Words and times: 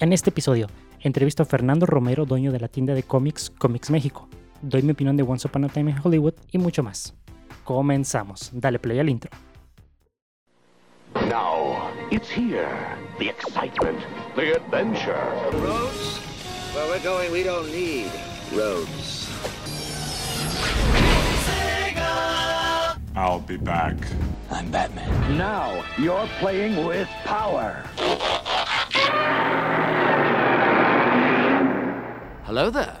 En 0.00 0.14
este 0.14 0.30
episodio, 0.30 0.68
entrevisto 1.00 1.42
a 1.42 1.46
Fernando 1.46 1.84
Romero, 1.84 2.24
dueño 2.24 2.52
de 2.52 2.58
la 2.58 2.68
tienda 2.68 2.94
de 2.94 3.02
cómics 3.02 3.50
Comics 3.50 3.90
México. 3.90 4.30
Doy 4.62 4.80
mi 4.80 4.92
opinión 4.92 5.14
de 5.14 5.22
Once 5.22 5.46
Upon 5.46 5.66
a 5.66 5.68
Time 5.68 5.90
in 5.90 5.98
Hollywood 6.02 6.32
y 6.50 6.56
mucho 6.56 6.82
más. 6.82 7.12
Comenzamos. 7.64 8.50
Dale 8.54 8.78
play 8.78 8.98
al 8.98 9.10
intro. 9.10 9.30
Now, 11.28 11.90
it's 12.10 12.30
here. 12.30 12.96
The 13.18 13.28
excitement, 13.28 13.98
the 14.36 14.56
adventure. 14.56 15.20
Roads? 15.52 16.18
Where 16.72 16.88
we're 16.88 17.04
going, 17.04 17.30
we 17.30 17.42
don't 17.42 17.70
need 17.70 18.10
roads. 18.54 19.28
I'll 23.14 23.40
be 23.46 23.58
back. 23.58 23.96
I'm 24.50 24.70
Batman. 24.70 25.36
Now, 25.36 25.84
you're 25.98 26.26
playing 26.40 26.86
with 26.86 27.06
power. 27.26 27.84
Hello 32.50 32.68
there. 32.68 33.00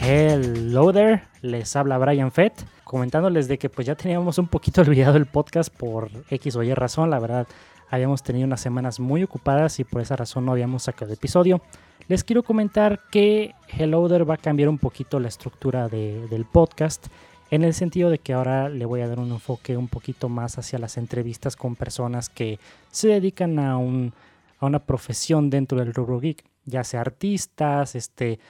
Hello 0.00 0.92
there, 0.92 1.22
les 1.42 1.74
habla 1.74 1.98
Brian 1.98 2.30
Fett, 2.30 2.52
comentándoles 2.84 3.48
de 3.48 3.58
que 3.58 3.68
pues 3.70 3.86
ya 3.86 3.94
teníamos 3.94 4.38
un 4.38 4.46
poquito 4.48 4.80
olvidado 4.86 5.16
el 5.16 5.26
podcast 5.26 5.74
por 5.74 6.10
X 6.30 6.56
o 6.56 6.62
Y 6.62 6.74
razón, 6.74 7.10
la 7.10 7.18
verdad 7.18 7.46
habíamos 7.88 8.22
tenido 8.22 8.46
unas 8.46 8.60
semanas 8.60 8.98
muy 9.00 9.22
ocupadas 9.22 9.78
y 9.80 9.84
por 9.84 10.02
esa 10.02 10.16
razón 10.16 10.44
no 10.44 10.52
habíamos 10.52 10.84
sacado 10.84 11.12
episodio. 11.12 11.60
Les 12.08 12.24
quiero 12.24 12.42
comentar 12.42 13.00
que 13.10 13.54
Hello 13.68 14.08
there 14.08 14.24
va 14.24 14.34
a 14.34 14.38
cambiar 14.38 14.68
un 14.68 14.78
poquito 14.78 15.18
la 15.20 15.28
estructura 15.28 15.88
de- 15.88 16.26
del 16.28 16.44
podcast 16.44 17.06
en 17.50 17.64
el 17.64 17.74
sentido 17.74 18.10
de 18.10 18.18
que 18.18 18.32
ahora 18.32 18.68
le 18.68 18.84
voy 18.84 19.00
a 19.00 19.08
dar 19.08 19.20
un 19.20 19.30
enfoque 19.30 19.76
un 19.76 19.88
poquito 19.88 20.28
más 20.28 20.58
hacia 20.58 20.78
las 20.78 20.96
entrevistas 20.96 21.56
con 21.56 21.76
personas 21.76 22.28
que 22.28 22.58
se 22.90 23.08
dedican 23.08 23.58
a, 23.58 23.78
un, 23.78 24.12
a 24.58 24.66
una 24.66 24.80
profesión 24.80 25.50
dentro 25.50 25.78
del 25.78 25.94
rubro 25.94 26.20
geek, 26.20 26.44
ya 26.64 26.82
sea 26.82 27.02
artistas, 27.02 27.94
este, 27.94 28.40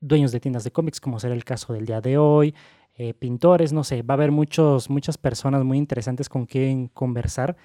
dueños 0.00 0.32
de 0.32 0.40
tiendas 0.40 0.64
de 0.64 0.72
cómics, 0.72 1.00
como 1.00 1.20
será 1.20 1.34
el 1.34 1.44
caso 1.44 1.72
del 1.72 1.86
día 1.86 2.00
de 2.00 2.18
hoy, 2.18 2.54
eh, 2.96 3.14
pintores, 3.14 3.72
no 3.72 3.84
sé, 3.84 4.02
va 4.02 4.14
a 4.14 4.16
haber 4.16 4.32
muchos, 4.32 4.90
muchas 4.90 5.16
personas 5.16 5.64
muy 5.64 5.78
interesantes 5.78 6.28
con 6.28 6.46
quien 6.46 6.88
conversar 6.88 7.56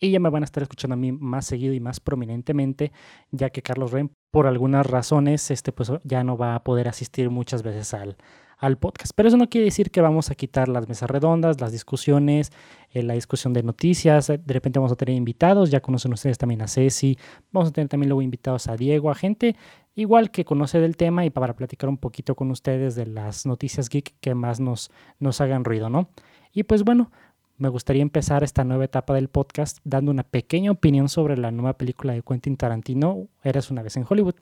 y 0.00 0.10
ya 0.10 0.20
me 0.20 0.28
van 0.28 0.42
a 0.42 0.44
estar 0.44 0.62
escuchando 0.62 0.94
a 0.94 0.96
mí 0.96 1.12
más 1.12 1.46
seguido 1.46 1.72
y 1.72 1.80
más 1.80 2.00
prominentemente, 2.00 2.92
ya 3.30 3.50
que 3.50 3.62
Carlos 3.62 3.92
Ren, 3.92 4.10
por 4.30 4.46
algunas 4.46 4.84
razones, 4.84 5.50
este, 5.50 5.72
pues 5.72 5.92
ya 6.02 6.24
no 6.24 6.36
va 6.36 6.56
a 6.56 6.64
poder 6.64 6.88
asistir 6.88 7.30
muchas 7.30 7.62
veces 7.62 7.94
al, 7.94 8.16
al 8.58 8.78
podcast. 8.78 9.12
Pero 9.14 9.28
eso 9.28 9.36
no 9.36 9.48
quiere 9.48 9.66
decir 9.66 9.90
que 9.90 10.00
vamos 10.00 10.30
a 10.30 10.34
quitar 10.34 10.68
las 10.68 10.88
mesas 10.88 11.10
redondas, 11.10 11.60
las 11.60 11.72
discusiones, 11.72 12.52
eh, 12.90 13.02
la 13.02 13.14
discusión 13.14 13.52
de 13.52 13.62
noticias. 13.62 14.28
De 14.28 14.54
repente 14.54 14.78
vamos 14.78 14.92
a 14.92 14.96
tener 14.96 15.14
invitados, 15.14 15.70
ya 15.70 15.80
conocen 15.80 16.12
ustedes 16.12 16.38
también 16.38 16.62
a 16.62 16.68
Ceci. 16.68 17.18
Vamos 17.52 17.70
a 17.70 17.72
tener 17.72 17.88
también 17.88 18.08
luego 18.08 18.22
invitados 18.22 18.66
a 18.68 18.76
Diego, 18.76 19.10
a 19.10 19.14
gente 19.14 19.56
igual 19.94 20.30
que 20.30 20.44
conoce 20.44 20.80
del 20.80 20.96
tema 20.96 21.24
y 21.24 21.30
para 21.30 21.54
platicar 21.54 21.88
un 21.88 21.98
poquito 21.98 22.34
con 22.34 22.50
ustedes 22.50 22.94
de 22.94 23.06
las 23.06 23.46
noticias 23.46 23.88
geek 23.88 24.14
que 24.20 24.34
más 24.34 24.60
nos, 24.60 24.90
nos 25.20 25.40
hagan 25.40 25.64
ruido, 25.64 25.88
¿no? 25.88 26.08
Y 26.52 26.64
pues 26.64 26.82
bueno, 26.82 27.10
me 27.56 27.68
gustaría 27.68 28.02
empezar 28.02 28.42
esta 28.42 28.64
nueva 28.64 28.84
etapa 28.84 29.14
del 29.14 29.28
podcast 29.28 29.78
dando 29.84 30.10
una 30.10 30.24
pequeña 30.24 30.72
opinión 30.72 31.08
sobre 31.08 31.36
la 31.36 31.50
nueva 31.50 31.74
película 31.74 32.12
de 32.12 32.22
Quentin 32.22 32.56
Tarantino, 32.56 33.28
Eras 33.42 33.70
una 33.70 33.82
vez 33.82 33.96
en 33.96 34.04
Hollywood 34.08 34.34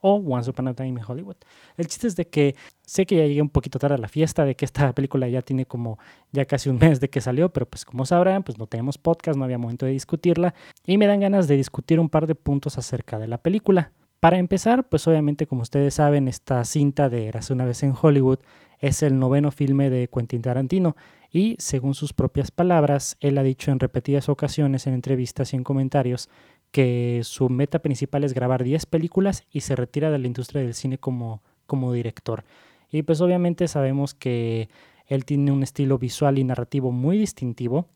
o 0.00 0.14
Once 0.16 0.50
Upon 0.50 0.68
a 0.68 0.74
Time 0.74 0.88
in 0.90 1.00
Hollywood. 1.06 1.36
El 1.76 1.86
chiste 1.86 2.06
es 2.06 2.16
de 2.16 2.28
que 2.28 2.54
sé 2.82 3.06
que 3.06 3.16
ya 3.16 3.26
llegué 3.26 3.42
un 3.42 3.48
poquito 3.48 3.78
tarde 3.78 3.96
a 3.96 3.98
la 3.98 4.08
fiesta, 4.08 4.44
de 4.44 4.54
que 4.54 4.64
esta 4.64 4.92
película 4.94 5.28
ya 5.28 5.42
tiene 5.42 5.66
como 5.66 5.98
ya 6.32 6.44
casi 6.44 6.68
un 6.68 6.78
mes 6.78 7.00
de 7.00 7.10
que 7.10 7.20
salió, 7.20 7.50
pero 7.52 7.66
pues 7.66 7.84
como 7.84 8.06
sabrán, 8.06 8.42
pues 8.42 8.58
no 8.58 8.66
tenemos 8.66 8.98
podcast, 8.98 9.38
no 9.38 9.44
había 9.44 9.58
momento 9.58 9.86
de 9.86 9.92
discutirla 9.92 10.54
y 10.86 10.98
me 10.98 11.06
dan 11.06 11.20
ganas 11.20 11.48
de 11.48 11.56
discutir 11.56 12.00
un 12.00 12.08
par 12.08 12.26
de 12.26 12.34
puntos 12.34 12.78
acerca 12.78 13.18
de 13.18 13.28
la 13.28 13.38
película. 13.38 13.92
Para 14.20 14.38
empezar, 14.38 14.88
pues 14.88 15.06
obviamente 15.06 15.46
como 15.46 15.62
ustedes 15.62 15.94
saben, 15.94 16.26
esta 16.26 16.64
cinta 16.64 17.08
de 17.08 17.26
Eras 17.26 17.50
una 17.50 17.64
vez 17.64 17.82
en 17.82 17.94
Hollywood 18.00 18.38
es 18.78 19.02
el 19.02 19.18
noveno 19.18 19.50
filme 19.50 19.90
de 19.90 20.08
Quentin 20.08 20.42
Tarantino 20.42 20.96
y 21.30 21.56
según 21.58 21.94
sus 21.94 22.12
propias 22.12 22.50
palabras, 22.50 23.16
él 23.20 23.36
ha 23.38 23.42
dicho 23.42 23.70
en 23.70 23.80
repetidas 23.80 24.28
ocasiones 24.28 24.86
en 24.86 24.94
entrevistas 24.94 25.52
y 25.52 25.56
en 25.56 25.64
comentarios 25.64 26.28
que 26.76 27.22
su 27.24 27.48
meta 27.48 27.78
principal 27.78 28.22
es 28.22 28.34
grabar 28.34 28.62
10 28.62 28.84
películas 28.84 29.44
y 29.50 29.62
se 29.62 29.74
retira 29.76 30.10
de 30.10 30.18
la 30.18 30.26
industria 30.26 30.60
del 30.60 30.74
cine 30.74 30.98
como, 30.98 31.40
como 31.66 31.90
director. 31.90 32.44
Y 32.92 33.00
pues 33.00 33.22
obviamente 33.22 33.66
sabemos 33.66 34.12
que 34.12 34.68
él 35.06 35.24
tiene 35.24 35.52
un 35.52 35.62
estilo 35.62 35.96
visual 35.96 36.36
y 36.36 36.44
narrativo 36.44 36.92
muy 36.92 37.16
distintivo 37.16 37.88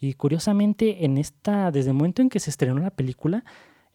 y 0.00 0.14
curiosamente 0.14 1.04
en 1.04 1.16
esta, 1.16 1.70
desde 1.70 1.90
el 1.90 1.94
momento 1.94 2.22
en 2.22 2.28
que 2.28 2.40
se 2.40 2.50
estrenó 2.50 2.80
la 2.80 2.90
película, 2.90 3.44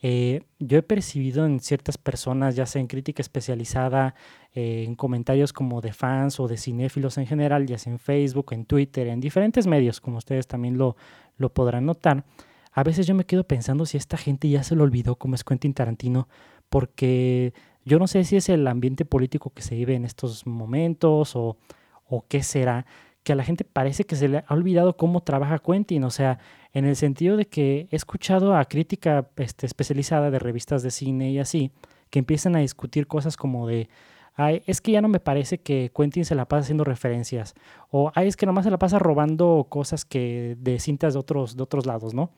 eh, 0.01 0.43
yo 0.57 0.77
he 0.77 0.83
percibido 0.83 1.45
en 1.45 1.59
ciertas 1.59 1.97
personas, 1.97 2.55
ya 2.55 2.65
sea 2.65 2.79
en 2.79 2.87
crítica 2.87 3.21
especializada, 3.21 4.15
eh, 4.53 4.85
en 4.87 4.95
comentarios 4.95 5.51
como 5.51 5.81
de 5.81 5.91
fans 5.91 6.39
o 6.39 6.47
de 6.47 6.55
cinéfilos 6.55 7.17
en 7.17 7.27
general, 7.27 7.65
ya 7.65 7.77
sea 7.77 7.91
en 7.91 7.99
Facebook, 7.99 8.53
en 8.53 8.63
Twitter, 8.63 9.07
en 9.07 9.19
diferentes 9.19 9.67
medios, 9.67 9.99
como 9.99 10.17
ustedes 10.17 10.47
también 10.47 10.77
lo, 10.77 10.95
lo 11.35 11.51
podrán 11.51 11.85
notar, 11.85 12.23
a 12.71 12.83
veces 12.83 13.07
yo 13.07 13.15
me 13.15 13.25
quedo 13.25 13.45
pensando 13.45 13.85
si 13.85 13.97
esta 13.97 14.17
gente 14.17 14.49
ya 14.49 14.63
se 14.63 14.75
lo 14.75 14.83
olvidó 14.83 15.15
como 15.15 15.35
es 15.35 15.43
Quentin 15.43 15.73
Tarantino, 15.73 16.27
porque 16.69 17.53
yo 17.85 17.99
no 17.99 18.07
sé 18.07 18.23
si 18.23 18.35
es 18.35 18.49
el 18.49 18.67
ambiente 18.67 19.05
político 19.05 19.51
que 19.51 19.61
se 19.61 19.75
vive 19.75 19.95
en 19.95 20.05
estos 20.05 20.45
momentos 20.45 21.35
o, 21.35 21.57
o 22.05 22.25
qué 22.27 22.43
será, 22.43 22.85
que 23.23 23.33
a 23.33 23.35
la 23.35 23.43
gente 23.43 23.63
parece 23.63 24.05
que 24.05 24.15
se 24.15 24.27
le 24.27 24.43
ha 24.47 24.53
olvidado 24.53 24.97
cómo 24.97 25.21
trabaja 25.21 25.59
Quentin, 25.59 26.03
o 26.03 26.09
sea, 26.09 26.39
en 26.73 26.85
el 26.85 26.95
sentido 26.95 27.37
de 27.37 27.45
que 27.45 27.87
he 27.91 27.95
escuchado 27.95 28.55
a 28.55 28.65
crítica 28.65 29.29
este, 29.37 29.65
especializada 29.65 30.31
de 30.31 30.39
revistas 30.39 30.83
de 30.83 30.91
cine 30.91 31.31
y 31.31 31.39
así, 31.39 31.71
que 32.09 32.19
empiezan 32.19 32.55
a 32.55 32.59
discutir 32.59 33.07
cosas 33.07 33.37
como 33.37 33.67
de, 33.67 33.89
ay, 34.35 34.61
es 34.67 34.81
que 34.81 34.91
ya 34.91 35.01
no 35.01 35.09
me 35.09 35.19
parece 35.19 35.59
que 35.59 35.91
Quentin 35.95 36.25
se 36.25 36.35
la 36.35 36.47
pasa 36.47 36.61
haciendo 36.61 36.83
referencias, 36.83 37.55
o 37.89 38.11
ay, 38.15 38.27
es 38.27 38.37
que 38.37 38.45
nomás 38.45 38.65
se 38.65 38.71
la 38.71 38.79
pasa 38.79 38.99
robando 38.99 39.67
cosas 39.69 40.05
que 40.05 40.55
de 40.59 40.79
cintas 40.79 41.13
de 41.13 41.19
otros, 41.19 41.57
de 41.57 41.63
otros 41.63 41.85
lados, 41.85 42.13
¿no? 42.13 42.31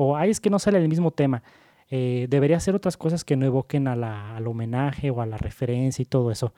O 0.00 0.16
ay, 0.16 0.30
es 0.30 0.38
que 0.40 0.48
no 0.48 0.58
sale 0.60 0.78
el 0.78 0.88
mismo 0.88 1.10
tema. 1.10 1.42
Eh, 1.90 2.26
debería 2.30 2.56
hacer 2.58 2.74
otras 2.76 2.96
cosas 2.96 3.24
que 3.24 3.36
no 3.36 3.44
evoquen 3.46 3.88
al 3.88 4.46
homenaje 4.46 5.10
o 5.10 5.20
a 5.20 5.26
la 5.26 5.38
referencia 5.38 6.02
y 6.02 6.06
todo 6.06 6.30
eso. 6.30 6.54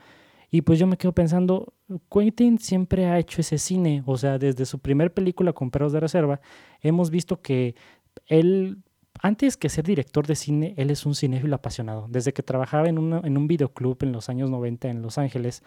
Y 0.51 0.63
pues 0.63 0.79
yo 0.79 0.87
me 0.87 0.97
quedo 0.99 1.13
pensando, 1.13 1.73
Quentin 2.13 2.59
siempre 2.59 3.07
ha 3.07 3.19
hecho 3.19 3.41
ese 3.41 3.57
cine, 3.57 4.03
o 4.05 4.17
sea, 4.19 4.37
desde 4.39 4.67
su 4.67 4.79
primer 4.81 5.15
película 5.15 5.53
con 5.53 5.71
Perros 5.71 5.93
de 5.93 6.01
Reserva, 6.01 6.41
hemos 6.83 7.11
visto 7.11 7.41
que 7.41 7.77
él, 8.27 8.79
antes 9.23 9.57
que 9.57 9.69
ser 9.69 9.85
director 9.85 10.27
de 10.27 10.35
cine, 10.35 10.75
él 10.77 10.91
es 10.91 11.07
un 11.07 11.15
cinéfilo 11.15 11.55
apasionado. 11.55 12.07
Desde 12.11 12.33
que 12.33 12.43
trabajaba 12.43 12.89
en, 12.89 12.99
una- 12.99 13.21
en 13.25 13.39
un 13.39 13.47
videoclub 13.47 13.97
en 14.03 14.13
los 14.13 14.29
años 14.29 14.51
90 14.51 14.89
en 14.89 15.03
Los 15.03 15.19
Ángeles, 15.19 15.63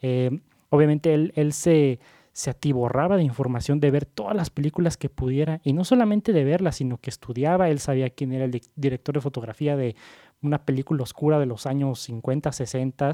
eh, 0.00 0.30
obviamente 0.70 1.12
él, 1.14 1.32
él 1.34 1.52
se, 1.52 1.98
se 2.38 2.50
atiborraba 2.50 3.16
de 3.16 3.24
información 3.24 3.80
de 3.80 3.90
ver 3.90 4.04
todas 4.06 4.36
las 4.36 4.48
películas 4.48 4.96
que 4.96 5.08
pudiera, 5.08 5.60
y 5.64 5.72
no 5.72 5.82
solamente 5.84 6.32
de 6.32 6.44
verlas, 6.44 6.76
sino 6.76 6.98
que 6.98 7.10
estudiaba, 7.10 7.68
él 7.68 7.80
sabía 7.80 8.10
quién 8.10 8.30
era 8.32 8.44
el 8.44 8.52
di- 8.52 8.62
director 8.76 9.16
de 9.16 9.20
fotografía 9.20 9.76
de 9.76 9.96
una 10.40 10.64
película 10.64 11.02
oscura 11.02 11.40
de 11.40 11.46
los 11.46 11.66
años 11.66 11.98
50, 11.98 12.52
60 12.52 13.10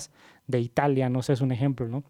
de 0.47 0.61
Italia, 0.61 1.09
no 1.09 1.23
sé, 1.23 1.33
es 1.33 1.41
un 1.41 1.53
ejemplo, 1.53 1.89
¿no? 1.89 2.05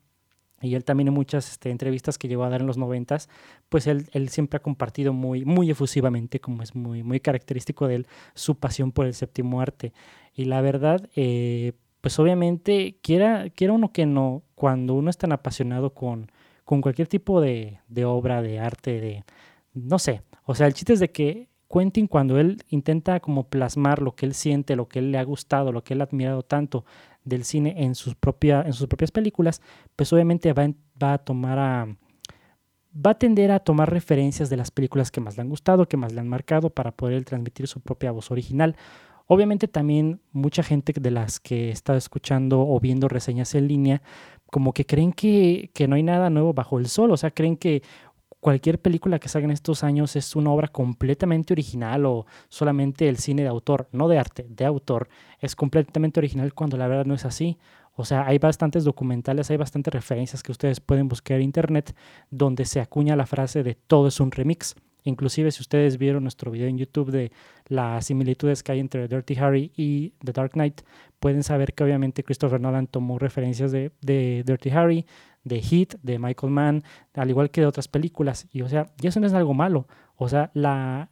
Y 0.61 0.75
él 0.75 0.83
también 0.83 1.07
en 1.07 1.15
muchas 1.15 1.53
este, 1.53 1.71
entrevistas 1.71 2.19
que 2.19 2.27
llegó 2.27 2.43
a 2.43 2.49
dar 2.49 2.63
en 2.63 2.67
los 2.67 2.79
noventas, 2.79 3.29
pues 3.69 3.87
él, 3.87 4.09
él 4.11 4.29
siempre 4.29 4.57
ha 4.57 4.61
compartido 4.63 5.13
muy, 5.13 5.45
muy 5.45 5.71
efusivamente, 5.71 6.41
como 6.41 6.65
es 6.65 6.75
muy, 6.75 7.05
muy 7.05 7.21
característico 7.21 7.87
de 7.87 7.95
él, 7.95 8.07
su 8.35 8.57
pasión 8.57 8.91
por 8.91 9.07
el 9.07 9.15
séptimo 9.15 9.61
arte. 9.61 9.93
Y 10.35 10.47
la 10.47 10.61
verdad, 10.63 11.09
eh, 11.15 11.75
pues 12.01 12.19
obviamente, 12.19 12.97
quiera, 13.03 13.51
quiera 13.51 13.73
uno 13.73 13.93
que 13.93 14.05
no, 14.05 14.43
cuando 14.57 14.95
uno 14.95 15.11
es 15.11 15.17
tan 15.17 15.31
apasionado 15.31 15.95
con, 15.95 16.33
con 16.65 16.81
cualquier 16.81 17.09
tipo 17.09 17.41
de, 17.41 17.81
de 17.89 18.05
obra, 18.05 18.43
de 18.43 18.59
arte, 18.59 19.01
de, 19.01 19.25
no 19.75 19.99
sé, 19.99 20.23
o 20.45 20.55
sea, 20.55 20.67
el 20.67 20.75
chiste 20.75 20.95
es 20.95 21.01
de 21.01 21.11
que 21.11 21.49
Quentin 21.69 22.07
cuando 22.07 22.39
él 22.39 22.63
intenta 22.69 23.21
como 23.21 23.49
plasmar 23.49 24.01
lo 24.01 24.15
que 24.15 24.27
él 24.27 24.35
siente, 24.35 24.77
lo 24.77 24.89
que 24.89 25.01
él 25.01 25.13
le 25.13 25.19
ha 25.19 25.25
gustado, 25.25 25.73
lo 25.73 25.83
que 25.83 25.95
él 25.95 26.01
ha 26.01 26.05
admirado 26.05 26.43
tanto 26.43 26.85
del 27.25 27.45
cine 27.45 27.75
en 27.79 27.95
sus, 27.95 28.15
propia, 28.15 28.63
en 28.63 28.73
sus 28.73 28.87
propias 28.87 29.11
películas, 29.11 29.61
pues 29.97 30.13
obviamente 30.13 30.53
va, 30.53 30.69
va 31.03 31.15
a 31.15 31.19
tomar 31.19 31.97
va 32.95 33.11
a 33.11 33.19
tender 33.19 33.51
a 33.51 33.59
tomar 33.59 33.91
referencias 33.91 34.51
de 34.51 34.57
las 34.57 34.71
películas 34.71 35.11
que 35.11 35.21
más 35.21 35.37
le 35.37 35.43
han 35.43 35.49
gustado, 35.49 35.89
que 35.89 35.97
más 35.97 36.13
le 36.13 36.21
han 36.21 36.29
marcado 36.29 36.71
para 36.71 36.93
poder 36.93 37.25
transmitir 37.25 37.67
su 37.67 37.81
propia 37.81 38.13
voz 38.13 38.31
original. 38.31 38.77
Obviamente 39.27 39.69
también 39.69 40.21
mucha 40.33 40.63
gente 40.63 40.93
de 40.95 41.11
las 41.11 41.41
que 41.41 41.71
estado 41.71 41.97
escuchando 41.99 42.61
o 42.61 42.79
viendo 42.81 43.09
reseñas 43.09 43.55
en 43.55 43.69
línea, 43.69 44.03
como 44.51 44.73
que 44.73 44.85
creen 44.85 45.13
que, 45.13 45.71
que 45.75 45.89
no 45.89 45.97
hay 45.97 46.03
nada 46.03 46.31
nuevo 46.31 46.53
bajo 46.53 46.79
el 46.79 46.89
sol, 46.89 47.11
o 47.11 47.17
sea, 47.17 47.31
creen 47.31 47.57
que 47.57 47.83
cualquier 48.45 48.79
película 48.79 49.19
que 49.19 49.31
salga 49.31 49.47
en 49.47 49.53
estos 49.53 49.83
años 49.83 50.17
es 50.17 50.37
una 50.37 50.51
obra 50.51 50.69
completamente 50.69 51.55
original 51.55 52.05
o 52.05 52.27
solamente 52.51 53.09
el 53.09 53.17
cine 53.17 53.41
de 53.41 53.49
autor, 53.49 53.89
no 53.93 54.07
de 54.07 54.19
arte, 54.19 54.47
de 54.51 54.67
autor, 54.67 55.09
es 55.41 55.57
completamente 55.57 56.21
original 56.21 56.53
cuando 56.53 56.77
la 56.77 56.87
verdad 56.87 57.07
no 57.07 57.15
es 57.15 57.25
así. 57.25 57.57
O 57.97 58.05
sea, 58.05 58.27
hay 58.27 58.37
bastantes 58.39 58.85
documentales, 58.85 59.51
hay 59.51 59.57
bastantes 59.57 59.95
referencias 59.95 60.43
que 60.43 60.53
ustedes 60.53 60.81
pueden 60.81 61.09
buscar 61.09 61.39
en 61.39 61.45
internet 61.45 61.97
donde 62.31 62.67
se 62.67 62.81
acuña 62.81 63.17
la 63.17 63.25
frase 63.25 63.63
de 63.63 63.77
todo 63.77 64.09
es 64.09 64.21
un 64.21 64.31
remix. 64.31 64.75
Inclusive 65.05 65.51
si 65.51 65.61
ustedes 65.61 65.99
vieron 65.99 66.25
nuestro 66.25 66.51
video 66.51 66.67
en 66.67 66.79
YouTube 66.79 67.11
de 67.11 67.31
las 67.67 68.07
similitudes 68.07 68.63
que 68.63 68.73
hay 68.73 68.81
entre 68.81 69.07
Dirty 69.07 69.37
Harry 69.37 69.71
y 69.77 70.15
The 70.25 70.33
Dark 70.33 70.53
Knight, 70.53 70.81
pueden 71.21 71.43
saber 71.43 71.75
que 71.75 71.85
obviamente 71.85 72.25
Christopher 72.25 72.61
Nolan 72.61 72.87
tomó 72.87 73.19
referencias 73.19 73.71
de, 73.71 73.93
de 74.01 74.43
Dirty 74.45 74.71
Harry, 74.71 75.07
de 75.45 75.61
Heat, 75.61 75.97
de 76.03 76.19
Michael 76.19 76.53
Mann, 76.53 76.85
al 77.15 77.31
igual 77.31 77.51
que 77.51 77.61
de 77.61 77.67
otras 77.67 77.87
películas. 77.87 78.49
Y 78.51 78.63
o 78.63 78.69
sea, 78.69 78.87
y 79.01 79.07
eso 79.07 79.21
no 79.21 79.27
es 79.27 79.35
algo 79.35 79.55
malo. 79.55 79.87
O 80.17 80.29
sea, 80.29 80.51
la, 80.55 81.11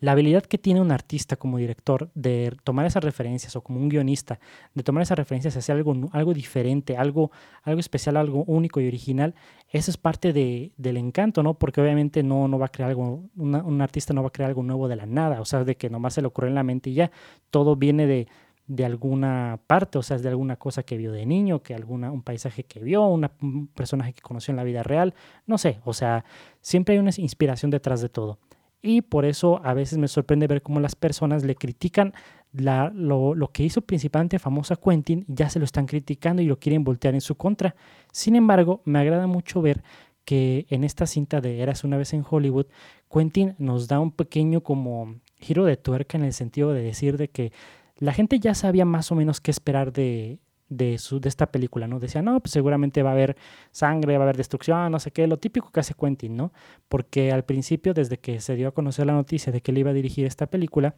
la 0.00 0.12
habilidad 0.12 0.42
que 0.42 0.58
tiene 0.58 0.80
un 0.80 0.92
artista 0.92 1.36
como 1.36 1.58
director 1.58 2.10
de 2.14 2.56
tomar 2.64 2.86
esas 2.86 3.04
referencias 3.04 3.54
o 3.56 3.62
como 3.62 3.80
un 3.80 3.88
guionista, 3.88 4.40
de 4.74 4.82
tomar 4.82 5.02
esas 5.02 5.18
referencias 5.18 5.54
y 5.54 5.58
hacer 5.58 5.76
algo, 5.76 5.94
algo 6.12 6.34
diferente, 6.34 6.96
algo, 6.96 7.30
algo 7.62 7.80
especial, 7.80 8.16
algo 8.16 8.44
único 8.44 8.80
y 8.80 8.88
original, 8.88 9.34
eso 9.70 9.90
es 9.90 9.96
parte 9.96 10.32
de, 10.32 10.72
del 10.76 10.96
encanto, 10.96 11.42
¿no? 11.42 11.54
Porque 11.54 11.80
obviamente 11.80 12.22
no, 12.22 12.48
no 12.48 12.58
va 12.58 12.66
a 12.66 12.70
crear 12.70 12.90
algo, 12.90 13.24
un 13.36 13.80
artista 13.80 14.14
no 14.14 14.22
va 14.22 14.28
a 14.28 14.32
crear 14.32 14.50
algo 14.50 14.62
nuevo 14.62 14.88
de 14.88 14.96
la 14.96 15.06
nada, 15.06 15.40
o 15.40 15.44
sea, 15.44 15.64
de 15.64 15.76
que 15.76 15.90
nomás 15.90 16.14
se 16.14 16.20
le 16.20 16.28
ocurre 16.28 16.48
en 16.48 16.54
la 16.54 16.62
mente 16.62 16.90
y 16.90 16.94
ya, 16.94 17.10
todo 17.50 17.76
viene 17.76 18.06
de, 18.06 18.28
de 18.66 18.84
alguna 18.84 19.60
parte, 19.66 19.98
o 19.98 20.02
sea, 20.02 20.16
es 20.16 20.22
de 20.22 20.30
alguna 20.30 20.56
cosa 20.56 20.82
que 20.82 20.96
vio 20.96 21.12
de 21.12 21.26
niño, 21.26 21.62
que 21.62 21.74
alguna, 21.74 22.10
un 22.10 22.22
paisaje 22.22 22.64
que 22.64 22.80
vio, 22.80 23.04
un 23.06 23.68
personaje 23.74 24.14
que 24.14 24.22
conoció 24.22 24.52
en 24.52 24.56
la 24.56 24.64
vida 24.64 24.82
real, 24.82 25.14
no 25.46 25.58
sé, 25.58 25.80
o 25.84 25.92
sea, 25.92 26.24
siempre 26.60 26.94
hay 26.94 26.98
una 26.98 27.10
inspiración 27.16 27.70
detrás 27.70 28.00
de 28.00 28.08
todo. 28.08 28.38
Y 28.86 29.00
por 29.00 29.24
eso 29.24 29.62
a 29.64 29.72
veces 29.72 29.96
me 29.96 30.08
sorprende 30.08 30.46
ver 30.46 30.60
cómo 30.60 30.78
las 30.78 30.94
personas 30.94 31.42
le 31.42 31.54
critican 31.54 32.12
lo, 32.52 33.34
lo, 33.34 33.48
que 33.50 33.62
hizo 33.62 33.80
principalmente 33.80 34.38
famosa 34.38 34.76
Quentin, 34.76 35.24
ya 35.26 35.48
se 35.48 35.58
lo 35.58 35.64
están 35.64 35.86
criticando 35.86 36.42
y 36.42 36.46
lo 36.46 36.58
quieren 36.58 36.84
voltear 36.84 37.14
en 37.14 37.22
su 37.22 37.34
contra. 37.34 37.74
Sin 38.12 38.36
embargo, 38.36 38.82
me 38.84 38.98
agrada 38.98 39.26
mucho 39.26 39.62
ver 39.62 39.82
que 40.26 40.66
en 40.68 40.84
esta 40.84 41.06
cinta 41.06 41.40
de 41.40 41.62
Eras 41.62 41.82
una 41.82 41.96
vez 41.96 42.12
en 42.12 42.26
Hollywood, 42.28 42.66
Quentin 43.10 43.54
nos 43.56 43.88
da 43.88 44.00
un 44.00 44.10
pequeño 44.12 44.60
como 44.60 45.14
giro 45.38 45.64
de 45.64 45.78
tuerca 45.78 46.18
en 46.18 46.24
el 46.24 46.34
sentido 46.34 46.74
de 46.74 46.82
decir 46.82 47.16
de 47.16 47.28
que 47.28 47.52
la 47.96 48.12
gente 48.12 48.38
ya 48.38 48.54
sabía 48.54 48.84
más 48.84 49.10
o 49.10 49.14
menos 49.14 49.40
qué 49.40 49.50
esperar 49.50 49.94
de, 49.94 50.40
de, 50.68 50.98
su, 50.98 51.20
de 51.20 51.28
esta 51.28 51.46
película, 51.50 51.86
¿no? 51.86 52.00
Decía, 52.00 52.22
no, 52.22 52.40
pues 52.40 52.52
seguramente 52.52 53.02
va 53.02 53.10
a 53.10 53.12
haber 53.12 53.36
sangre, 53.70 54.16
va 54.16 54.24
a 54.24 54.26
haber 54.26 54.36
destrucción, 54.36 54.90
no 54.90 54.98
sé 54.98 55.10
qué, 55.10 55.26
lo 55.26 55.38
típico 55.38 55.70
que 55.70 55.80
hace 55.80 55.94
Quentin, 55.94 56.36
¿no? 56.36 56.52
Porque 56.88 57.32
al 57.32 57.44
principio, 57.44 57.94
desde 57.94 58.18
que 58.18 58.40
se 58.40 58.56
dio 58.56 58.68
a 58.68 58.72
conocer 58.72 59.06
la 59.06 59.12
noticia 59.12 59.52
de 59.52 59.60
que 59.60 59.70
él 59.70 59.78
iba 59.78 59.90
a 59.90 59.94
dirigir 59.94 60.26
esta 60.26 60.46
película, 60.46 60.96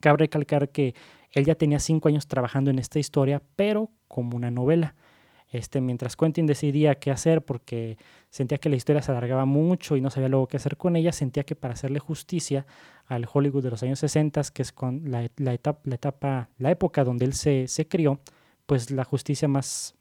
cabe 0.00 0.18
recalcar 0.18 0.70
que 0.70 0.94
él 1.32 1.44
ya 1.44 1.54
tenía 1.54 1.80
cinco 1.80 2.08
años 2.08 2.26
trabajando 2.26 2.70
en 2.70 2.78
esta 2.78 2.98
historia, 2.98 3.42
pero 3.56 3.90
como 4.08 4.36
una 4.36 4.50
novela. 4.50 4.94
Este, 5.50 5.80
mientras 5.80 6.16
Quentin 6.16 6.46
decidía 6.46 6.96
qué 6.96 7.12
hacer 7.12 7.44
porque 7.44 7.96
sentía 8.28 8.58
que 8.58 8.68
la 8.68 8.74
historia 8.74 9.02
se 9.02 9.12
alargaba 9.12 9.44
mucho 9.44 9.96
y 9.96 10.00
no 10.00 10.10
sabía 10.10 10.28
luego 10.28 10.48
qué 10.48 10.56
hacer 10.56 10.76
con 10.76 10.96
ella, 10.96 11.12
sentía 11.12 11.44
que 11.44 11.54
para 11.54 11.74
hacerle 11.74 12.00
justicia 12.00 12.66
al 13.06 13.26
Hollywood 13.32 13.62
de 13.62 13.70
los 13.70 13.82
años 13.84 14.00
60, 14.00 14.42
que 14.52 14.62
es 14.62 14.72
con 14.72 15.02
la, 15.10 15.22
etapa, 15.22 15.80
la, 15.84 15.94
etapa, 15.94 16.48
la 16.58 16.70
época 16.72 17.04
donde 17.04 17.24
él 17.24 17.34
se, 17.34 17.68
se 17.68 17.86
crió, 17.86 18.20
pues 18.66 18.90
la 18.90 19.04
justicia 19.04 19.48
más, 19.48 19.94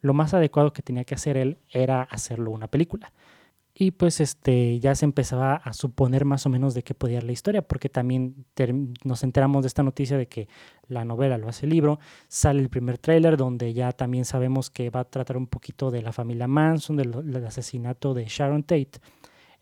lo 0.00 0.14
más 0.14 0.34
adecuado 0.34 0.72
que 0.72 0.82
tenía 0.82 1.04
que 1.04 1.14
hacer 1.14 1.36
él 1.36 1.58
era 1.70 2.02
hacerlo 2.02 2.50
una 2.50 2.68
película. 2.68 3.12
Y 3.78 3.90
pues 3.90 4.20
este, 4.20 4.80
ya 4.80 4.94
se 4.94 5.04
empezaba 5.04 5.56
a 5.56 5.74
suponer 5.74 6.24
más 6.24 6.46
o 6.46 6.48
menos 6.48 6.72
de 6.72 6.82
qué 6.82 6.94
podía 6.94 7.20
la 7.20 7.32
historia, 7.32 7.60
porque 7.60 7.90
también 7.90 8.46
nos 9.04 9.22
enteramos 9.22 9.64
de 9.64 9.66
esta 9.68 9.82
noticia 9.82 10.16
de 10.16 10.28
que 10.28 10.48
la 10.88 11.04
novela 11.04 11.36
lo 11.36 11.46
hace 11.46 11.66
el 11.66 11.72
libro. 11.72 11.98
Sale 12.26 12.60
el 12.62 12.70
primer 12.70 12.96
tráiler 12.96 13.36
donde 13.36 13.74
ya 13.74 13.92
también 13.92 14.24
sabemos 14.24 14.70
que 14.70 14.88
va 14.88 15.00
a 15.00 15.04
tratar 15.04 15.36
un 15.36 15.46
poquito 15.46 15.90
de 15.90 16.00
la 16.00 16.12
familia 16.12 16.48
Manson, 16.48 16.96
del, 16.96 17.44
asesinato 17.44 18.14
de 18.14 18.24
Sharon 18.24 18.62
Tate. 18.62 18.92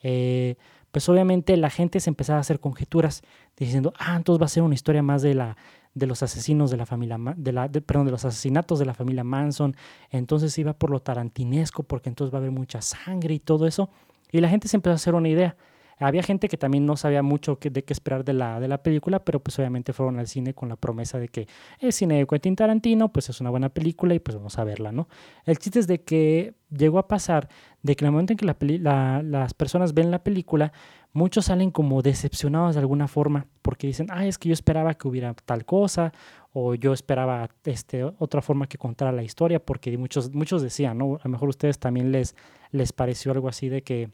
Eh, 0.00 0.54
pues 0.92 1.08
obviamente 1.08 1.56
la 1.56 1.70
gente 1.70 1.98
se 1.98 2.08
empezaba 2.08 2.36
a 2.36 2.42
hacer 2.42 2.60
conjeturas 2.60 3.22
diciendo, 3.56 3.92
ah, 3.98 4.14
entonces 4.14 4.40
va 4.40 4.46
a 4.46 4.48
ser 4.48 4.62
una 4.62 4.76
historia 4.76 5.02
más 5.02 5.22
de 5.22 5.34
la 5.34 5.56
de 5.94 6.06
los 6.06 6.22
asesinos 6.22 6.70
de 6.70 6.76
la 6.76 6.86
familia, 6.86 7.18
de 7.36 7.52
la, 7.52 7.68
perdón, 7.68 8.06
de 8.06 8.10
los 8.12 8.24
asesinatos 8.24 8.78
de 8.78 8.84
la 8.84 8.94
familia 8.94 9.24
Manson, 9.24 9.76
entonces 10.10 10.58
iba 10.58 10.72
por 10.72 10.90
lo 10.90 11.00
tarantinesco 11.00 11.84
porque 11.84 12.08
entonces 12.08 12.34
va 12.34 12.38
a 12.38 12.40
haber 12.40 12.50
mucha 12.50 12.82
sangre 12.82 13.34
y 13.34 13.38
todo 13.38 13.66
eso, 13.66 13.88
y 14.32 14.40
la 14.40 14.48
gente 14.48 14.68
se 14.68 14.76
empezó 14.76 14.92
a 14.92 14.96
hacer 14.96 15.14
una 15.14 15.28
idea. 15.28 15.56
Había 15.98 16.22
gente 16.22 16.48
que 16.48 16.56
también 16.56 16.86
no 16.86 16.96
sabía 16.96 17.22
mucho 17.22 17.58
de 17.60 17.84
qué 17.84 17.92
esperar 17.92 18.24
de 18.24 18.32
la, 18.32 18.60
de 18.60 18.68
la 18.68 18.82
película, 18.82 19.24
pero 19.24 19.40
pues 19.40 19.58
obviamente 19.58 19.92
fueron 19.92 20.18
al 20.18 20.26
cine 20.26 20.54
con 20.54 20.68
la 20.68 20.76
promesa 20.76 21.18
de 21.18 21.28
que 21.28 21.46
el 21.80 21.92
cine 21.92 22.18
de 22.18 22.26
Quentin 22.26 22.56
Tarantino 22.56 23.12
pues 23.12 23.28
es 23.28 23.40
una 23.40 23.50
buena 23.50 23.68
película 23.68 24.14
y 24.14 24.18
pues 24.18 24.36
vamos 24.36 24.58
a 24.58 24.64
verla, 24.64 24.92
¿no? 24.92 25.08
El 25.44 25.58
chiste 25.58 25.78
es 25.78 25.86
de 25.86 26.02
que 26.02 26.54
llegó 26.70 26.98
a 26.98 27.08
pasar 27.08 27.48
de 27.82 27.94
que 27.96 28.04
en 28.04 28.06
el 28.06 28.12
momento 28.12 28.32
en 28.32 28.36
que 28.38 28.46
la 28.46 29.22
las 29.22 29.54
personas 29.54 29.94
ven 29.94 30.10
la 30.10 30.24
película, 30.24 30.72
muchos 31.12 31.46
salen 31.46 31.70
como 31.70 32.02
decepcionados 32.02 32.74
de 32.74 32.80
alguna 32.80 33.08
forma 33.08 33.46
porque 33.62 33.86
dicen, 33.86 34.08
ah, 34.10 34.26
es 34.26 34.38
que 34.38 34.48
yo 34.48 34.52
esperaba 34.52 34.94
que 34.94 35.08
hubiera 35.08 35.32
tal 35.34 35.64
cosa 35.64 36.12
o 36.52 36.74
yo 36.74 36.92
esperaba 36.92 37.48
este, 37.64 38.04
otra 38.04 38.42
forma 38.42 38.66
que 38.66 38.78
contara 38.78 39.12
la 39.12 39.22
historia 39.22 39.64
porque 39.64 39.96
muchos, 39.96 40.32
muchos 40.34 40.62
decían, 40.62 40.98
¿no? 40.98 41.16
A 41.16 41.24
lo 41.24 41.30
mejor 41.30 41.48
a 41.48 41.50
ustedes 41.50 41.78
también 41.78 42.12
les, 42.12 42.34
les 42.70 42.92
pareció 42.92 43.32
algo 43.32 43.48
así 43.48 43.68
de 43.68 43.82
que 43.82 44.10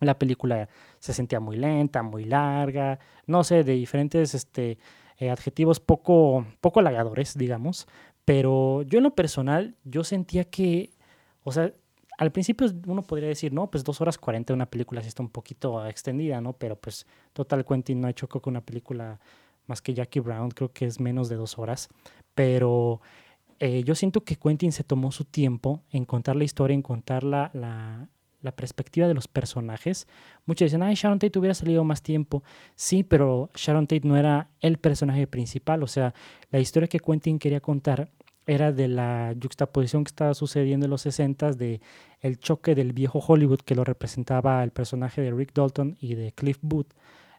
la 0.00 0.18
película 0.18 0.68
se 0.98 1.12
sentía 1.12 1.40
muy 1.40 1.56
lenta, 1.56 2.02
muy 2.02 2.24
larga, 2.24 2.98
no 3.26 3.44
sé, 3.44 3.64
de 3.64 3.74
diferentes 3.74 4.34
este, 4.34 4.78
eh, 5.18 5.30
adjetivos 5.30 5.80
poco, 5.80 6.46
poco 6.60 6.80
halagadores, 6.80 7.36
digamos. 7.36 7.86
Pero 8.24 8.82
yo 8.82 8.98
en 8.98 9.04
lo 9.04 9.14
personal, 9.14 9.76
yo 9.84 10.04
sentía 10.04 10.44
que, 10.44 10.90
o 11.42 11.52
sea, 11.52 11.72
al 12.18 12.32
principio 12.32 12.68
uno 12.86 13.02
podría 13.02 13.28
decir, 13.28 13.52
no, 13.52 13.70
pues 13.70 13.84
dos 13.84 14.00
horas 14.00 14.18
cuarenta 14.18 14.54
una 14.54 14.66
película 14.66 15.02
sí 15.02 15.08
está 15.08 15.22
un 15.22 15.30
poquito 15.30 15.84
extendida, 15.86 16.40
¿no? 16.40 16.54
Pero 16.54 16.76
pues 16.76 17.06
total 17.32 17.64
Quentin 17.64 18.00
no 18.00 18.06
ha 18.06 18.10
hecho 18.10 18.28
creo 18.28 18.42
que 18.42 18.50
una 18.50 18.60
película 18.60 19.20
más 19.66 19.80
que 19.82 19.94
Jackie 19.94 20.20
Brown, 20.20 20.50
creo 20.50 20.72
que 20.72 20.86
es 20.86 21.00
menos 21.00 21.28
de 21.28 21.36
dos 21.36 21.58
horas. 21.58 21.88
Pero 22.34 23.00
eh, 23.60 23.82
yo 23.84 23.94
siento 23.94 24.22
que 24.22 24.36
Quentin 24.36 24.72
se 24.72 24.84
tomó 24.84 25.12
su 25.12 25.24
tiempo 25.24 25.82
en 25.90 26.04
contar 26.04 26.36
la 26.36 26.44
historia, 26.44 26.74
en 26.74 26.82
contar 26.82 27.24
la, 27.24 27.50
la, 27.54 28.08
la 28.44 28.52
perspectiva 28.52 29.08
de 29.08 29.14
los 29.14 29.26
personajes. 29.26 30.06
Muchos 30.46 30.66
dicen, 30.66 30.82
ay, 30.82 30.94
Sharon 30.94 31.18
Tate 31.18 31.38
hubiera 31.38 31.54
salido 31.54 31.82
más 31.82 32.02
tiempo. 32.02 32.44
Sí, 32.76 33.02
pero 33.02 33.50
Sharon 33.54 33.86
Tate 33.86 34.06
no 34.06 34.16
era 34.16 34.50
el 34.60 34.78
personaje 34.78 35.26
principal. 35.26 35.82
O 35.82 35.86
sea, 35.86 36.14
la 36.50 36.60
historia 36.60 36.88
que 36.88 37.00
Quentin 37.00 37.38
quería 37.38 37.60
contar 37.60 38.10
era 38.46 38.72
de 38.72 38.88
la 38.88 39.34
juxtaposición 39.42 40.04
que 40.04 40.10
estaba 40.10 40.34
sucediendo 40.34 40.84
en 40.84 40.90
los 40.90 41.00
60 41.02 41.52
de 41.52 41.80
el 42.20 42.38
choque 42.38 42.74
del 42.74 42.92
viejo 42.92 43.18
Hollywood 43.18 43.60
que 43.60 43.74
lo 43.74 43.84
representaba 43.84 44.62
el 44.62 44.70
personaje 44.70 45.22
de 45.22 45.30
Rick 45.32 45.54
Dalton 45.54 45.96
y 46.00 46.14
de 46.14 46.32
Cliff 46.32 46.58
Booth, 46.60 46.92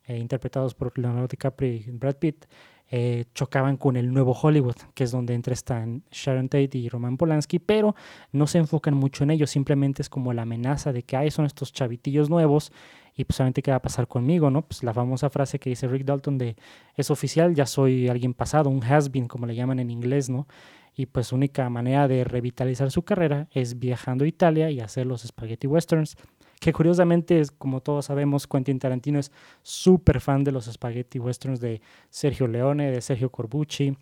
eh, 0.07 0.17
interpretados 0.17 0.73
por 0.73 0.97
Leonardo 0.97 1.27
DiCaprio 1.27 1.71
y 1.71 1.91
Brad 1.91 2.15
Pitt, 2.15 2.45
eh, 2.91 3.25
chocaban 3.33 3.77
con 3.77 3.95
el 3.95 4.13
nuevo 4.13 4.33
Hollywood, 4.33 4.75
que 4.93 5.03
es 5.03 5.11
donde 5.11 5.33
entre 5.33 5.53
están 5.53 6.03
Sharon 6.11 6.49
Tate 6.49 6.77
y 6.77 6.89
Roman 6.89 7.17
Polanski, 7.17 7.59
pero 7.59 7.95
no 8.31 8.47
se 8.47 8.59
enfocan 8.59 8.93
mucho 8.93 9.23
en 9.23 9.31
ello, 9.31 9.47
simplemente 9.47 10.01
es 10.01 10.09
como 10.09 10.33
la 10.33 10.43
amenaza 10.43 10.93
de 10.93 11.03
que 11.03 11.17
hay 11.17 11.31
son 11.31 11.45
estos 11.45 11.73
chavitillos 11.73 12.29
nuevos 12.29 12.71
y 13.15 13.23
pues 13.23 13.37
solamente 13.37 13.61
qué 13.61 13.71
va 13.71 13.77
a 13.77 13.81
pasar 13.81 14.07
conmigo, 14.07 14.51
¿no? 14.51 14.61
Pues 14.63 14.83
la 14.83 14.93
famosa 14.93 15.29
frase 15.29 15.57
que 15.57 15.69
dice 15.69 15.87
Rick 15.87 16.05
Dalton 16.05 16.37
de 16.37 16.55
es 16.95 17.09
oficial, 17.09 17.55
ya 17.55 17.65
soy 17.65 18.09
alguien 18.09 18.33
pasado, 18.33 18.69
un 18.69 18.83
has-been, 18.83 19.27
como 19.27 19.45
le 19.45 19.55
llaman 19.55 19.79
en 19.79 19.89
inglés, 19.89 20.29
¿no? 20.29 20.47
y 20.95 21.07
pues 21.07 21.33
única 21.33 21.69
manera 21.69 22.07
de 22.07 22.23
revitalizar 22.23 22.89
su 22.89 23.03
carrera 23.03 23.47
es 23.51 23.79
viajando 23.79 24.23
a 24.23 24.27
Italia 24.27 24.71
y 24.71 24.79
hacer 24.79 25.05
los 25.05 25.23
spaghetti 25.23 25.67
westerns, 25.67 26.15
que 26.59 26.73
curiosamente, 26.73 27.41
como 27.57 27.81
todos 27.81 28.05
sabemos, 28.05 28.47
Quentin 28.47 28.79
Tarantino 28.79 29.19
es 29.19 29.31
súper 29.61 30.21
fan 30.21 30.43
de 30.43 30.51
los 30.51 30.65
spaghetti 30.65 31.19
westerns 31.19 31.59
de 31.59 31.81
Sergio 32.09 32.47
Leone, 32.47 32.91
de 32.91 33.01
Sergio 33.01 33.29
Corbucci, 33.29 33.95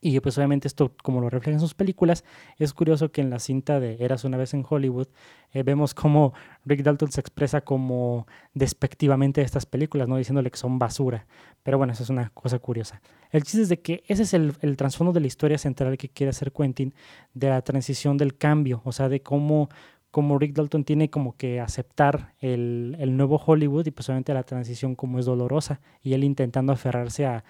y 0.00 0.20
pues 0.20 0.38
obviamente 0.38 0.68
esto, 0.68 0.94
como 1.02 1.20
lo 1.20 1.28
refleja 1.28 1.56
en 1.56 1.60
sus 1.60 1.74
películas, 1.74 2.24
es 2.56 2.72
curioso 2.72 3.10
que 3.10 3.20
en 3.20 3.30
la 3.30 3.40
cinta 3.40 3.80
de 3.80 3.96
Eras 3.98 4.24
una 4.24 4.36
vez 4.36 4.54
en 4.54 4.64
Hollywood 4.68 5.08
eh, 5.52 5.64
vemos 5.64 5.92
cómo 5.92 6.34
Rick 6.64 6.82
Dalton 6.82 7.10
se 7.10 7.20
expresa 7.20 7.62
como 7.62 8.26
despectivamente 8.54 9.40
de 9.40 9.46
estas 9.46 9.66
películas, 9.66 10.06
no 10.06 10.16
diciéndole 10.16 10.52
que 10.52 10.56
son 10.56 10.78
basura. 10.78 11.26
Pero 11.64 11.78
bueno, 11.78 11.92
eso 11.92 12.04
es 12.04 12.10
una 12.10 12.30
cosa 12.30 12.60
curiosa. 12.60 13.02
El 13.30 13.42
chiste 13.42 13.62
es 13.62 13.68
de 13.68 13.80
que 13.80 14.04
ese 14.06 14.22
es 14.22 14.34
el, 14.34 14.54
el 14.60 14.76
trasfondo 14.76 15.12
de 15.12 15.20
la 15.20 15.26
historia 15.26 15.58
central 15.58 15.98
que 15.98 16.08
quiere 16.08 16.30
hacer 16.30 16.52
Quentin, 16.52 16.94
de 17.34 17.48
la 17.48 17.62
transición 17.62 18.16
del 18.18 18.36
cambio, 18.36 18.82
o 18.84 18.92
sea, 18.92 19.08
de 19.08 19.20
cómo, 19.20 19.68
cómo 20.10 20.38
Rick 20.38 20.54
Dalton 20.54 20.84
tiene 20.84 21.10
como 21.10 21.36
que 21.36 21.60
aceptar 21.60 22.34
el, 22.40 22.96
el 22.98 23.16
nuevo 23.16 23.36
Hollywood 23.44 23.86
y 23.86 23.90
pues 23.90 24.08
obviamente 24.08 24.34
la 24.34 24.42
transición 24.42 24.94
como 24.94 25.18
es 25.18 25.26
dolorosa 25.26 25.80
y 26.02 26.14
él 26.14 26.24
intentando 26.24 26.72
aferrarse 26.72 27.26
a 27.26 27.44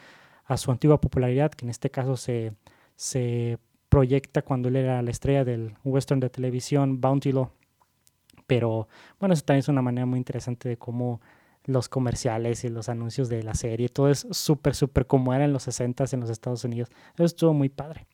a 0.49 0.57
su 0.57 0.71
antigua 0.71 1.01
popularidad, 1.01 1.53
que 1.53 1.67
en 1.67 1.71
este 1.71 1.91
caso 1.91 2.17
se, 2.17 2.55
se 2.97 3.59
proyecta 3.89 4.43
cuando 4.43 4.69
él 4.69 4.77
era 4.77 5.01
la 5.03 5.11
estrella 5.11 5.45
del 5.45 5.75
western 5.85 6.21
de 6.21 6.31
televisión 6.31 7.01
Bounty 7.01 7.33
Law. 7.33 7.51
Pero 8.47 8.89
bueno, 9.21 9.35
eso 9.35 9.45
también 9.45 9.61
es 9.61 9.69
una 9.69 9.83
manera 9.83 10.07
muy 10.07 10.17
interesante 10.17 10.71
de 10.71 10.79
cómo 10.79 11.21
los 11.65 11.91
comerciales 11.91 12.65
y 12.65 12.71
los 12.71 12.89
anuncios 12.89 13.29
de 13.29 13.43
la 13.43 13.55
serie, 13.55 13.91
todo 13.91 14.09
es 14.09 14.27
súper, 14.31 14.75
súper 14.75 15.07
como 15.07 15.35
era 15.35 15.45
en 15.45 15.53
los 15.53 15.65
60 15.65 16.05
en 16.13 16.21
los 16.21 16.31
Estados 16.31 16.65
Unidos. 16.65 16.89
Eso 17.15 17.25
estuvo 17.25 17.53
muy 17.53 17.69
padre. 17.69 18.07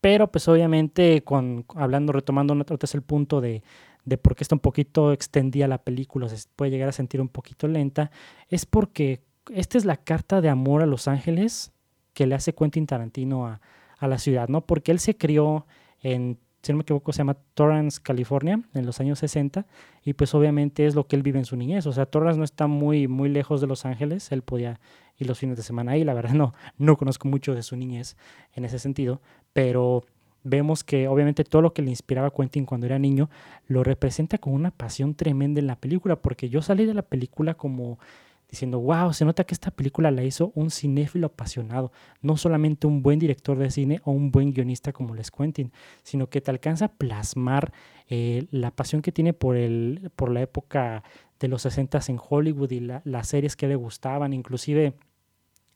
Pero 0.00 0.30
pues 0.30 0.48
obviamente, 0.48 1.22
con, 1.22 1.64
hablando, 1.74 2.12
retomando 2.12 2.54
otra 2.54 2.76
vez 2.76 2.94
el 2.94 3.02
punto 3.02 3.40
de, 3.40 3.62
de 4.04 4.18
por 4.18 4.34
qué 4.34 4.44
está 4.44 4.54
un 4.54 4.60
poquito 4.60 5.12
extendida 5.12 5.68
la 5.68 5.82
película, 5.82 6.28
se 6.28 6.48
puede 6.56 6.70
llegar 6.70 6.88
a 6.88 6.92
sentir 6.92 7.20
un 7.20 7.28
poquito 7.28 7.68
lenta, 7.68 8.10
es 8.48 8.66
porque 8.66 9.22
esta 9.52 9.78
es 9.78 9.84
la 9.84 9.96
carta 9.96 10.40
de 10.40 10.48
amor 10.48 10.82
a 10.82 10.86
Los 10.86 11.08
Ángeles 11.08 11.72
que 12.14 12.26
le 12.26 12.34
hace 12.34 12.54
Quentin 12.54 12.86
Tarantino 12.86 13.46
a, 13.46 13.60
a 13.98 14.08
la 14.08 14.18
ciudad, 14.18 14.48
¿no? 14.48 14.62
Porque 14.62 14.90
él 14.92 15.00
se 15.00 15.16
crió 15.16 15.66
en 16.02 16.38
si 16.62 16.72
no 16.72 16.78
me 16.78 16.82
equivoco, 16.82 17.12
se 17.12 17.18
llama 17.18 17.38
Torrance, 17.54 18.00
California, 18.02 18.60
en 18.74 18.84
los 18.84 19.00
años 19.00 19.18
60, 19.20 19.66
y 20.04 20.12
pues 20.12 20.34
obviamente 20.34 20.86
es 20.86 20.94
lo 20.94 21.06
que 21.06 21.16
él 21.16 21.22
vive 21.22 21.38
en 21.38 21.44
su 21.46 21.56
niñez. 21.56 21.86
O 21.86 21.92
sea, 21.92 22.06
Torrance 22.06 22.38
no 22.38 22.44
está 22.44 22.66
muy, 22.66 23.08
muy 23.08 23.28
lejos 23.30 23.60
de 23.60 23.66
Los 23.66 23.86
Ángeles, 23.86 24.30
él 24.30 24.42
podía 24.42 24.78
ir 25.20 25.28
los 25.28 25.38
fines 25.38 25.56
de 25.56 25.62
semana 25.62 25.92
ahí, 25.92 26.04
la 26.04 26.14
verdad 26.14 26.32
no, 26.34 26.54
no 26.78 26.96
conozco 26.96 27.28
mucho 27.28 27.54
de 27.54 27.62
su 27.62 27.76
niñez 27.76 28.16
en 28.54 28.64
ese 28.64 28.78
sentido, 28.78 29.20
pero 29.52 30.04
vemos 30.42 30.84
que 30.84 31.06
obviamente 31.06 31.44
todo 31.44 31.62
lo 31.62 31.74
que 31.74 31.82
le 31.82 31.90
inspiraba 31.90 32.28
a 32.28 32.30
Quentin 32.30 32.64
cuando 32.64 32.86
era 32.86 32.98
niño 32.98 33.28
lo 33.66 33.84
representa 33.84 34.38
con 34.38 34.54
una 34.54 34.70
pasión 34.70 35.14
tremenda 35.14 35.60
en 35.60 35.66
la 35.66 35.76
película, 35.76 36.16
porque 36.16 36.48
yo 36.48 36.62
salí 36.62 36.86
de 36.86 36.94
la 36.94 37.02
película 37.02 37.54
como 37.54 37.98
diciendo, 38.50 38.80
wow, 38.80 39.12
se 39.12 39.24
nota 39.24 39.44
que 39.44 39.54
esta 39.54 39.70
película 39.70 40.10
la 40.10 40.24
hizo 40.24 40.50
un 40.56 40.70
cinéfilo 40.70 41.28
apasionado, 41.28 41.92
no 42.20 42.36
solamente 42.36 42.88
un 42.88 43.00
buen 43.00 43.20
director 43.20 43.56
de 43.56 43.70
cine 43.70 44.00
o 44.04 44.10
un 44.10 44.32
buen 44.32 44.52
guionista 44.52 44.92
como 44.92 45.14
Les 45.14 45.30
Quentin, 45.30 45.72
sino 46.02 46.28
que 46.28 46.40
te 46.40 46.50
alcanza 46.50 46.86
a 46.86 46.92
plasmar 46.92 47.72
eh, 48.08 48.46
la 48.50 48.72
pasión 48.72 49.02
que 49.02 49.12
tiene 49.12 49.32
por, 49.32 49.56
el, 49.56 50.10
por 50.16 50.32
la 50.32 50.42
época 50.42 51.04
de 51.38 51.48
los 51.48 51.62
60 51.62 52.00
en 52.08 52.18
Hollywood 52.28 52.70
y 52.72 52.80
las 52.80 53.28
series 53.28 53.54
que 53.54 53.68
le 53.68 53.76
gustaban, 53.76 54.32
inclusive 54.32 54.94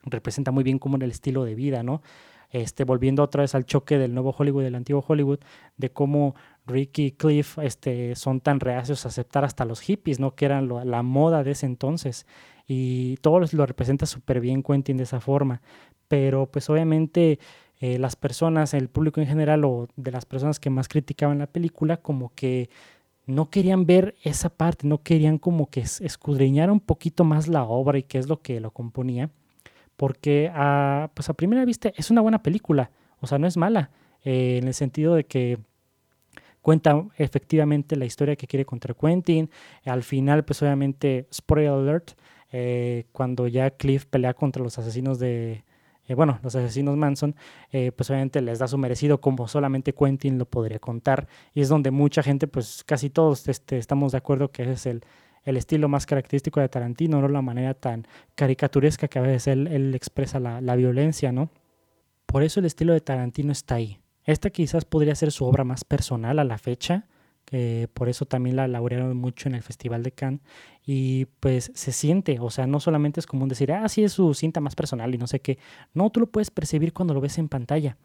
representa 0.05 0.51
muy 0.51 0.65
bien 0.65 0.79
como 0.79 0.97
en 0.97 1.03
el 1.03 1.11
estilo 1.11 1.45
de 1.45 1.55
vida, 1.55 1.83
¿no? 1.83 2.03
Este, 2.51 2.85
volviendo 2.85 3.23
otra 3.23 3.43
vez 3.43 3.55
al 3.57 3.67
choque 3.67 3.99
del 3.99 4.15
nuevo 4.15 4.35
Hollywood 4.37 4.63
y 4.63 4.65
del 4.65 4.77
antiguo 4.77 5.05
Hollywood, 5.07 5.41
de 5.77 5.91
cómo 5.91 6.37
Ricky 6.67 7.07
y 7.07 7.13
Cliff 7.13 7.59
este, 7.59 8.15
son 8.15 8.41
tan 8.41 8.61
reacios 8.61 9.05
a 9.05 9.09
aceptar 9.09 9.45
hasta 9.45 9.65
los 9.65 9.81
hippies, 9.81 10.21
¿no? 10.21 10.37
Que 10.37 10.45
eran 10.45 10.69
la 10.69 11.03
moda 11.03 11.43
de 11.43 11.51
ese 11.51 11.67
entonces 11.67 12.27
y 12.67 13.17
todo 13.19 13.41
lo 13.41 13.67
representa 13.67 14.07
súper 14.07 14.41
bien 14.41 14.63
Quentin 14.63 14.97
de 14.97 15.03
esa 15.03 15.21
forma, 15.21 15.61
pero 16.09 16.47
pues 16.47 16.71
obviamente 16.71 17.39
eh, 17.81 17.99
las 17.99 18.17
personas, 18.17 18.73
el 18.75 18.89
público 18.89 19.21
en 19.21 19.27
general 19.27 19.65
o 19.65 19.89
de 19.97 20.11
las 20.13 20.25
personas 20.25 20.61
que 20.61 20.71
más 20.71 20.89
criticaban 20.89 21.39
la 21.39 21.47
película 21.47 21.99
como 21.99 22.33
que 22.35 22.71
no 23.27 23.51
querían 23.51 23.87
ver 23.87 24.15
esa 24.23 24.49
parte, 24.49 24.87
no 24.87 25.03
querían 25.03 25.39
como 25.39 25.69
que 25.69 25.81
escudriñar 25.81 26.71
un 26.71 26.81
poquito 26.81 27.25
más 27.25 27.49
la 27.49 27.65
obra 27.65 27.99
y 27.99 28.03
qué 28.03 28.19
es 28.19 28.29
lo 28.29 28.41
que 28.43 28.61
lo 28.61 28.71
componía, 28.71 29.31
porque 29.97 30.51
a, 30.53 31.11
pues 31.15 31.29
a 31.29 31.35
primera 31.35 31.65
vista 31.65 31.93
es 31.97 32.11
una 32.11 32.21
buena 32.21 32.43
película, 32.43 32.91
o 33.21 33.27
sea, 33.27 33.39
no 33.39 33.47
es 33.47 33.57
mala, 33.57 33.91
eh, 34.25 34.59
en 34.61 34.69
el 34.69 34.75
sentido 34.75 35.15
de 35.15 35.25
que 35.25 35.59
cuenta 36.63 37.07
efectivamente 37.17 37.97
la 37.97 38.07
historia 38.07 38.37
que 38.37 38.47
quiere 38.47 38.65
contar 38.65 38.97
Quentin, 38.97 39.51
al 39.85 40.03
final 40.03 40.45
pues 40.45 40.63
obviamente, 40.63 41.27
spoiler 41.33 41.71
alert, 41.71 42.13
eh, 42.53 43.07
cuando 43.13 43.49
ya 43.49 43.71
Cliff 43.71 44.07
pelea 44.07 44.33
contra 44.33 44.63
los 44.63 44.79
asesinos 44.79 45.19
de, 45.19 45.65
eh, 46.07 46.15
bueno, 46.15 46.39
los 46.43 46.55
asesinos 46.55 46.97
Manson, 46.97 47.35
eh, 47.73 47.91
pues 47.93 48.11
obviamente 48.11 48.41
les 48.43 48.59
da 48.59 48.69
su 48.69 48.77
merecido 48.77 49.21
como 49.21 49.49
solamente 49.49 49.95
Quentin 49.95 50.39
lo 50.39 50.45
podría 50.45 50.79
contar. 50.79 51.29
Y 51.55 51.63
es 51.63 51.69
donde 51.69 51.91
mucha 51.91 52.23
gente, 52.23 52.47
pues 52.47 52.85
casi 52.85 53.11
todos 53.11 53.49
este, 53.49 53.79
estamos 53.79 54.13
de 54.13 54.19
acuerdo 54.19 54.51
que 54.51 54.63
ese 54.63 54.73
es 54.73 54.87
el, 54.87 55.05
el 55.45 55.57
estilo 55.57 55.89
más 55.89 56.07
característico 56.07 56.61
de 56.61 56.69
Tarantino, 56.69 57.21
no 57.21 57.29
la 57.29 57.43
manera 57.43 57.75
tan 57.75 58.07
caricaturesca 58.35 59.09
que 59.09 59.19
a 59.19 59.23
veces 59.23 59.49
él, 59.49 59.67
él 59.67 59.95
expresa 59.95 60.41
la, 60.41 60.61
la, 60.61 60.77
violencia, 60.77 61.33
¿no? 61.33 61.51
Por 62.27 62.43
eso 62.43 62.61
el 62.61 62.67
estilo 62.67 62.93
de 62.93 63.01
Tarantino 63.01 63.53
está 63.53 63.77
ahí. 63.77 63.99
Esta 64.25 64.51
quizás 64.51 64.85
podría 64.85 65.15
ser 65.15 65.33
su 65.33 65.45
obra 65.45 65.65
más 65.65 65.85
personal 65.85 66.39
a 66.39 66.45
la 66.45 66.59
fecha, 66.59 67.07
que 67.45 67.89
por 67.93 68.09
eso 68.09 68.25
también 68.25 68.57
la 68.57 68.69
laurearon 68.69 69.17
mucho 69.17 69.49
en 69.49 69.55
el 69.55 69.63
Festival 69.63 70.03
de 70.03 70.13
Cannes 70.13 70.41
y 70.85 71.27
pues 71.41 71.71
se 71.75 71.93
siente, 71.93 72.39
o 72.41 72.51
sea, 72.51 72.67
no 72.67 72.81
solamente 72.81 73.21
es 73.21 73.27
común 73.27 73.49
decir, 73.49 73.73
ah, 73.73 73.89
sí 73.89 74.03
es 74.05 74.13
su 74.13 74.33
cinta 74.35 74.61
más 74.61 74.75
personal 74.75 75.15
y 75.15 75.19
no 75.19 75.27
sé 75.27 75.41
qué, 75.41 75.59
no, 75.93 76.11
tú 76.11 76.21
lo 76.21 76.27
puedes 76.27 76.51
percibir 76.51 76.93
cuando 76.93 77.15
lo 77.15 77.21
ves 77.21 77.39
en 77.39 77.49
pantalla. 77.49 77.97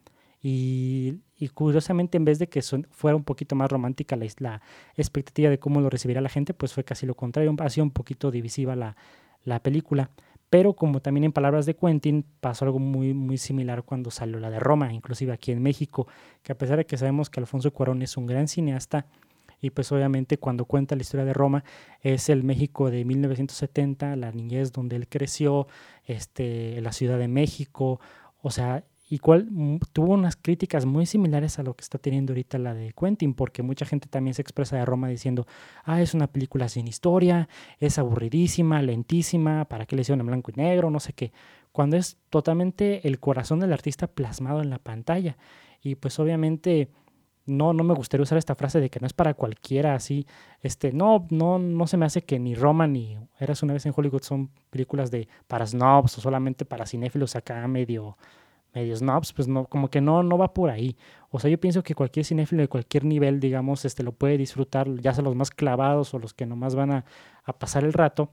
Y, 0.42 1.20
curiosamente, 1.54 2.18
en 2.18 2.26
vez 2.26 2.40
de 2.40 2.48
que 2.48 2.62
fuera 2.92 3.16
un 3.16 3.24
poquito 3.24 3.56
más 3.56 3.70
romántica 3.70 4.16
la, 4.16 4.26
la, 4.38 4.62
expectativa 4.96 5.50
de 5.50 5.60
cómo 5.60 5.82
lo 5.82 5.90
recibiría 5.90 6.22
la 6.22 6.30
gente, 6.30 6.54
pues 6.54 6.74
fue 6.74 6.84
casi 6.84 7.06
lo 7.06 7.16
contrario, 7.16 7.54
ha 7.60 7.70
sido 7.70 7.84
un 7.84 7.92
poquito 7.92 8.32
divisiva 8.32 8.76
la, 8.76 8.96
la 9.44 9.62
película. 9.62 10.12
Pero 10.50 10.74
como 10.74 11.02
también 11.02 11.26
en 11.26 11.32
palabras 11.32 11.66
de 11.66 11.76
Quentin, 11.76 12.26
pasó 12.40 12.66
algo 12.66 12.80
muy, 12.80 13.14
muy 13.14 13.38
similar 13.38 13.84
cuando 13.84 14.10
salió 14.10 14.40
la 14.40 14.50
de 14.50 14.60
Roma, 14.60 14.92
inclusive 14.94 15.32
aquí 15.32 15.52
en 15.52 15.62
México, 15.62 16.08
que 16.42 16.52
a 16.52 16.58
pesar 16.58 16.78
de 16.78 16.86
que 16.86 16.98
sabemos 16.98 17.30
que 17.30 17.40
Alfonso 17.40 17.72
Cuarón 17.72 18.02
es 18.02 18.18
un 18.18 18.26
gran 18.26 18.48
cineasta, 18.48 19.06
y 19.62 19.72
pues 19.72 19.92
obviamente 19.92 20.38
cuando 20.38 20.66
cuenta 20.66 20.96
la 20.96 21.02
historia 21.02 21.26
de 21.26 21.34
Roma 21.34 21.64
es 22.02 22.30
el 22.30 22.44
México 22.44 22.90
de 22.90 23.04
1970, 23.04 24.16
la 24.16 24.32
niñez 24.32 24.72
donde 24.72 24.96
él 24.96 25.08
creció, 25.08 25.68
este, 26.06 26.82
la 26.82 26.94
Ciudad 26.94 27.20
de 27.20 27.28
México, 27.28 28.00
o 28.42 28.52
sea, 28.52 28.86
y 29.10 29.18
cual 29.20 29.48
mm, 29.50 29.80
tuvo 29.92 30.14
unas 30.14 30.36
críticas 30.36 30.86
muy 30.86 31.06
similares 31.06 31.58
a 31.60 31.64
lo 31.64 31.74
que 31.74 31.82
está 31.82 31.98
teniendo 31.98 32.34
ahorita 32.34 32.60
la 32.60 32.74
de 32.74 32.94
Quentin, 32.94 33.34
porque 33.34 33.64
mucha 33.64 33.86
gente 33.86 34.08
también 34.08 34.36
se 34.36 34.44
expresa 34.44 34.78
de 34.78 34.86
Roma 34.86 35.08
diciendo, 35.08 35.48
ah, 35.84 36.02
es 36.02 36.14
una 36.14 36.28
película 36.28 36.70
sin 36.70 36.88
historia, 36.88 37.50
es 37.80 37.98
aburridísima, 37.98 38.82
lentísima, 38.82 39.66
¿para 39.66 39.86
qué 39.86 39.96
le 39.96 40.04
hicieron 40.04 40.22
en 40.22 40.28
blanco 40.28 40.52
y 40.56 40.60
negro? 40.60 40.92
No 40.92 41.00
sé 41.00 41.14
qué, 41.14 41.34
cuando 41.72 41.98
es 41.98 42.18
totalmente 42.30 43.08
el 43.08 43.20
corazón 43.20 43.60
del 43.60 43.74
artista 43.74 44.08
plasmado 44.08 44.62
en 44.62 44.70
la 44.70 44.80
pantalla. 44.80 45.38
Y 45.82 45.96
pues 45.96 46.20
obviamente 46.20 46.90
no, 47.46 47.74
no 47.74 47.84
me 47.84 47.94
gustaría 47.94 48.24
usar 48.24 48.38
esta 48.38 48.56
frase 48.56 48.80
de 48.80 48.90
que 48.90 49.00
no 49.00 49.08
es 49.08 49.14
para 49.14 49.34
cualquiera 49.34 49.96
así. 49.96 50.28
Este, 50.62 50.94
no, 50.94 51.26
no, 51.30 51.58
no 51.58 51.88
se 51.88 51.98
me 51.98 52.06
hace 52.06 52.22
que 52.24 52.40
ni 52.40 52.56
Roma 52.56 52.88
ni 52.88 53.18
Eras 53.40 53.64
una 53.64 53.74
vez 53.74 53.86
en 53.86 53.94
Hollywood 53.96 54.24
son 54.24 54.50
películas 54.70 55.10
de 55.10 55.28
para 55.48 55.66
snobs 55.66 56.18
o 56.18 56.22
solamente 56.22 56.66
para 56.66 56.86
cinéfilos 56.86 57.36
acá 57.36 57.68
medio, 57.68 58.18
medio 58.74 58.96
snobs, 58.96 59.34
pues 59.34 59.48
no, 59.48 59.66
como 59.66 59.90
que 59.90 60.02
no, 60.02 60.24
no 60.24 60.38
va 60.38 60.54
por 60.54 60.70
ahí. 60.70 60.96
O 61.32 61.40
sea, 61.40 61.50
yo 61.50 61.60
pienso 61.60 61.84
que 61.84 61.96
cualquier 61.96 62.26
cinéfilo 62.26 62.62
de 62.62 62.68
cualquier 62.68 63.06
nivel, 63.06 63.40
digamos, 63.40 63.86
este, 63.86 64.04
lo 64.04 64.12
puede 64.14 64.38
disfrutar, 64.38 64.90
ya 65.02 65.14
sea 65.14 65.24
los 65.24 65.36
más 65.36 65.52
clavados 65.52 66.14
o 66.14 66.20
los 66.20 66.34
que 66.34 66.46
nomás 66.46 66.76
van 66.76 66.92
a, 66.92 67.06
a 67.46 67.54
pasar 67.54 67.84
el 67.84 67.94
rato 67.94 68.32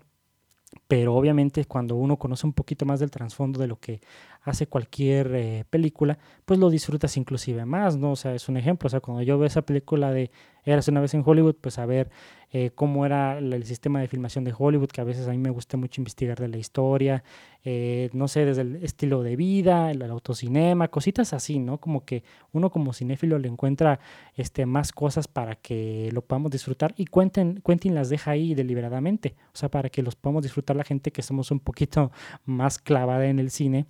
pero 0.89 1.15
obviamente 1.15 1.65
cuando 1.65 1.97
uno 1.97 2.17
conoce 2.19 2.47
un 2.47 2.53
poquito 2.53 2.85
más 2.87 3.01
del 3.01 3.11
trasfondo 3.11 3.61
de 3.61 3.67
lo 3.67 3.79
que 3.79 4.01
hace 4.43 4.67
cualquier 4.67 5.35
eh, 5.35 5.65
película, 5.69 6.19
pues 6.45 6.61
lo 6.61 6.71
disfrutas 6.71 7.17
inclusive 7.17 7.65
más, 7.65 7.97
¿no? 7.97 8.13
O 8.13 8.17
sea, 8.17 8.35
es 8.35 8.49
un 8.49 8.57
ejemplo, 8.57 8.87
o 8.87 8.91
sea, 8.91 9.01
cuando 9.01 9.23
yo 9.23 9.39
veo 9.39 9.47
esa 9.47 9.63
película 9.63 10.13
de 10.13 10.31
Eras 10.67 10.89
una 10.89 11.01
vez 11.01 11.15
en 11.15 11.23
Hollywood, 11.25 11.55
pues 11.61 11.79
a 11.79 11.87
ver 11.87 12.11
eh, 12.53 12.71
cómo 12.75 13.07
era 13.07 13.39
el 13.39 13.65
sistema 13.65 14.01
de 14.01 14.09
filmación 14.09 14.43
de 14.43 14.53
Hollywood, 14.57 14.89
que 14.89 15.01
a 15.01 15.05
veces 15.05 15.29
a 15.29 15.31
mí 15.31 15.39
me 15.39 15.51
gusta 15.51 15.77
mucho 15.77 16.01
investigar 16.01 16.39
de 16.39 16.49
la 16.49 16.59
historia, 16.59 17.23
eh, 17.65 18.11
no 18.13 18.27
sé, 18.27 18.45
desde 18.45 18.63
el 18.63 18.77
estilo 18.77 19.23
de 19.23 19.37
vida, 19.37 19.93
el, 19.93 20.03
autocinema, 20.03 20.89
cositas 20.89 21.33
así, 21.33 21.61
¿no? 21.61 21.79
Como 21.79 22.05
que 22.05 22.25
uno 22.53 22.71
como 22.71 22.93
cinéfilo 22.93 23.39
le 23.39 23.49
encuentra 23.49 24.01
este, 24.35 24.67
más 24.67 24.91
cosas 24.91 25.29
para 25.29 25.55
que 25.55 26.11
lo 26.13 26.23
podamos 26.23 26.51
disfrutar 26.51 26.95
y 26.97 27.05
Quentin, 27.05 27.63
Quentin 27.65 27.95
las 27.95 28.09
deja 28.09 28.33
ahí 28.33 28.55
deliberadamente, 28.55 29.37
o 29.53 29.57
sea, 29.57 29.69
para 29.69 29.89
que 29.89 30.03
los 30.03 30.17
podamos 30.17 30.43
disfrutar 30.43 30.75
la 30.75 30.85
gente 30.85 31.13
que 31.13 31.23
somos 31.23 31.53
un 31.53 31.61
poquito 31.61 32.11
más 32.45 32.79
clavada 32.79 33.27
en 33.27 33.39
el 33.39 33.51
cine. 33.51 33.87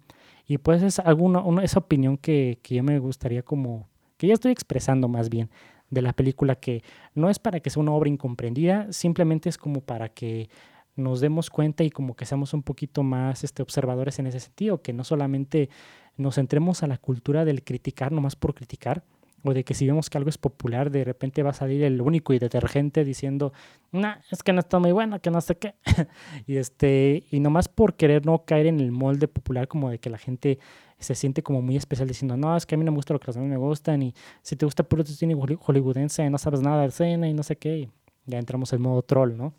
Y 0.46 0.58
pues 0.58 0.82
es 0.82 0.98
alguna, 0.98 1.42
esa 1.62 1.80
opinión 1.80 2.16
que, 2.18 2.58
que 2.62 2.76
yo 2.76 2.82
me 2.82 2.98
gustaría 2.98 3.42
como, 3.42 3.88
que 4.16 4.28
ya 4.28 4.34
estoy 4.34 4.52
expresando 4.52 5.08
más 5.08 5.28
bien, 5.28 5.50
de 5.90 6.02
la 6.02 6.12
película 6.12 6.56
que 6.56 6.82
no 7.14 7.30
es 7.30 7.38
para 7.38 7.60
que 7.60 7.70
sea 7.70 7.82
una 7.82 7.92
obra 7.92 8.08
incomprendida, 8.08 8.92
simplemente 8.92 9.48
es 9.48 9.58
como 9.58 9.80
para 9.80 10.08
que 10.08 10.48
nos 10.96 11.20
demos 11.20 11.50
cuenta 11.50 11.84
y 11.84 11.90
como 11.90 12.16
que 12.16 12.24
seamos 12.24 12.54
un 12.54 12.62
poquito 12.62 13.02
más 13.02 13.44
este, 13.44 13.62
observadores 13.62 14.18
en 14.18 14.26
ese 14.26 14.40
sentido, 14.40 14.82
que 14.82 14.92
no 14.92 15.04
solamente 15.04 15.68
nos 16.16 16.36
centremos 16.36 16.82
a 16.82 16.86
la 16.86 16.98
cultura 16.98 17.44
del 17.44 17.62
criticar 17.62 18.12
nomás 18.12 18.34
por 18.36 18.54
criticar, 18.54 19.04
o 19.44 19.54
de 19.54 19.64
que 19.64 19.74
si 19.74 19.86
vemos 19.86 20.10
que 20.10 20.18
algo 20.18 20.30
es 20.30 20.38
popular, 20.38 20.90
de 20.90 21.04
repente 21.04 21.42
va 21.42 21.50
a 21.50 21.54
salir 21.54 21.82
el 21.84 22.00
único 22.00 22.32
y 22.32 22.38
detergente 22.38 23.04
diciendo, 23.04 23.52
no, 23.92 24.14
es 24.30 24.42
que 24.42 24.52
no 24.52 24.60
está 24.60 24.78
muy 24.78 24.92
bueno, 24.92 25.20
que 25.20 25.30
no 25.30 25.40
sé 25.40 25.56
qué. 25.56 25.74
y, 26.46 26.56
este, 26.56 27.24
y 27.30 27.40
nomás 27.40 27.68
por 27.68 27.94
querer 27.94 28.26
no 28.26 28.44
caer 28.44 28.66
en 28.66 28.80
el 28.80 28.90
molde 28.90 29.28
popular 29.28 29.68
como 29.68 29.90
de 29.90 29.98
que 29.98 30.10
la 30.10 30.18
gente 30.18 30.58
se 30.98 31.14
siente 31.14 31.42
como 31.42 31.62
muy 31.62 31.76
especial 31.76 32.08
diciendo, 32.08 32.36
no, 32.36 32.56
es 32.56 32.66
que 32.66 32.74
a 32.74 32.78
mí 32.78 32.84
no 32.84 32.92
me 32.92 32.96
gusta 32.96 33.12
lo 33.12 33.20
que 33.20 33.30
a 33.30 33.40
mí 33.40 33.46
me 33.46 33.56
gustan 33.56 34.02
y 34.02 34.14
si 34.42 34.56
te 34.56 34.64
gusta 34.64 34.82
puro 34.82 35.04
cine 35.04 35.34
hollywoodense, 35.34 36.28
no 36.30 36.38
sabes 36.38 36.60
nada 36.60 36.82
de 36.82 36.88
escena 36.88 37.28
y 37.28 37.34
no 37.34 37.42
sé 37.42 37.56
qué, 37.56 37.90
ya 38.24 38.38
entramos 38.38 38.72
en 38.72 38.82
modo 38.82 39.02
troll, 39.02 39.36
¿no? 39.36 39.52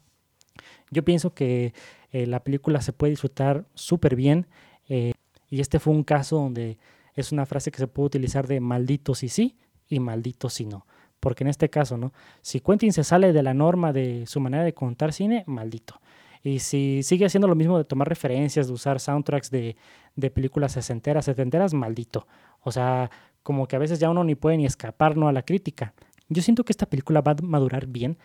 Yo 0.89 1.03
pienso 1.03 1.34
que 1.34 1.74
eh, 2.12 2.25
la 2.25 2.44
película 2.44 2.82
se 2.82 2.94
puede 2.94 3.12
disfrutar 3.12 3.65
súper 3.75 4.15
bien 4.15 4.48
eh, 4.89 5.13
y 5.50 5.62
este 5.62 5.79
fue 5.79 5.94
un 5.94 6.03
caso 6.03 6.38
donde 6.38 6.77
es 7.13 7.32
una 7.32 7.46
frase 7.46 7.72
que 7.72 7.77
se 7.77 7.88
puede 7.88 8.08
utilizar 8.08 8.48
de 8.48 8.60
maldito 8.60 9.15
si 9.15 9.29
sí 9.29 9.58
y 9.88 10.00
maldito 10.00 10.50
si 10.50 10.65
no. 10.65 10.86
Porque 11.20 11.44
en 11.44 11.50
este 11.50 11.70
caso, 11.70 11.98
¿no? 11.98 12.13
Si 12.41 12.60
Quentin 12.60 12.94
se 12.94 13.03
sale 13.03 13.34
de 13.34 13.44
la 13.44 13.53
norma 13.53 13.91
de 13.91 14.25
su 14.27 14.39
manera 14.39 14.63
de 14.63 14.74
contar 14.74 15.13
cine, 15.13 15.44
maldito. 15.48 16.00
Y 16.44 16.60
si 16.60 17.03
sigue 17.03 17.25
haciendo 17.25 17.48
lo 17.48 17.56
mismo 17.56 17.77
de 17.77 17.86
tomar 17.86 18.08
referencias, 18.08 18.67
de 18.67 18.74
usar 18.74 19.00
soundtracks 19.00 19.51
de, 19.51 19.75
de 20.15 20.32
películas 20.32 20.74
sesenteras, 20.74 21.25
setenteras, 21.25 21.74
maldito. 21.74 22.27
O 22.62 22.72
sea, 22.72 23.10
como 23.44 23.67
que 23.67 23.75
a 23.75 23.79
veces 23.79 24.00
ya 24.00 24.10
uno 24.10 24.24
ni 24.24 24.36
puede 24.36 24.58
ni 24.58 24.65
escapar 24.65 25.15
¿no? 25.15 25.27
a 25.27 25.32
la 25.32 25.44
crítica. 25.44 25.94
Yo 26.29 26.41
siento 26.41 26.65
que 26.65 26.74
esta 26.74 26.86
película 26.86 27.22
va 27.22 27.32
a 27.32 27.36
madurar 27.41 27.88
bien, 27.88 28.17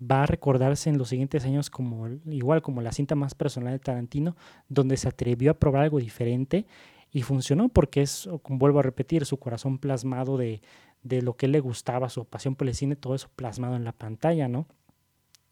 va 0.00 0.22
a 0.22 0.26
recordarse 0.26 0.88
en 0.88 0.96
los 0.96 1.10
siguientes 1.10 1.44
años 1.44 1.68
como 1.68 2.08
igual 2.24 2.62
como 2.62 2.80
la 2.80 2.92
cinta 2.92 3.14
más 3.14 3.34
personal 3.34 3.74
de 3.74 3.78
Tarantino, 3.78 4.36
donde 4.68 4.96
se 4.96 5.08
atrevió 5.08 5.50
a 5.50 5.58
probar 5.58 5.82
algo 5.82 5.98
diferente 5.98 6.66
y 7.12 7.22
funcionó 7.22 7.68
porque 7.68 8.02
es, 8.02 8.28
vuelvo 8.48 8.78
a 8.78 8.82
repetir, 8.82 9.26
su 9.26 9.38
corazón 9.38 9.78
plasmado 9.78 10.38
de, 10.38 10.62
de 11.02 11.22
lo 11.22 11.36
que 11.36 11.48
le 11.48 11.60
gustaba, 11.60 12.08
su 12.08 12.24
pasión 12.24 12.54
por 12.54 12.68
el 12.68 12.74
cine, 12.74 12.96
todo 12.96 13.14
eso 13.14 13.28
plasmado 13.36 13.76
en 13.76 13.84
la 13.84 13.92
pantalla, 13.92 14.48
¿no? 14.48 14.66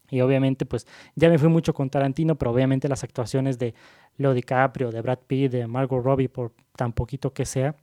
Y 0.09 0.21
obviamente, 0.21 0.65
pues 0.65 0.87
ya 1.15 1.29
me 1.29 1.37
fui 1.37 1.49
mucho 1.49 1.73
con 1.73 1.89
Tarantino, 1.89 2.35
pero 2.35 2.51
obviamente 2.51 2.87
las 2.87 3.03
actuaciones 3.03 3.57
de 3.59 3.73
Leo 4.17 4.33
DiCaprio, 4.33 4.91
de 4.91 5.01
Brad 5.01 5.19
Pitt, 5.27 5.51
de 5.51 5.67
Margot 5.67 6.03
Robbie, 6.03 6.29
por 6.29 6.53
tan 6.75 6.93
poquito 6.93 7.33
que 7.33 7.45
sea, 7.45 7.75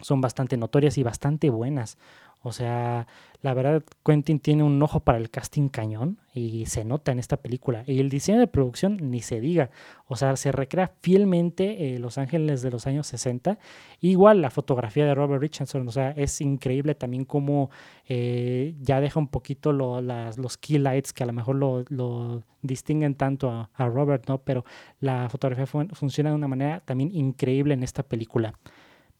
son 0.00 0.20
bastante 0.20 0.56
notorias 0.56 0.98
y 0.98 1.02
bastante 1.02 1.50
buenas. 1.50 1.98
O 2.42 2.52
sea, 2.52 3.06
la 3.42 3.52
verdad, 3.52 3.82
Quentin 4.04 4.40
tiene 4.40 4.62
un 4.62 4.82
ojo 4.82 5.00
para 5.00 5.18
el 5.18 5.28
casting 5.28 5.68
cañón 5.68 6.18
y 6.32 6.64
se 6.66 6.86
nota 6.86 7.12
en 7.12 7.18
esta 7.18 7.36
película. 7.36 7.84
Y 7.86 8.00
el 8.00 8.08
diseño 8.08 8.38
de 8.38 8.46
producción, 8.46 8.96
ni 9.10 9.20
se 9.20 9.40
diga. 9.40 9.70
O 10.06 10.16
sea, 10.16 10.36
se 10.36 10.50
recrea 10.50 10.90
fielmente 11.02 11.94
eh, 11.94 11.98
Los 11.98 12.16
Ángeles 12.16 12.62
de 12.62 12.70
los 12.70 12.86
años 12.86 13.06
60. 13.08 13.58
Igual 14.00 14.40
la 14.40 14.48
fotografía 14.48 15.04
de 15.04 15.14
Robert 15.14 15.42
Richardson, 15.42 15.86
o 15.86 15.90
sea, 15.90 16.12
es 16.12 16.40
increíble 16.40 16.94
también 16.94 17.26
cómo 17.26 17.70
eh, 18.08 18.74
ya 18.80 19.02
deja 19.02 19.20
un 19.20 19.28
poquito 19.28 19.72
los 19.72 20.56
key 20.56 20.78
lights 20.78 21.12
que 21.12 21.24
a 21.24 21.26
lo 21.26 21.34
mejor 21.34 21.56
lo, 21.56 22.42
distinguen 22.62 23.14
tanto 23.14 23.68
a, 23.74 23.88
Robert, 23.88 24.28
¿no? 24.28 24.38
Pero 24.38 24.64
la 24.98 25.28
fotografía 25.28 25.66
funciona 25.66 26.30
de 26.30 26.36
una 26.36 26.48
manera 26.48 26.80
también 26.80 27.14
increíble 27.14 27.74
en 27.74 27.82
esta 27.82 28.02
película. 28.02 28.54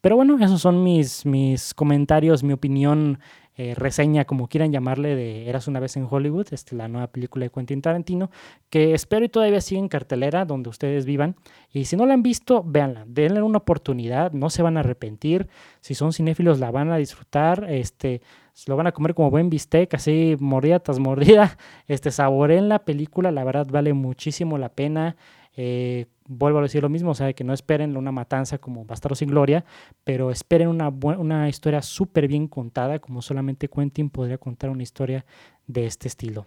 Pero 0.01 0.17
bueno, 0.17 0.39
esos 0.43 0.61
son 0.61 0.83
mis, 0.83 1.27
mis 1.27 1.75
comentarios, 1.75 2.43
mi 2.43 2.53
opinión, 2.53 3.19
eh, 3.63 3.75
reseña, 3.75 4.25
como 4.25 4.49
quieran 4.49 4.73
llamarle, 4.73 5.15
de 5.15 5.47
Eras 5.47 5.69
una 5.69 5.81
vez 5.81 5.95
en 5.99 6.07
Hollywood, 6.11 6.47
este, 6.53 6.75
la 6.75 6.89
nueva 6.89 7.09
película 7.09 7.45
de 7.45 7.51
Quentin 7.51 7.83
Tarantino, 7.83 8.31
que 8.71 8.95
espero 8.95 9.27
y 9.27 9.29
todavía 9.29 9.61
sigue 9.61 9.81
en 9.81 9.89
cartelera 9.89 10.47
donde 10.47 10.71
ustedes 10.71 11.05
vivan. 11.05 11.37
Y 11.71 11.85
si 11.85 11.95
no 11.97 12.07
la 12.07 12.15
han 12.15 12.23
visto, 12.23 12.65
véanla, 12.65 13.05
denle 13.07 13.43
una 13.43 13.59
oportunidad, 13.59 14.33
no 14.33 14.49
se 14.49 14.63
van 14.63 14.79
a 14.79 14.81
arrepentir. 14.81 15.49
Si 15.83 15.95
son 15.95 16.15
cinéfilos, 16.15 16.59
la 16.59 16.71
van 16.71 16.91
a 16.91 16.97
disfrutar, 16.97 17.67
este, 17.69 18.23
lo 18.67 18.77
van 18.77 18.87
a 18.87 18.93
comer 18.93 19.15
como 19.15 19.31
buen 19.31 19.51
bistec, 19.51 19.93
así 19.93 20.37
mordida 20.41 20.81
tras 20.81 20.99
mordida. 20.99 21.59
Este, 21.87 22.11
saboren 22.13 22.69
la 22.71 22.85
película, 22.85 23.31
la 23.33 23.45
verdad 23.45 23.67
vale 23.71 23.93
muchísimo 23.93 24.57
la 24.57 24.71
pena. 24.71 25.17
Eh, 25.57 26.07
vuelvo 26.27 26.61
a 26.61 26.63
decir 26.63 26.83
lo 26.83 26.89
mismo, 26.89 27.11
o 27.11 27.15
sea, 27.15 27.33
que 27.33 27.45
no 27.45 27.53
esperen 27.53 27.97
una 27.97 28.13
matanza 28.13 28.59
como 28.59 28.85
Bastardo 28.85 29.15
sin 29.15 29.29
Gloria, 29.29 29.65
pero 30.05 30.31
esperen 30.31 30.69
una, 30.69 30.89
una 30.89 31.49
historia 31.49 31.83
súper 31.83 32.29
bien 32.29 32.47
contada, 32.47 32.99
como 33.01 33.21
solamente 33.23 33.69
Quentin 33.69 34.11
podría 34.11 34.39
contar 34.39 34.71
una 34.71 34.83
historia 34.83 35.25
de 35.67 35.87
este 35.87 36.09
estilo. 36.09 36.47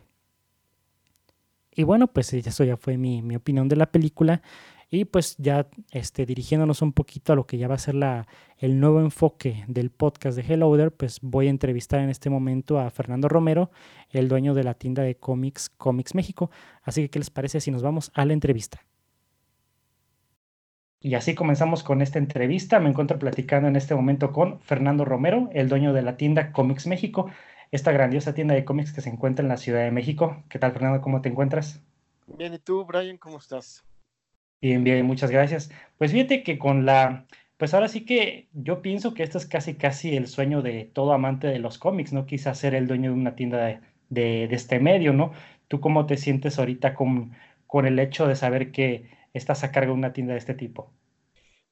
Y 1.75 1.83
bueno, 1.83 2.07
pues 2.07 2.33
eso 2.33 2.63
ya 2.63 2.77
fue 2.77 2.97
mi, 2.97 3.21
mi 3.21 3.35
opinión 3.35 3.67
de 3.67 3.75
la 3.75 3.91
película. 3.91 4.41
Y 4.89 5.05
pues 5.05 5.35
ya 5.39 5.67
este, 5.89 6.23
dirigiéndonos 6.27 6.83
un 6.83 6.93
poquito 6.93 7.33
a 7.33 7.35
lo 7.35 7.47
que 7.47 7.57
ya 7.57 7.67
va 7.67 7.73
a 7.73 7.79
ser 7.79 7.95
la, 7.95 8.27
el 8.59 8.79
nuevo 8.79 8.99
enfoque 8.99 9.63
del 9.67 9.89
podcast 9.89 10.37
de 10.37 10.43
Hello 10.43 10.77
There, 10.77 10.91
pues 10.91 11.17
voy 11.23 11.47
a 11.47 11.49
entrevistar 11.49 11.99
en 12.01 12.11
este 12.11 12.29
momento 12.29 12.79
a 12.79 12.91
Fernando 12.91 13.27
Romero, 13.27 13.71
el 14.11 14.27
dueño 14.27 14.53
de 14.53 14.63
la 14.63 14.75
tienda 14.75 15.01
de 15.01 15.15
cómics 15.15 15.71
Comics 15.71 16.13
México. 16.13 16.51
Así 16.83 17.01
que, 17.01 17.09
¿qué 17.09 17.17
les 17.17 17.31
parece 17.31 17.59
si 17.59 17.71
nos 17.71 17.81
vamos 17.81 18.11
a 18.13 18.23
la 18.23 18.33
entrevista? 18.33 18.85
Y 21.03 21.15
así 21.15 21.35
comenzamos 21.35 21.83
con 21.83 22.01
esta 22.01 22.17
entrevista. 22.17 22.79
Me 22.79 22.89
encuentro 22.89 23.19
platicando 23.19 23.67
en 23.67 23.75
este 23.75 23.93
momento 23.93 24.31
con 24.31 24.61
Fernando 24.61 25.03
Romero, 25.03 25.49
el 25.53 25.67
dueño 25.67 25.91
de 25.91 26.01
la 26.01 26.15
tienda 26.15 26.53
Comics 26.53 26.87
México, 26.87 27.29
esta 27.71 27.91
grandiosa 27.91 28.33
tienda 28.33 28.55
de 28.55 28.63
cómics 28.63 28.93
que 28.93 29.01
se 29.01 29.09
encuentra 29.09 29.43
en 29.43 29.49
la 29.49 29.57
Ciudad 29.57 29.83
de 29.83 29.91
México. 29.91 30.41
¿Qué 30.47 30.59
tal, 30.59 30.71
Fernando? 30.71 31.01
¿Cómo 31.01 31.21
te 31.21 31.27
encuentras? 31.27 31.81
Bien, 32.25 32.53
¿y 32.53 32.57
tú, 32.57 32.85
Brian? 32.85 33.17
¿Cómo 33.17 33.37
estás? 33.37 33.83
Bien, 34.61 34.85
bien, 34.85 35.05
muchas 35.05 35.29
gracias. 35.29 35.69
Pues 35.97 36.13
fíjate 36.13 36.41
que 36.41 36.57
con 36.57 36.85
la, 36.85 37.25
pues 37.57 37.73
ahora 37.73 37.89
sí 37.89 38.05
que 38.05 38.47
yo 38.53 38.81
pienso 38.81 39.13
que 39.13 39.23
esto 39.23 39.37
es 39.37 39.45
casi, 39.45 39.73
casi 39.73 40.15
el 40.15 40.27
sueño 40.27 40.61
de 40.61 40.85
todo 40.85 41.11
amante 41.11 41.47
de 41.47 41.59
los 41.59 41.77
cómics, 41.77 42.13
¿no? 42.13 42.25
Quizás 42.25 42.59
ser 42.59 42.75
el 42.75 42.87
dueño 42.87 43.11
de 43.11 43.17
una 43.17 43.35
tienda 43.35 43.57
de, 43.65 43.81
de, 44.07 44.45
este 44.55 44.79
medio, 44.79 45.11
¿no? 45.11 45.33
¿Tú 45.67 45.81
cómo 45.81 46.05
te 46.05 46.15
sientes 46.15 46.59
ahorita 46.59 46.93
con, 46.93 47.33
con 47.67 47.85
el 47.85 47.99
hecho 47.99 48.25
de 48.25 48.37
saber 48.37 48.71
que 48.71 49.09
estás 49.33 49.63
a 49.63 49.71
cargo 49.71 49.93
de 49.93 49.99
una 49.99 50.13
tienda 50.13 50.33
de 50.33 50.39
este 50.39 50.53
tipo? 50.53 50.93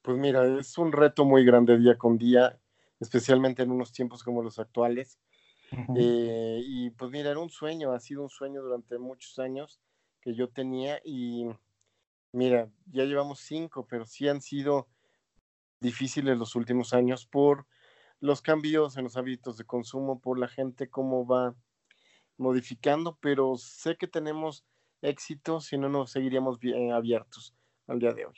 Pues 0.01 0.17
mira, 0.17 0.45
es 0.59 0.77
un 0.77 0.91
reto 0.91 1.25
muy 1.25 1.45
grande 1.45 1.77
día 1.77 1.97
con 1.97 2.17
día, 2.17 2.59
especialmente 2.99 3.63
en 3.63 3.71
unos 3.71 3.93
tiempos 3.93 4.23
como 4.23 4.41
los 4.41 4.59
actuales. 4.59 5.19
Eh, 5.95 6.61
y 6.65 6.89
pues 6.91 7.11
mira, 7.11 7.31
era 7.31 7.39
un 7.39 7.49
sueño, 7.49 7.91
ha 7.91 7.99
sido 7.99 8.23
un 8.23 8.29
sueño 8.29 8.61
durante 8.61 8.97
muchos 8.97 9.37
años 9.39 9.81
que 10.21 10.33
yo 10.33 10.49
tenía 10.49 10.99
y 11.03 11.45
mira, 12.31 12.71
ya 12.85 13.03
llevamos 13.03 13.39
cinco, 13.39 13.85
pero 13.87 14.05
sí 14.05 14.27
han 14.27 14.41
sido 14.41 14.87
difíciles 15.81 16.37
los 16.37 16.55
últimos 16.55 16.93
años 16.93 17.25
por 17.25 17.67
los 18.19 18.41
cambios 18.41 18.97
en 18.97 19.03
los 19.03 19.17
hábitos 19.17 19.57
de 19.57 19.65
consumo, 19.65 20.19
por 20.19 20.39
la 20.39 20.47
gente 20.47 20.89
cómo 20.89 21.25
va 21.25 21.55
modificando, 22.37 23.17
pero 23.21 23.55
sé 23.57 23.97
que 23.97 24.07
tenemos 24.07 24.65
éxito, 25.01 25.59
si 25.59 25.77
no, 25.77 25.89
nos 25.89 26.11
seguiríamos 26.11 26.59
bien 26.59 26.91
abiertos 26.91 27.55
al 27.87 27.99
día 27.99 28.13
de 28.13 28.25
hoy. 28.25 28.35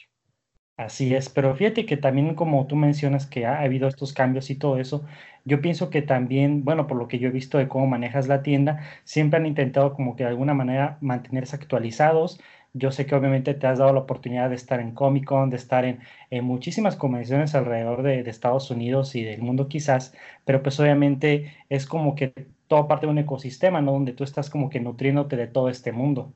Así 0.76 1.13
es, 1.13 1.30
pero 1.30 1.56
fíjate 1.56 1.86
que 1.86 1.97
también 1.97 2.34
como 2.34 2.65
tú 2.65 2.76
mencionas 2.76 3.28
que 3.28 3.45
ha 3.45 3.60
habido 3.62 3.88
estos 3.88 4.12
cambios 4.12 4.49
y 4.49 4.56
todo 4.56 4.78
eso, 4.80 5.06
yo 5.45 5.62
pienso 5.62 5.91
que 5.91 6.02
también, 6.02 6.63
bueno, 6.63 6.88
por 6.88 6.97
lo 6.97 7.08
que 7.08 7.19
yo 7.19 7.28
he 7.28 7.32
visto 7.32 7.60
de 7.60 7.67
cómo 7.67 7.86
manejas 7.86 8.28
la 8.28 8.41
tienda, 8.41 8.80
siempre 9.04 9.38
han 9.39 9.45
intentado 9.45 9.93
como 9.93 10.15
que 10.15 10.23
de 10.23 10.30
alguna 10.30 10.56
manera 10.56 10.97
mantenerse 10.99 11.56
actualizados. 11.56 12.39
Yo 12.73 12.91
sé 12.91 13.06
que 13.06 13.13
obviamente 13.13 13.54
te 13.54 13.67
has 13.67 13.78
dado 13.78 13.93
la 13.93 13.99
oportunidad 13.99 14.49
de 14.49 14.56
estar 14.56 14.80
en 14.80 14.93
Comic 14.93 15.26
Con, 15.26 15.52
de 15.52 15.58
estar 15.58 15.86
en, 15.86 15.99
muchísimas 16.43 16.95
convenciones 16.95 17.54
alrededor 17.54 18.02
de, 18.02 18.23
de, 18.23 18.30
Estados 18.32 18.71
Unidos 18.71 19.15
y 19.15 19.23
del 19.23 19.41
mundo 19.43 19.67
quizás, 19.67 20.15
pero 20.45 20.63
pues 20.63 20.80
obviamente 20.80 21.54
es 21.69 21.86
como 21.86 22.15
que 22.15 22.34
todo 22.67 22.88
parte 22.88 23.06
de 23.06 23.12
un 23.12 23.19
ecosistema, 23.19 23.82
¿no? 23.82 23.91
Donde 23.91 24.13
tú 24.13 24.23
estás 24.23 24.49
como 24.49 24.69
que 24.69 24.80
nutriéndote 24.80 25.36
de 25.38 25.47
todo 25.47 25.69
este 25.69 25.91
mundo. 25.91 26.34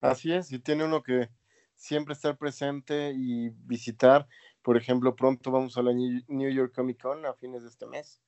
Así 0.00 0.32
es, 0.32 0.52
y 0.52 0.58
tiene 0.58 0.84
uno 0.84 1.02
que 1.02 1.28
siempre 1.74 2.12
estar 2.12 2.36
presente 2.36 3.12
y 3.14 3.50
visitar. 3.50 4.28
Por 4.62 4.76
ejemplo, 4.76 5.16
pronto 5.16 5.50
vamos 5.50 5.76
a 5.76 5.82
la 5.82 5.92
New 5.92 6.50
York 6.50 6.74
Comic 6.74 7.00
Con 7.00 7.24
a 7.26 7.32
fines 7.34 7.62
de 7.62 7.68
este 7.68 7.86
mes, 7.86 8.20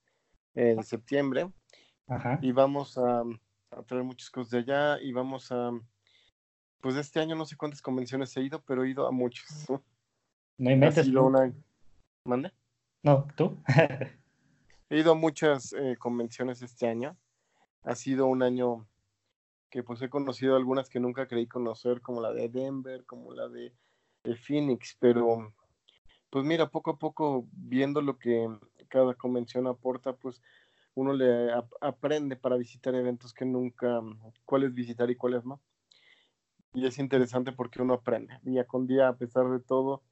en 0.55 0.83
septiembre. 0.83 1.51
Y 2.41 2.53
vamos 2.53 2.99
a, 2.99 3.23
traer 3.87 4.03
muchas 4.03 4.31
cosas 4.31 4.51
de 4.51 4.59
allá 4.59 5.01
y 5.01 5.13
vamos 5.13 5.53
a, 5.53 5.71
pues 6.81 6.97
este 6.97 7.21
año 7.21 7.37
no 7.37 7.45
sé 7.45 7.57
cuántas 7.57 7.83
convenciones 7.83 8.37
he 8.37 8.43
ido, 8.43 8.63
pero 8.65 8.85
he 8.85 8.91
ido 8.91 9.07
a 9.07 9.13
muchas. 9.13 9.69
No 10.59 10.71
inventes. 10.71 11.07
Una... 11.09 11.53
¿Mande? 12.25 12.53
No, 13.03 13.29
¿tú? 13.37 13.63
he 14.91 14.99
ido 14.99 15.13
a 15.13 15.15
muchas 15.15 15.73
eh, 15.73 15.97
convenciones 15.99 16.63
este 16.63 16.89
año. 16.89 17.17
Ha 17.83 17.95
sido 17.95 18.27
un 18.27 18.43
año 18.43 18.87
que 19.71 19.83
pues 19.83 20.03
he 20.03 20.11
conocido 20.11 20.57
algunas 20.57 20.91
que 20.91 21.01
nunca 21.01 21.29
creí 21.29 21.47
conocer, 21.47 22.03
como 22.03 22.21
la 22.21 22.33
de 22.33 22.49
Denver, 22.49 23.05
como 23.07 23.33
la 23.33 23.49
de, 23.49 23.73
Phoenix, 24.47 24.99
pero 25.01 25.55
pues 26.29 26.45
mira, 26.45 26.69
poco 26.69 26.91
a 26.91 26.99
poco 26.99 27.47
viendo 27.53 28.03
lo 28.03 28.19
que 28.19 28.47
cada 28.89 29.15
convención 29.15 29.67
aporta, 29.67 30.13
pues 30.13 30.43
uno 30.95 31.15
le 31.15 31.51
aprende 31.81 32.37
para 32.37 32.59
visitar 32.59 32.95
eventos 32.95 33.33
que 33.33 33.47
nunca, 33.47 34.03
cuáles 34.45 34.75
visitar 34.75 35.11
y 35.11 35.17
cuáles 35.17 35.47
no. 35.47 35.59
Y 36.75 36.87
es 36.87 36.99
interesante 36.99 37.53
porque 37.53 37.81
uno 37.81 37.95
aprende 37.95 38.39
día 38.43 38.67
con 38.67 38.87
día 38.87 39.09
a 39.09 39.17
pesar 39.17 39.49
de 39.49 39.61
todo 39.61 40.03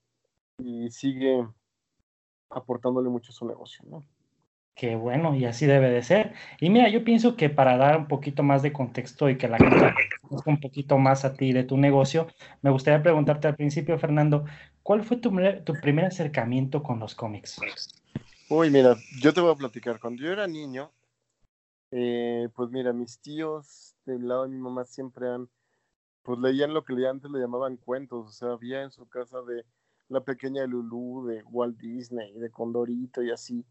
y 0.57 0.91
sigue 0.91 1.47
aportándole 2.49 3.11
mucho 3.11 3.31
a 3.31 3.35
su 3.35 3.47
negocio, 3.47 3.85
¿no? 3.87 4.05
Qué 4.79 4.95
bueno, 4.95 5.35
y 5.35 5.45
así 5.45 5.67
debe 5.67 5.91
de 5.91 6.05
ser. 6.05 6.35
Y 6.61 6.71
mira, 6.71 6.89
yo 6.89 7.03
pienso 7.03 7.35
que 7.35 7.51
para 7.51 7.77
dar 7.77 7.97
un 7.97 8.07
poquito 8.07 8.45
más 8.45 8.63
de 8.63 8.73
contexto 8.73 9.29
y 9.29 9.37
que 9.37 9.49
la 9.49 9.59
gente 9.59 9.93
conozca 10.23 10.51
un 10.51 10.61
poquito 10.61 10.99
más 10.99 11.25
a 11.25 11.35
ti 11.35 11.53
de 11.53 11.65
tu 11.65 11.77
negocio, 11.77 12.29
me 12.63 12.71
gustaría 12.71 13.03
preguntarte 13.03 13.49
al 13.49 13.57
principio, 13.57 13.99
Fernando, 13.99 14.45
¿cuál 14.85 15.03
fue 15.03 15.17
tu, 15.17 15.37
tu 15.65 15.73
primer 15.81 16.05
acercamiento 16.05 16.81
con 16.85 17.01
los 17.01 17.17
cómics? 17.17 17.61
Uy, 18.49 18.71
mira, 18.71 18.95
yo 19.21 19.35
te 19.35 19.41
voy 19.41 19.51
a 19.51 19.57
platicar. 19.57 19.99
Cuando 19.99 20.23
yo 20.23 20.31
era 20.31 20.47
niño, 20.47 20.93
eh, 21.91 22.49
pues 22.55 22.71
mira, 22.71 22.93
mis 22.93 23.19
tíos 23.19 23.97
del 24.07 24.29
lado 24.29 24.45
de 24.45 24.51
mi 24.51 24.59
mamá 24.59 24.85
siempre 24.85 25.29
han, 25.29 25.49
pues 26.23 26.39
leían 26.39 26.73
lo 26.73 26.85
que 26.85 26.95
antes 27.05 27.29
le 27.33 27.41
llamaban 27.41 27.79
cuentos, 27.79 28.29
o 28.29 28.31
sea, 28.31 28.53
había 28.53 28.85
en 28.85 28.93
su 28.93 29.09
casa 29.09 29.43
de 29.43 29.65
La 30.09 30.21
Pequeña 30.21 30.65
Lulú, 30.67 31.27
de 31.27 31.43
Walt 31.43 31.79
Disney, 31.79 32.33
de 32.39 32.49
Condorito 32.53 33.25
y 33.25 33.33
así 33.33 33.65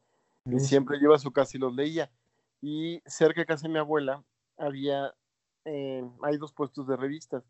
y 0.52 0.60
siempre 0.60 1.00
yo 1.02 1.14
a 1.14 1.20
su 1.20 1.32
casa 1.32 1.58
y 1.58 1.60
los 1.60 1.76
leía. 1.76 2.12
Y 2.62 3.02
cerca 3.06 3.42
de 3.42 3.46
casa 3.46 3.68
de 3.68 3.74
mi 3.74 3.80
abuela 3.80 4.24
había, 4.58 5.14
eh, 5.66 6.04
hay 6.24 6.38
dos 6.38 6.54
puestos 6.54 6.88
de 6.88 6.96
revistas 6.96 7.44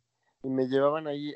y 0.43 0.49
me 0.49 0.67
llevaban 0.67 1.07
ahí 1.07 1.35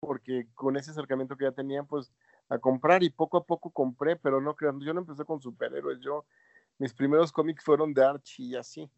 porque 0.00 0.48
con 0.54 0.76
ese 0.76 0.90
acercamiento 0.90 1.36
que 1.36 1.44
ya 1.44 1.52
tenían, 1.52 1.86
pues 1.86 2.10
a 2.48 2.58
comprar 2.58 3.02
y 3.02 3.10
poco 3.10 3.36
a 3.36 3.44
poco 3.44 3.70
compré, 3.70 4.16
pero 4.16 4.40
no 4.40 4.56
crean, 4.56 4.80
yo 4.80 4.92
no 4.92 5.00
empecé 5.00 5.24
con 5.24 5.40
superhéroes, 5.40 6.00
yo, 6.00 6.24
mis 6.78 6.92
primeros 6.94 7.30
cómics 7.30 7.62
fueron 7.62 7.94
de 7.94 8.04
Archie 8.04 8.46
y 8.46 8.56
así. 8.56 8.90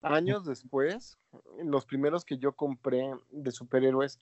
Años 0.00 0.44
después, 0.44 1.16
los 1.62 1.86
primeros 1.86 2.24
que 2.24 2.38
yo 2.38 2.54
compré 2.56 3.12
de 3.30 3.52
superhéroes 3.52 4.18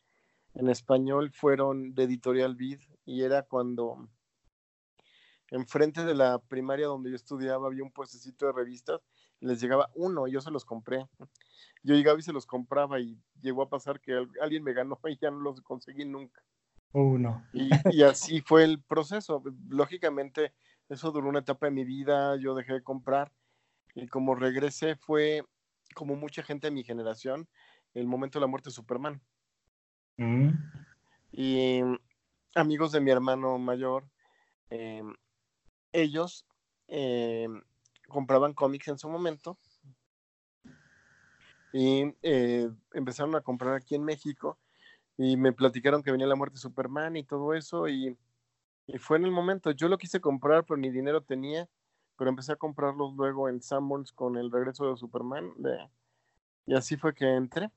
en 0.55 0.69
español 0.69 1.31
fueron 1.33 1.95
de 1.95 2.03
Editorial 2.03 2.55
Vid 2.55 2.81
y 3.07 3.23
era 3.23 3.43
cuando 3.43 4.09
enfrente 5.51 6.05
de 6.05 6.15
la 6.15 6.39
primaria 6.39 6.87
donde 6.87 7.11
yo 7.11 7.17
estudiaba 7.17 7.67
había 7.67 7.83
un 7.83 7.91
puestecito 7.91 8.47
de 8.47 8.53
revistas 8.53 9.01
y 9.41 9.47
les 9.47 9.61
llegaba 9.61 9.91
uno 9.95 10.27
y 10.27 10.33
yo 10.33 10.41
se 10.41 10.51
los 10.51 10.65
compré. 10.65 11.07
Yo 11.83 11.95
llegaba 11.95 12.19
y 12.19 12.23
se 12.23 12.33
los 12.33 12.47
compraba 12.47 13.01
y 13.01 13.19
llegó 13.41 13.63
a 13.63 13.69
pasar 13.69 14.01
que 14.01 14.27
alguien 14.41 14.63
me 14.63 14.73
ganó 14.73 14.99
y 15.09 15.19
ya 15.19 15.31
no 15.31 15.41
los 15.41 15.61
conseguí 15.63 16.05
nunca. 16.05 16.43
Uno. 16.93 17.45
Y, 17.53 17.71
y 17.91 18.03
así 18.03 18.41
fue 18.47 18.65
el 18.65 18.83
proceso. 18.83 19.43
Lógicamente, 19.69 20.53
eso 20.89 21.11
duró 21.11 21.29
una 21.29 21.41
etapa 21.41 21.67
de 21.67 21.73
mi 21.73 21.85
vida, 21.85 22.37
yo 22.37 22.55
dejé 22.55 22.75
de 22.75 22.83
comprar 22.83 23.33
y 23.95 24.07
como 24.07 24.35
regresé 24.35 24.97
fue 24.97 25.45
como 25.95 26.17
mucha 26.17 26.43
gente 26.43 26.69
de 26.69 26.71
mi 26.73 26.85
generación, 26.85 27.49
el 27.95 28.07
momento 28.07 28.39
de 28.39 28.43
la 28.43 28.47
muerte 28.47 28.69
de 28.71 28.75
Superman. 28.75 29.21
Mm. 30.17 30.51
Y 31.33 31.81
amigos 32.55 32.93
de 32.93 33.01
mi 33.01 33.11
hermano 33.11 33.59
mayor, 33.59 34.09
eh, 34.71 35.03
ellos 35.93 36.47
eh, 36.89 37.49
compraban 38.09 38.55
cómics 38.55 38.89
en 38.89 38.99
su 38.99 39.09
momento 39.09 39.59
y 41.73 42.15
eh, 42.23 42.69
empezaron 42.93 43.35
a 43.37 43.41
comprar 43.41 43.75
aquí 43.75 43.95
en 43.95 44.05
México 44.05 44.59
y 45.17 45.37
me 45.37 45.53
platicaron 45.53 46.03
que 46.03 46.11
venía 46.11 46.27
la 46.27 46.37
muerte 46.37 46.55
de 46.55 46.61
Superman 46.61 47.17
y 47.17 47.25
todo 47.25 47.55
eso 47.55 47.89
y, 47.89 48.17
y 48.87 48.99
fue 48.99 49.19
en 49.19 49.25
el 49.25 49.31
momento, 49.31 49.71
yo 49.71 49.89
lo 49.89 49.99
quise 49.99 50.21
comprar 50.21 50.65
pero 50.65 50.79
ni 50.79 50.91
dinero 50.91 51.23
tenía 51.23 51.69
pero 52.17 52.31
empecé 52.31 52.53
a 52.53 52.57
comprarlos 52.57 53.15
luego 53.15 53.49
en 53.49 53.63
Sanborns 53.63 54.13
con 54.13 54.37
el 54.37 54.51
regreso 54.51 54.91
de 54.91 54.97
Superman 54.97 55.53
de, 55.57 55.89
y 56.67 56.75
así 56.75 56.97
fue 56.97 57.15
que 57.15 57.25
entré. 57.25 57.71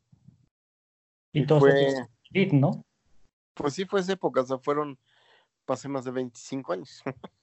Y 1.32 1.45
todo 1.45 1.62
fue, 1.62 2.08
¿no? 2.52 2.86
Pues 3.54 3.73
sí, 3.73 3.86
fue 3.86 4.02
esa 4.02 4.13
época, 4.13 4.41
o 4.41 4.45
sea, 4.45 4.58
fueron, 4.60 4.99
pasé 5.65 5.88
más 5.88 6.06
de 6.06 6.12
25 6.12 6.73
años. 6.73 7.02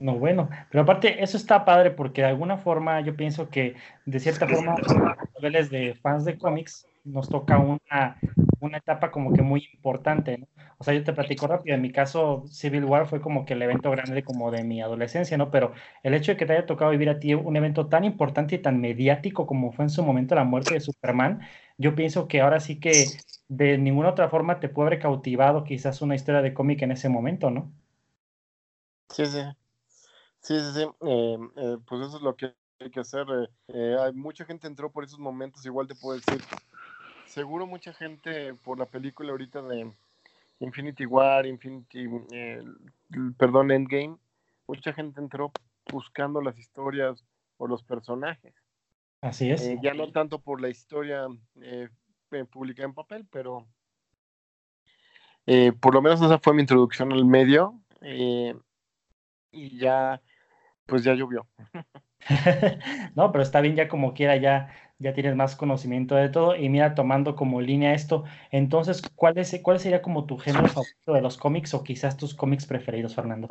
No, 0.00 0.16
bueno, 0.18 0.48
pero 0.70 0.82
aparte 0.82 1.22
eso 1.24 1.36
está 1.36 1.64
padre 1.64 1.90
porque 1.90 2.22
de 2.22 2.28
alguna 2.28 2.56
forma 2.58 3.00
yo 3.00 3.16
pienso 3.16 3.50
que 3.50 3.74
de 4.04 4.20
cierta 4.20 4.46
forma 4.48 4.76
niveles 5.36 5.70
de 5.70 5.94
fans 5.96 6.24
de 6.24 6.38
cómics 6.38 6.88
nos 7.04 7.30
toca 7.30 7.58
una, 7.58 8.22
una 8.60 8.78
etapa 8.78 9.10
como 9.10 9.32
que 9.32 9.42
muy 9.42 9.68
importante, 9.74 10.38
¿no? 10.38 10.48
O 10.78 10.84
sea, 10.84 10.94
yo 10.94 11.02
te 11.04 11.12
platico 11.12 11.48
rápido, 11.48 11.74
en 11.74 11.82
mi 11.82 11.90
caso 11.92 12.46
Civil 12.48 12.84
War 12.84 13.08
fue 13.08 13.20
como 13.20 13.44
que 13.44 13.54
el 13.54 13.62
evento 13.62 13.90
grande 13.90 14.24
como 14.24 14.50
de 14.52 14.62
mi 14.64 14.80
adolescencia, 14.82 15.36
¿no? 15.36 15.50
Pero 15.50 15.72
el 16.04 16.14
hecho 16.14 16.32
de 16.32 16.36
que 16.38 16.46
te 16.46 16.52
haya 16.52 16.66
tocado 16.66 16.92
vivir 16.92 17.10
a 17.10 17.18
ti 17.18 17.34
un 17.34 17.56
evento 17.56 17.88
tan 17.88 18.04
importante 18.04 18.54
y 18.56 18.58
tan 18.62 18.80
mediático 18.80 19.46
como 19.46 19.72
fue 19.72 19.84
en 19.86 19.90
su 19.90 20.04
momento 20.04 20.34
la 20.36 20.44
muerte 20.44 20.74
de 20.74 20.80
Superman, 20.80 21.40
yo 21.76 21.94
pienso 21.96 22.28
que 22.28 22.40
ahora 22.40 22.60
sí 22.60 22.78
que 22.80 23.24
de 23.48 23.78
ninguna 23.78 24.10
otra 24.10 24.28
forma 24.28 24.60
te 24.60 24.68
puede 24.68 24.88
haber 24.88 25.00
cautivado 25.00 25.64
quizás 25.64 26.02
una 26.02 26.14
historia 26.14 26.42
de 26.42 26.54
cómic 26.54 26.82
en 26.82 26.92
ese 26.92 27.08
momento, 27.08 27.50
¿no? 27.50 27.72
Sí, 29.10 29.26
sí. 29.26 29.40
Sí, 30.40 30.58
sí, 30.58 30.72
sí. 30.72 30.86
Eh, 31.00 31.38
eh, 31.56 31.76
pues 31.86 32.02
eso 32.02 32.16
es 32.16 32.22
lo 32.22 32.36
que 32.36 32.54
hay 32.80 32.90
que 32.90 33.00
hacer. 33.00 33.26
Eh, 33.68 33.96
hay 34.00 34.12
mucha 34.12 34.44
gente 34.44 34.66
entró 34.66 34.90
por 34.90 35.04
esos 35.04 35.18
momentos, 35.18 35.64
igual 35.66 35.86
te 35.86 35.94
puedo 35.94 36.18
decir. 36.18 36.42
Seguro 37.26 37.66
mucha 37.66 37.92
gente 37.92 38.54
por 38.54 38.78
la 38.78 38.86
película 38.86 39.32
ahorita 39.32 39.62
de 39.62 39.92
Infinity 40.60 41.04
War, 41.06 41.46
Infinity, 41.46 42.08
perdón, 43.36 43.70
Endgame, 43.70 44.16
mucha 44.66 44.92
gente 44.92 45.20
entró 45.20 45.52
buscando 45.92 46.40
las 46.40 46.58
historias 46.58 47.24
o 47.58 47.66
los 47.66 47.82
personajes. 47.82 48.54
Así 49.20 49.50
es. 49.50 49.68
ya 49.82 49.92
no 49.94 50.10
tanto 50.10 50.38
por 50.38 50.60
la 50.60 50.68
historia 50.70 51.26
publicada 52.50 52.88
en 52.88 52.94
papel, 52.94 53.26
pero 53.30 53.66
por 55.80 55.94
lo 55.94 56.00
menos 56.00 56.22
esa 56.22 56.38
fue 56.38 56.54
mi 56.54 56.62
introducción 56.62 57.12
al 57.12 57.26
medio 57.26 57.78
y 59.50 59.78
ya, 59.78 60.20
pues 60.88 61.04
ya 61.04 61.14
llovió. 61.14 61.46
no, 63.14 63.30
pero 63.30 63.42
está 63.42 63.60
bien, 63.60 63.76
ya 63.76 63.88
como 63.88 64.14
quiera, 64.14 64.36
ya, 64.36 64.74
ya 64.98 65.12
tienes 65.12 65.36
más 65.36 65.54
conocimiento 65.54 66.14
de 66.16 66.30
todo. 66.30 66.56
Y 66.56 66.68
mira, 66.70 66.94
tomando 66.94 67.36
como 67.36 67.60
línea 67.60 67.94
esto, 67.94 68.24
entonces, 68.50 69.02
¿cuál, 69.14 69.36
es, 69.38 69.54
cuál 69.62 69.78
sería 69.78 70.02
como 70.02 70.24
tu 70.24 70.38
género 70.38 70.66
favorito 70.66 71.12
de 71.12 71.20
los 71.20 71.36
cómics 71.36 71.74
o 71.74 71.84
quizás 71.84 72.16
tus 72.16 72.34
cómics 72.34 72.66
preferidos, 72.66 73.14
Fernando? 73.14 73.48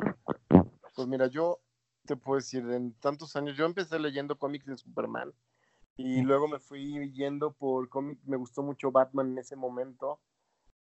Pues 0.94 1.08
mira, 1.08 1.28
yo 1.28 1.60
te 2.04 2.16
puedo 2.16 2.36
decir, 2.36 2.68
en 2.70 2.92
tantos 2.94 3.36
años, 3.36 3.56
yo 3.56 3.64
empecé 3.64 3.98
leyendo 4.00 4.36
cómics 4.36 4.66
de 4.66 4.76
Superman 4.76 5.32
y 5.96 6.22
luego 6.22 6.48
me 6.48 6.58
fui 6.58 7.12
yendo 7.12 7.52
por 7.52 7.88
cómics, 7.88 8.26
me 8.26 8.36
gustó 8.36 8.62
mucho 8.62 8.90
Batman 8.90 9.30
en 9.30 9.38
ese 9.38 9.54
momento. 9.54 10.20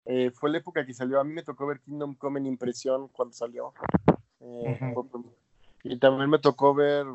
Eh, 0.04 0.30
fue 0.32 0.50
la 0.50 0.58
época 0.58 0.84
que 0.84 0.92
salió, 0.92 1.18
a 1.18 1.24
mí 1.24 1.32
me 1.32 1.44
tocó 1.44 1.66
ver 1.66 1.80
Kingdom 1.80 2.14
Come 2.14 2.40
en 2.40 2.46
impresión 2.46 3.08
cuando 3.08 3.32
salió. 3.32 3.72
Eh, 4.40 4.78
y 5.82 5.98
también 5.98 6.30
me 6.30 6.38
tocó 6.38 6.74
ver 6.74 7.06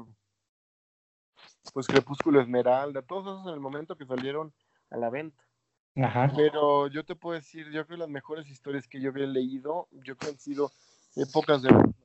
pues 1.73 1.87
Crepúsculo 1.87 2.41
Esmeralda, 2.41 3.01
todos 3.01 3.25
esos 3.25 3.47
en 3.47 3.53
el 3.53 3.59
momento 3.59 3.97
que 3.97 4.05
salieron 4.05 4.53
a 4.89 4.97
la 4.97 5.09
venta. 5.09 5.43
Pero 6.35 6.87
yo 6.87 7.03
te 7.03 7.15
puedo 7.15 7.35
decir, 7.35 7.65
yo 7.65 7.85
creo 7.85 7.97
que 7.97 7.97
las 7.97 8.09
mejores 8.09 8.47
historias 8.47 8.87
que 8.87 9.01
yo 9.01 9.09
había 9.09 9.25
leído, 9.25 9.87
yo 9.91 10.15
creo 10.15 10.17
que 10.17 10.27
han 10.27 10.39
sido 10.39 10.71
épocas 11.15 11.61
de 11.63 11.69
Batman. 11.69 11.95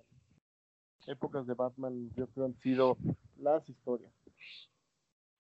Épocas 1.07 1.46
de 1.46 1.55
Batman, 1.55 2.11
yo 2.14 2.27
creo 2.29 2.46
que 2.46 2.53
han 2.53 2.59
sido 2.61 2.96
las 3.37 3.68
historias. 3.68 4.12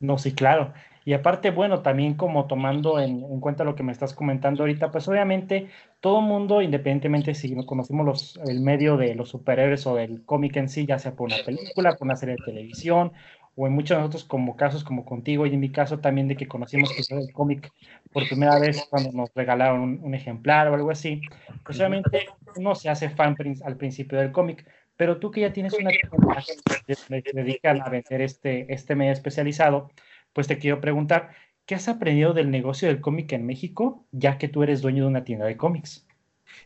No, 0.00 0.18
sí, 0.18 0.34
claro. 0.34 0.74
Y 1.04 1.14
aparte, 1.14 1.50
bueno, 1.50 1.80
también 1.80 2.14
como 2.14 2.46
tomando 2.46 3.00
en, 3.00 3.40
cuenta 3.40 3.64
lo 3.64 3.74
que 3.74 3.82
me 3.82 3.92
estás 3.92 4.14
comentando 4.14 4.62
ahorita, 4.62 4.90
pues 4.90 5.08
obviamente 5.08 5.68
todo 6.00 6.20
mundo, 6.20 6.62
independientemente 6.62 7.34
si 7.34 7.54
conocemos 7.66 8.06
los, 8.06 8.40
el 8.46 8.60
medio 8.60 8.96
de 8.96 9.14
los 9.14 9.28
superhéroes 9.28 9.86
o 9.86 9.96
del 9.96 10.24
cómic 10.24 10.56
en 10.56 10.68
sí, 10.68 10.86
ya 10.86 10.98
sea 10.98 11.14
por 11.14 11.26
una 11.26 11.42
película, 11.44 11.94
por 11.94 12.06
una 12.06 12.16
serie 12.16 12.36
de 12.36 12.44
televisión, 12.44 13.12
o 13.54 13.66
en 13.66 13.72
muchos 13.74 13.96
de 13.96 14.00
nosotros 14.00 14.24
como 14.24 14.56
casos 14.56 14.82
como 14.82 15.04
contigo 15.04 15.46
y 15.46 15.52
en 15.52 15.60
mi 15.60 15.70
caso 15.70 15.98
también 15.98 16.28
de 16.28 16.36
que 16.36 16.48
conocimos 16.48 16.90
que 16.92 17.02
el 17.14 17.32
cómic 17.32 17.70
por 18.12 18.26
primera 18.26 18.58
vez 18.58 18.86
cuando 18.88 19.12
nos 19.12 19.30
regalaron 19.34 20.00
un, 20.02 20.14
ejemplar 20.14 20.68
o 20.68 20.74
algo 20.74 20.90
así, 20.90 21.20
pues 21.64 21.78
obviamente 21.78 22.26
uno 22.56 22.74
se 22.74 22.88
hace 22.88 23.10
fan 23.10 23.36
al 23.64 23.76
principio 23.76 24.18
del 24.18 24.32
cómic, 24.32 24.66
pero 24.96 25.18
tú 25.18 25.30
que 25.30 25.42
ya 25.42 25.52
tienes 25.52 25.74
una 25.74 25.90
que 26.86 27.22
te 27.22 27.32
dedican 27.32 27.82
a 27.82 27.88
vender 27.88 28.22
este, 28.22 28.72
este 28.72 28.94
medio 28.94 29.12
especializado, 29.12 29.90
pues 30.32 30.46
te 30.46 30.58
quiero 30.58 30.80
preguntar, 30.80 31.34
¿qué 31.66 31.74
has 31.74 31.88
aprendido 31.88 32.32
del 32.32 32.50
negocio 32.50 32.88
del 32.88 33.00
cómic 33.00 33.32
en 33.32 33.46
México, 33.46 34.06
ya 34.12 34.38
que 34.38 34.48
tú 34.48 34.62
eres 34.62 34.82
dueño 34.82 35.04
de 35.04 35.10
una 35.10 35.24
tienda 35.24 35.46
de 35.46 35.56
cómics? 35.56 36.06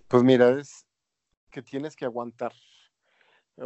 Pues 0.09 0.23
mira, 0.23 0.51
es 0.51 0.87
que 1.51 1.63
tienes 1.63 1.97
que 1.97 2.05
aguantar 2.05 2.53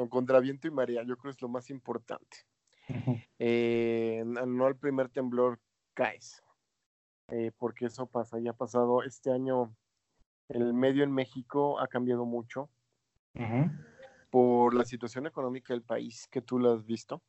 contra 0.09 0.41
viento 0.41 0.69
y 0.69 0.71
marea, 0.71 1.03
yo 1.03 1.17
creo 1.17 1.33
que 1.33 1.37
es 1.37 1.43
lo 1.43 1.49
más 1.49 1.71
importante. 1.71 2.39
Eh, 3.39 4.25
no 4.25 4.67
al 4.67 4.77
primer 4.77 5.09
temblor 5.09 5.61
caes, 5.95 6.43
eh, 7.29 7.53
porque 7.57 7.87
eso 7.87 8.07
pasa, 8.07 8.39
ya 8.41 8.51
ha 8.51 8.57
pasado 8.57 9.03
este 9.03 9.33
año, 9.33 9.75
el 10.49 10.75
medio 10.75 11.05
en 11.05 11.13
México 11.13 11.79
ha 11.79 11.87
cambiado 11.87 12.25
mucho 12.25 12.69
por 14.31 14.75
la 14.75 14.85
situación 14.85 15.27
económica 15.27 15.73
del 15.73 15.83
país 15.83 16.27
que 16.29 16.43
tú 16.43 16.59
lo 16.59 16.73
has 16.73 16.85
visto. 16.85 17.23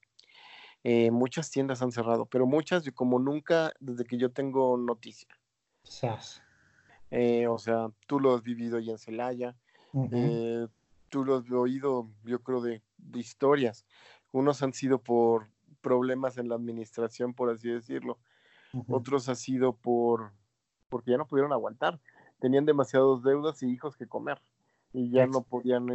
Eh, 0.83 1.11
muchas 1.11 1.51
tiendas 1.51 1.81
han 1.81 1.91
cerrado, 1.91 2.25
pero 2.25 2.47
muchas 2.47 2.89
como 2.95 3.19
nunca 3.19 3.71
desde 3.79 4.05
que 4.05 4.17
yo 4.17 4.31
tengo 4.31 4.77
noticia. 4.77 5.27
Eh, 7.11 7.47
o 7.47 7.59
sea, 7.59 7.89
tú 8.07 8.19
lo 8.19 8.33
has 8.33 8.41
vivido 8.41 8.79
ya 8.79 8.93
en 8.93 8.97
Celaya, 8.97 9.55
eh, 10.11 10.67
tú 11.09 11.23
lo 11.23 11.37
has 11.37 11.51
oído, 11.51 12.09
yo 12.23 12.41
creo, 12.41 12.61
de, 12.61 12.81
historias. 13.13 13.85
Unos 14.31 14.63
han 14.63 14.73
sido 14.73 14.99
por 14.99 15.49
problemas 15.81 16.37
en 16.37 16.49
la 16.49 16.55
administración, 16.55 17.33
por 17.33 17.49
así 17.49 17.69
decirlo. 17.69 18.17
Otros 18.87 19.27
ha 19.27 19.35
sido 19.35 19.73
por 19.73 20.31
porque 20.87 21.11
ya 21.11 21.17
no 21.17 21.27
pudieron 21.27 21.51
aguantar. 21.51 21.99
Tenían 22.39 22.65
demasiadas 22.65 23.21
deudas 23.23 23.61
y 23.61 23.67
hijos 23.67 23.97
que 23.97 24.07
comer 24.07 24.41
y 24.93 25.09
ya 25.09 25.27
no 25.27 25.41
podían 25.41 25.87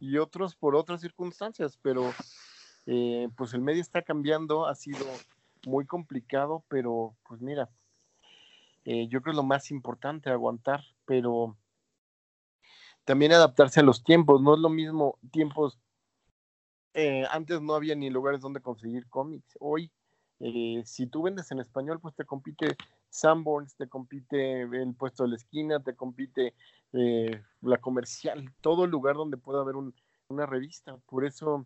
y 0.00 0.18
otros 0.18 0.56
por 0.56 0.74
otras 0.74 1.00
circunstancias, 1.00 1.78
pero 1.80 2.12
eh, 2.86 3.28
pues 3.36 3.54
el 3.54 3.60
medio 3.60 3.80
está 3.80 4.02
cambiando, 4.02 4.66
ha 4.66 4.74
sido 4.74 5.06
muy 5.66 5.86
complicado, 5.86 6.64
pero 6.68 7.14
pues 7.28 7.40
mira, 7.40 7.70
eh, 8.84 9.06
yo 9.08 9.22
creo 9.22 9.34
lo 9.34 9.44
más 9.44 9.70
importante, 9.70 10.30
aguantar, 10.30 10.82
pero 11.04 11.56
también 13.04 13.32
adaptarse 13.32 13.80
a 13.80 13.84
los 13.84 14.02
tiempos, 14.02 14.40
no 14.42 14.54
es 14.54 14.60
lo 14.60 14.68
mismo 14.68 15.18
tiempos, 15.30 15.78
eh, 16.94 17.24
antes 17.30 17.60
no 17.60 17.74
había 17.74 17.94
ni 17.94 18.10
lugares 18.10 18.40
donde 18.40 18.60
conseguir 18.60 19.08
cómics, 19.08 19.56
hoy 19.60 19.90
si 20.84 21.06
tú 21.06 21.22
vendes 21.22 21.52
en 21.52 21.60
español, 21.60 22.00
pues 22.00 22.16
te 22.16 22.24
compite 22.24 22.76
Sanborns, 23.10 23.76
te 23.76 23.88
compite 23.88 24.62
el 24.62 24.92
puesto 24.96 25.22
de 25.22 25.28
la 25.28 25.36
esquina, 25.36 25.78
te 25.78 25.94
compite 25.94 26.56
la 26.90 27.78
comercial, 27.78 28.52
todo 28.60 28.88
lugar 28.88 29.14
donde 29.14 29.36
pueda 29.36 29.60
haber 29.60 29.76
un, 29.76 29.94
una 30.26 30.44
revista. 30.44 30.96
Por 31.06 31.24
eso 31.24 31.64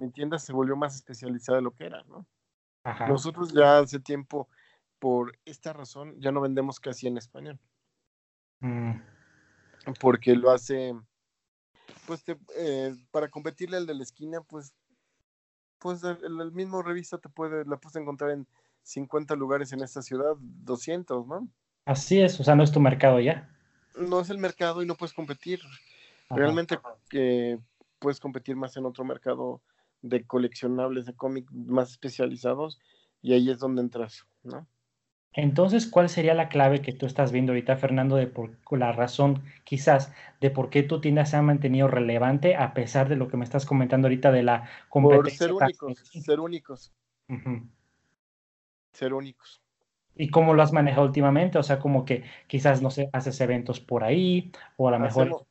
mi 0.00 0.10
tienda 0.10 0.38
se 0.38 0.52
volvió 0.52 0.76
más 0.76 0.94
especializada 0.96 1.56
de 1.58 1.62
lo 1.62 1.72
que 1.72 1.84
era, 1.86 2.02
¿no? 2.04 2.26
Ajá. 2.84 3.08
Nosotros 3.08 3.52
ya 3.52 3.78
hace 3.78 4.00
tiempo, 4.00 4.48
por 4.98 5.38
esta 5.44 5.72
razón, 5.72 6.14
ya 6.20 6.32
no 6.32 6.40
vendemos 6.40 6.80
casi 6.80 7.06
en 7.06 7.18
español, 7.18 7.58
Mm, 8.60 8.92
porque 10.00 10.34
lo 10.34 10.50
hace, 10.50 10.94
pues 12.06 12.24
te- 12.24 12.38
eh, 12.56 12.94
para 13.10 13.28
competirle 13.28 13.76
al 13.76 13.86
de 13.86 13.94
la 13.94 14.02
esquina, 14.02 14.40
pues, 14.40 14.74
pues 15.78 16.02
el, 16.02 16.40
el 16.40 16.52
mismo 16.52 16.82
revista 16.82 17.18
te 17.18 17.28
puede, 17.28 17.64
la 17.66 17.76
puedes 17.76 17.96
encontrar 17.96 18.30
en 18.30 18.46
50 18.82 19.36
lugares 19.36 19.72
en 19.72 19.82
esta 19.82 20.00
ciudad, 20.02 20.34
200, 20.38 21.26
¿no? 21.26 21.48
Así 21.84 22.20
es, 22.20 22.40
o 22.40 22.44
sea, 22.44 22.54
no 22.54 22.62
es 22.62 22.72
tu 22.72 22.80
mercado 22.80 23.20
ya. 23.20 23.50
No 23.96 24.20
es 24.20 24.30
el 24.30 24.38
mercado 24.38 24.82
y 24.82 24.86
no 24.86 24.94
puedes 24.94 25.12
competir. 25.12 25.60
Ajá. 26.30 26.36
Realmente 26.36 26.78
eh, 27.12 27.58
puedes 27.98 28.18
competir 28.18 28.56
más 28.56 28.76
en 28.76 28.86
otro 28.86 29.04
mercado 29.04 29.60
de 30.04 30.26
coleccionables 30.26 31.06
de 31.06 31.14
cómic 31.14 31.50
más 31.50 31.90
especializados 31.92 32.78
y 33.22 33.32
ahí 33.32 33.50
es 33.50 33.58
donde 33.58 33.80
entras, 33.80 34.26
¿no? 34.42 34.66
Entonces, 35.32 35.88
¿cuál 35.88 36.08
sería 36.08 36.34
la 36.34 36.48
clave 36.48 36.80
que 36.80 36.92
tú 36.92 37.06
estás 37.06 37.32
viendo 37.32 37.52
ahorita, 37.52 37.76
Fernando, 37.76 38.14
de 38.16 38.28
por 38.28 38.52
la 38.78 38.92
razón 38.92 39.42
quizás 39.64 40.12
de 40.40 40.50
por 40.50 40.70
qué 40.70 40.84
tu 40.84 41.00
tienda 41.00 41.26
se 41.26 41.36
ha 41.36 41.42
mantenido 41.42 41.88
relevante 41.88 42.54
a 42.54 42.72
pesar 42.74 43.08
de 43.08 43.16
lo 43.16 43.26
que 43.28 43.36
me 43.36 43.44
estás 43.44 43.66
comentando 43.66 44.06
ahorita 44.06 44.30
de 44.30 44.44
la 44.44 44.68
Por 44.90 44.90
competencia? 44.90 45.38
ser 45.46 45.52
tan- 45.54 45.70
únicos, 45.70 45.98
ser 46.24 46.38
únicos, 46.40 46.92
ser 48.92 49.12
únicos. 49.12 49.60
¿Y 50.16 50.30
cómo 50.30 50.54
lo 50.54 50.62
has 50.62 50.72
manejado 50.72 51.06
últimamente? 51.06 51.58
O 51.58 51.62
sea, 51.64 51.80
como 51.80 52.04
que 52.04 52.22
quizás, 52.46 52.80
no 52.82 52.90
sé, 52.90 53.10
haces 53.12 53.40
eventos 53.40 53.80
por 53.80 54.04
ahí 54.04 54.52
o 54.76 54.88
a 54.88 54.92
lo 54.92 55.00
mejor... 55.00 55.24
Hacemos- 55.24 55.46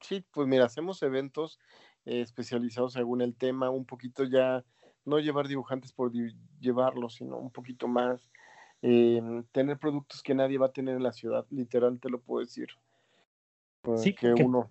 sí, 0.00 0.24
pues 0.32 0.48
mira, 0.48 0.64
hacemos 0.64 1.00
eventos 1.04 1.60
eh, 2.06 2.20
especializados 2.20 2.92
según 2.92 3.20
el 3.20 3.34
tema, 3.34 3.70
un 3.70 3.84
poquito 3.84 4.24
ya, 4.24 4.64
no 5.04 5.18
llevar 5.18 5.48
dibujantes 5.48 5.92
por 5.92 6.10
di- 6.10 6.34
llevarlos, 6.60 7.14
sino 7.14 7.36
un 7.36 7.50
poquito 7.50 7.88
más, 7.88 8.30
eh, 8.82 9.22
tener 9.52 9.78
productos 9.78 10.22
que 10.22 10.34
nadie 10.34 10.58
va 10.58 10.66
a 10.66 10.72
tener 10.72 10.96
en 10.96 11.02
la 11.02 11.12
ciudad, 11.12 11.46
literal 11.50 12.00
te 12.00 12.10
lo 12.10 12.20
puedo 12.20 12.44
decir. 12.44 12.68
Sí, 13.96 14.14
que 14.14 14.32
uno, 14.32 14.70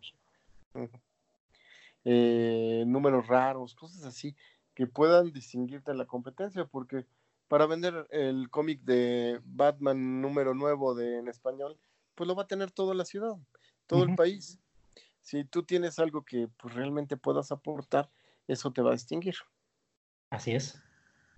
eh, 2.03 2.83
números 2.87 3.27
raros, 3.27 3.75
cosas 3.75 4.03
así, 4.05 4.35
que 4.73 4.87
puedan 4.87 5.31
distinguirte 5.31 5.91
de 5.91 5.97
la 5.97 6.05
competencia, 6.05 6.65
porque 6.65 7.05
para 7.47 7.67
vender 7.67 8.07
el 8.09 8.49
cómic 8.49 8.81
de 8.81 9.39
Batman 9.45 10.21
número 10.21 10.53
nuevo 10.55 10.95
de, 10.95 11.19
en 11.19 11.27
español, 11.27 11.77
pues 12.15 12.27
lo 12.27 12.35
va 12.35 12.43
a 12.43 12.47
tener 12.47 12.71
toda 12.71 12.95
la 12.95 13.05
ciudad, 13.05 13.35
todo 13.85 14.03
el 14.03 14.15
país. 14.15 14.59
Si 15.23 15.45
tú 15.45 15.63
tienes 15.63 15.99
algo 15.99 16.23
que 16.23 16.49
pues, 16.57 16.75
realmente 16.75 17.15
puedas 17.15 17.51
aportar, 17.51 18.09
eso 18.47 18.71
te 18.71 18.81
va 18.81 18.89
a 18.89 18.93
distinguir. 18.93 19.35
Así 20.29 20.51
es. 20.51 20.83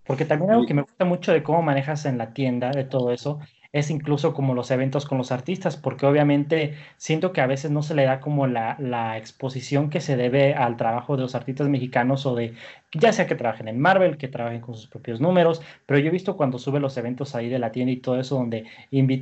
Porque 0.05 0.25
también 0.25 0.51
algo 0.51 0.65
que 0.65 0.73
me 0.73 0.81
gusta 0.81 1.05
mucho 1.05 1.31
de 1.31 1.43
cómo 1.43 1.61
manejas 1.61 2.05
en 2.05 2.17
la 2.17 2.33
tienda, 2.33 2.71
de 2.71 2.83
todo 2.83 3.11
eso, 3.11 3.39
es 3.75 3.89
incluso 3.89 4.33
como 4.33 4.53
los 4.55 4.71
eventos 4.71 5.05
con 5.05 5.17
los 5.17 5.33
artistas, 5.33 5.75
porque 5.75 6.05
obviamente 6.05 6.75
siento 6.95 7.33
que 7.33 7.41
a 7.41 7.45
veces 7.45 7.71
no 7.71 7.83
se 7.83 7.93
le 7.93 8.05
da 8.05 8.21
como 8.21 8.47
la, 8.47 8.77
la 8.79 9.17
exposición 9.17 9.89
que 9.89 9.99
se 9.99 10.15
debe 10.15 10.53
al 10.53 10.77
trabajo 10.77 11.17
de 11.17 11.23
los 11.23 11.35
artistas 11.35 11.67
mexicanos 11.67 12.25
o 12.25 12.35
de, 12.35 12.53
ya 12.93 13.11
sea 13.11 13.27
que 13.27 13.35
trabajen 13.35 13.67
en 13.67 13.77
Marvel, 13.77 14.17
que 14.17 14.29
trabajen 14.29 14.61
con 14.61 14.75
sus 14.75 14.87
propios 14.87 15.19
números, 15.19 15.61
pero 15.85 15.99
yo 15.99 16.07
he 16.07 16.11
visto 16.11 16.37
cuando 16.37 16.57
sube 16.57 16.79
los 16.79 16.95
eventos 16.95 17.35
ahí 17.35 17.49
de 17.49 17.59
la 17.59 17.73
tienda 17.73 17.91
y 17.91 17.97
todo 17.97 18.17
eso, 18.17 18.35
donde 18.35 18.65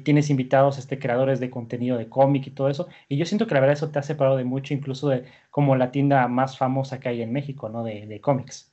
tienes 0.03 0.29
invitados 0.29 0.77
este, 0.77 0.99
creadores 0.99 1.39
de 1.39 1.49
contenido 1.49 1.97
de 1.97 2.07
cómic 2.07 2.45
y 2.45 2.51
todo 2.51 2.69
eso, 2.69 2.87
y 3.09 3.17
yo 3.17 3.25
siento 3.25 3.47
que 3.47 3.55
la 3.55 3.59
verdad 3.59 3.73
eso 3.73 3.89
te 3.89 3.97
ha 3.97 4.03
separado 4.03 4.37
de 4.37 4.43
mucho, 4.43 4.75
incluso 4.75 5.09
de 5.09 5.25
como 5.49 5.75
la 5.75 5.89
tienda 5.89 6.27
más 6.27 6.59
famosa 6.59 6.99
que 6.99 7.09
hay 7.09 7.23
en 7.23 7.33
México, 7.33 7.69
¿no? 7.69 7.83
De, 7.83 8.05
de 8.05 8.21
cómics. 8.21 8.71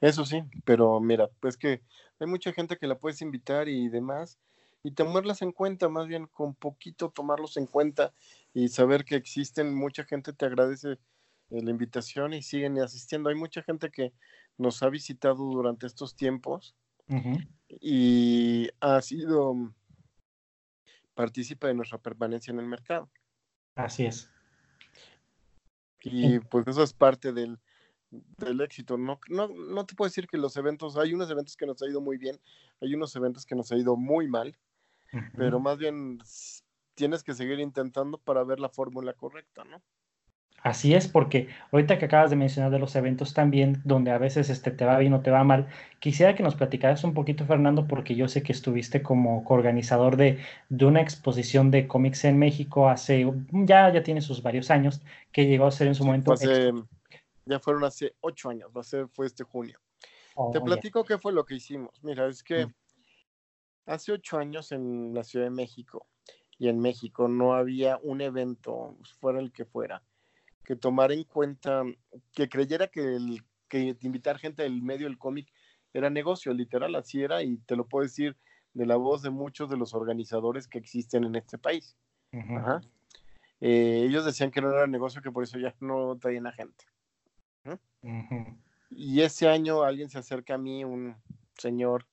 Eso 0.00 0.24
sí, 0.24 0.42
pero 0.64 0.98
mira, 0.98 1.28
pues 1.38 1.56
que 1.56 1.82
hay 2.18 2.26
mucha 2.26 2.52
gente 2.52 2.76
que 2.76 2.88
la 2.88 2.98
puedes 2.98 3.22
invitar 3.22 3.68
y 3.68 3.88
demás, 3.88 4.40
y 4.82 4.92
tomarlas 4.92 5.42
en 5.42 5.52
cuenta, 5.52 5.88
más 5.88 6.06
bien 6.06 6.26
con 6.26 6.54
poquito 6.54 7.10
tomarlos 7.10 7.56
en 7.56 7.66
cuenta 7.66 8.12
y 8.54 8.68
saber 8.68 9.04
que 9.04 9.16
existen, 9.16 9.74
mucha 9.74 10.04
gente 10.04 10.32
te 10.32 10.46
agradece 10.46 10.92
eh, 11.50 11.62
la 11.62 11.70
invitación 11.70 12.32
y 12.34 12.42
siguen 12.42 12.78
asistiendo. 12.78 13.28
Hay 13.28 13.34
mucha 13.34 13.62
gente 13.62 13.90
que 13.90 14.12
nos 14.56 14.82
ha 14.82 14.88
visitado 14.88 15.44
durante 15.44 15.86
estos 15.86 16.14
tiempos 16.16 16.74
y 17.80 18.68
ha 18.80 19.00
sido 19.00 19.54
partícipe 21.14 21.66
de 21.66 21.74
nuestra 21.74 21.98
permanencia 21.98 22.52
en 22.52 22.60
el 22.60 22.66
mercado. 22.66 23.10
Así 23.74 24.04
es. 24.04 24.30
Y 26.02 26.38
pues 26.40 26.66
eso 26.66 26.82
es 26.82 26.92
parte 26.92 27.32
del, 27.32 27.58
del 28.10 28.60
éxito. 28.60 28.96
No, 28.96 29.18
no, 29.28 29.48
no 29.48 29.86
te 29.86 29.94
puedo 29.94 30.08
decir 30.08 30.26
que 30.26 30.38
los 30.38 30.56
eventos, 30.56 30.96
hay 30.96 31.14
unos 31.14 31.30
eventos 31.30 31.56
que 31.56 31.66
nos 31.66 31.82
ha 31.82 31.88
ido 31.88 32.00
muy 32.00 32.18
bien, 32.18 32.40
hay 32.80 32.94
unos 32.94 33.14
eventos 33.16 33.46
que 33.46 33.54
nos 33.54 33.72
ha 33.72 33.76
ido 33.76 33.96
muy 33.96 34.28
mal, 34.28 34.56
Pero 35.36 35.60
más 35.60 35.78
bien 35.78 36.18
tienes 36.94 37.22
que 37.24 37.34
seguir 37.34 37.60
intentando 37.60 38.18
para 38.18 38.44
ver 38.44 38.60
la 38.60 38.68
fórmula 38.70 39.14
correcta, 39.14 39.64
¿no? 39.64 39.82
Así 40.62 40.92
es, 40.94 41.06
porque 41.08 41.48
ahorita 41.72 41.98
que 41.98 42.06
acabas 42.06 42.30
de 42.30 42.36
mencionar 42.36 42.70
de 42.72 42.80
los 42.80 42.94
eventos 42.96 43.32
también, 43.32 43.80
donde 43.84 44.10
a 44.10 44.18
veces 44.18 44.50
este, 44.50 44.70
te 44.72 44.84
va 44.84 44.98
bien 44.98 45.12
o 45.14 45.20
te 45.22 45.30
va 45.30 45.44
mal, 45.44 45.68
quisiera 46.00 46.34
que 46.34 46.42
nos 46.42 46.56
platicaras 46.56 47.04
un 47.04 47.14
poquito, 47.14 47.46
Fernando, 47.46 47.86
porque 47.86 48.16
yo 48.16 48.26
sé 48.28 48.42
que 48.42 48.52
estuviste 48.52 49.00
como 49.02 49.44
coorganizador 49.44 50.16
de, 50.16 50.38
de 50.68 50.84
una 50.84 51.00
exposición 51.00 51.70
de 51.70 51.86
cómics 51.86 52.24
en 52.24 52.38
México 52.38 52.88
hace, 52.88 53.24
ya, 53.52 53.92
ya 53.92 54.02
tiene 54.02 54.20
sus 54.20 54.42
varios 54.42 54.70
años, 54.72 55.00
que 55.32 55.46
llegó 55.46 55.66
a 55.66 55.70
ser 55.70 55.86
en 55.88 55.94
su 55.94 56.04
Sí, 56.04 56.04
momento... 56.04 56.32
hace- 56.32 56.72
ya 57.46 57.60
fueron 57.60 57.84
hace 57.84 58.14
ocho 58.20 58.50
años, 58.50 58.70
va 58.76 58.82
a 58.82 58.84
ser, 58.84 59.08
fue 59.08 59.26
este 59.26 59.44
junio. 59.44 59.80
Oh, 60.36 60.52
Te 60.52 60.60
ya. 60.66 60.80
platico 60.80 61.04
qué 61.04 61.18
fue 61.18 61.32
lo 61.32 61.44
que 61.46 61.56
hicimos. 61.56 62.02
Mira, 62.04 62.28
es 62.28 62.42
que 62.42 62.66
Mm. 62.66 62.72
Hace 63.88 64.12
ocho 64.12 64.38
años 64.38 64.72
en 64.72 65.14
la 65.14 65.24
Ciudad 65.24 65.46
de 65.46 65.50
México 65.50 66.06
y 66.58 66.68
en 66.68 66.78
México 66.78 67.28
no 67.28 67.54
había 67.54 67.98
un 68.02 68.20
evento, 68.20 68.96
fuera 69.20 69.40
el 69.40 69.52
que 69.52 69.64
fuera, 69.64 70.02
que 70.64 70.76
tomara 70.76 71.14
en 71.14 71.24
cuenta, 71.24 71.82
que 72.32 72.48
creyera 72.48 72.88
que, 72.88 73.16
el, 73.16 73.42
que 73.68 73.96
invitar 74.02 74.38
gente 74.38 74.62
del 74.62 74.82
medio 74.82 75.06
del 75.06 75.18
cómic 75.18 75.52
era 75.94 76.10
negocio, 76.10 76.52
literal, 76.52 76.94
así 76.94 77.22
era, 77.22 77.42
y 77.42 77.56
te 77.58 77.76
lo 77.76 77.86
puedo 77.86 78.02
decir 78.02 78.36
de 78.74 78.86
la 78.86 78.96
voz 78.96 79.22
de 79.22 79.30
muchos 79.30 79.70
de 79.70 79.76
los 79.76 79.94
organizadores 79.94 80.68
que 80.68 80.78
existen 80.78 81.24
en 81.24 81.36
este 81.36 81.58
país. 81.58 81.96
Ajá. 82.32 82.82
Eh, 83.60 84.04
ellos 84.06 84.24
decían 84.24 84.50
que 84.50 84.60
no 84.60 84.70
era 84.70 84.86
negocio, 84.86 85.22
que 85.22 85.32
por 85.32 85.42
eso 85.42 85.58
ya 85.58 85.74
no 85.80 86.16
traían 86.18 86.46
a 86.46 86.52
gente. 86.52 86.84
Y 88.90 89.20
ese 89.22 89.48
año 89.48 89.82
alguien 89.82 90.08
se 90.08 90.18
acerca 90.18 90.54
a 90.54 90.58
mí, 90.58 90.84
un 90.84 91.16
señor 91.56 92.06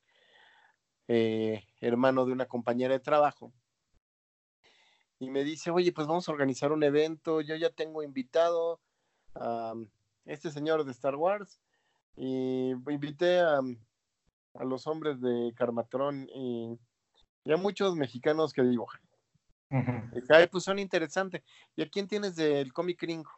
eh, 1.07 1.63
hermano 1.81 2.25
de 2.25 2.31
una 2.31 2.45
compañera 2.45 2.93
de 2.93 2.99
trabajo, 2.99 3.53
y 5.19 5.29
me 5.29 5.43
dice, 5.43 5.71
oye, 5.71 5.91
pues 5.91 6.07
vamos 6.07 6.27
a 6.27 6.31
organizar 6.31 6.71
un 6.71 6.83
evento, 6.83 7.41
yo 7.41 7.55
ya 7.55 7.69
tengo 7.69 8.03
invitado 8.03 8.81
a 9.35 9.73
este 10.25 10.51
señor 10.51 10.83
de 10.83 10.91
Star 10.91 11.15
Wars, 11.15 11.61
y 12.17 12.71
invité 12.71 13.39
a, 13.39 13.59
a 14.53 14.63
los 14.63 14.87
hombres 14.87 15.19
de 15.19 15.53
Carmatrón 15.55 16.29
y, 16.33 16.79
y 17.43 17.51
a 17.51 17.57
muchos 17.57 17.95
mexicanos 17.95 18.53
que 18.53 18.63
dibujan. 18.63 19.01
Ay, 20.29 20.47
pues 20.47 20.63
son 20.63 20.79
interesantes. 20.79 21.43
¿Y 21.75 21.81
a 21.81 21.89
quién 21.89 22.07
tienes 22.07 22.37
del 22.37 22.71
cómic 22.71 23.01
gringo? 23.01 23.31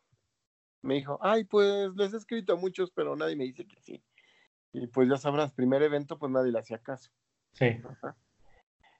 Me 0.83 0.95
dijo, 0.95 1.17
ay, 1.21 1.45
pues 1.45 1.89
les 1.95 2.13
he 2.13 2.17
escrito 2.17 2.53
a 2.53 2.55
muchos, 2.55 2.91
pero 2.91 3.15
nadie 3.15 3.35
me 3.35 3.45
dice 3.45 3.65
que 3.65 3.81
sí. 3.81 4.03
Y 4.73 4.85
pues 4.85 5.09
ya 5.09 5.17
sabrás, 5.17 5.51
primer 5.53 5.81
evento, 5.81 6.19
pues 6.19 6.31
nadie 6.31 6.51
le 6.51 6.59
hacía 6.59 6.77
caso. 6.77 7.09
Sí. 7.57 7.81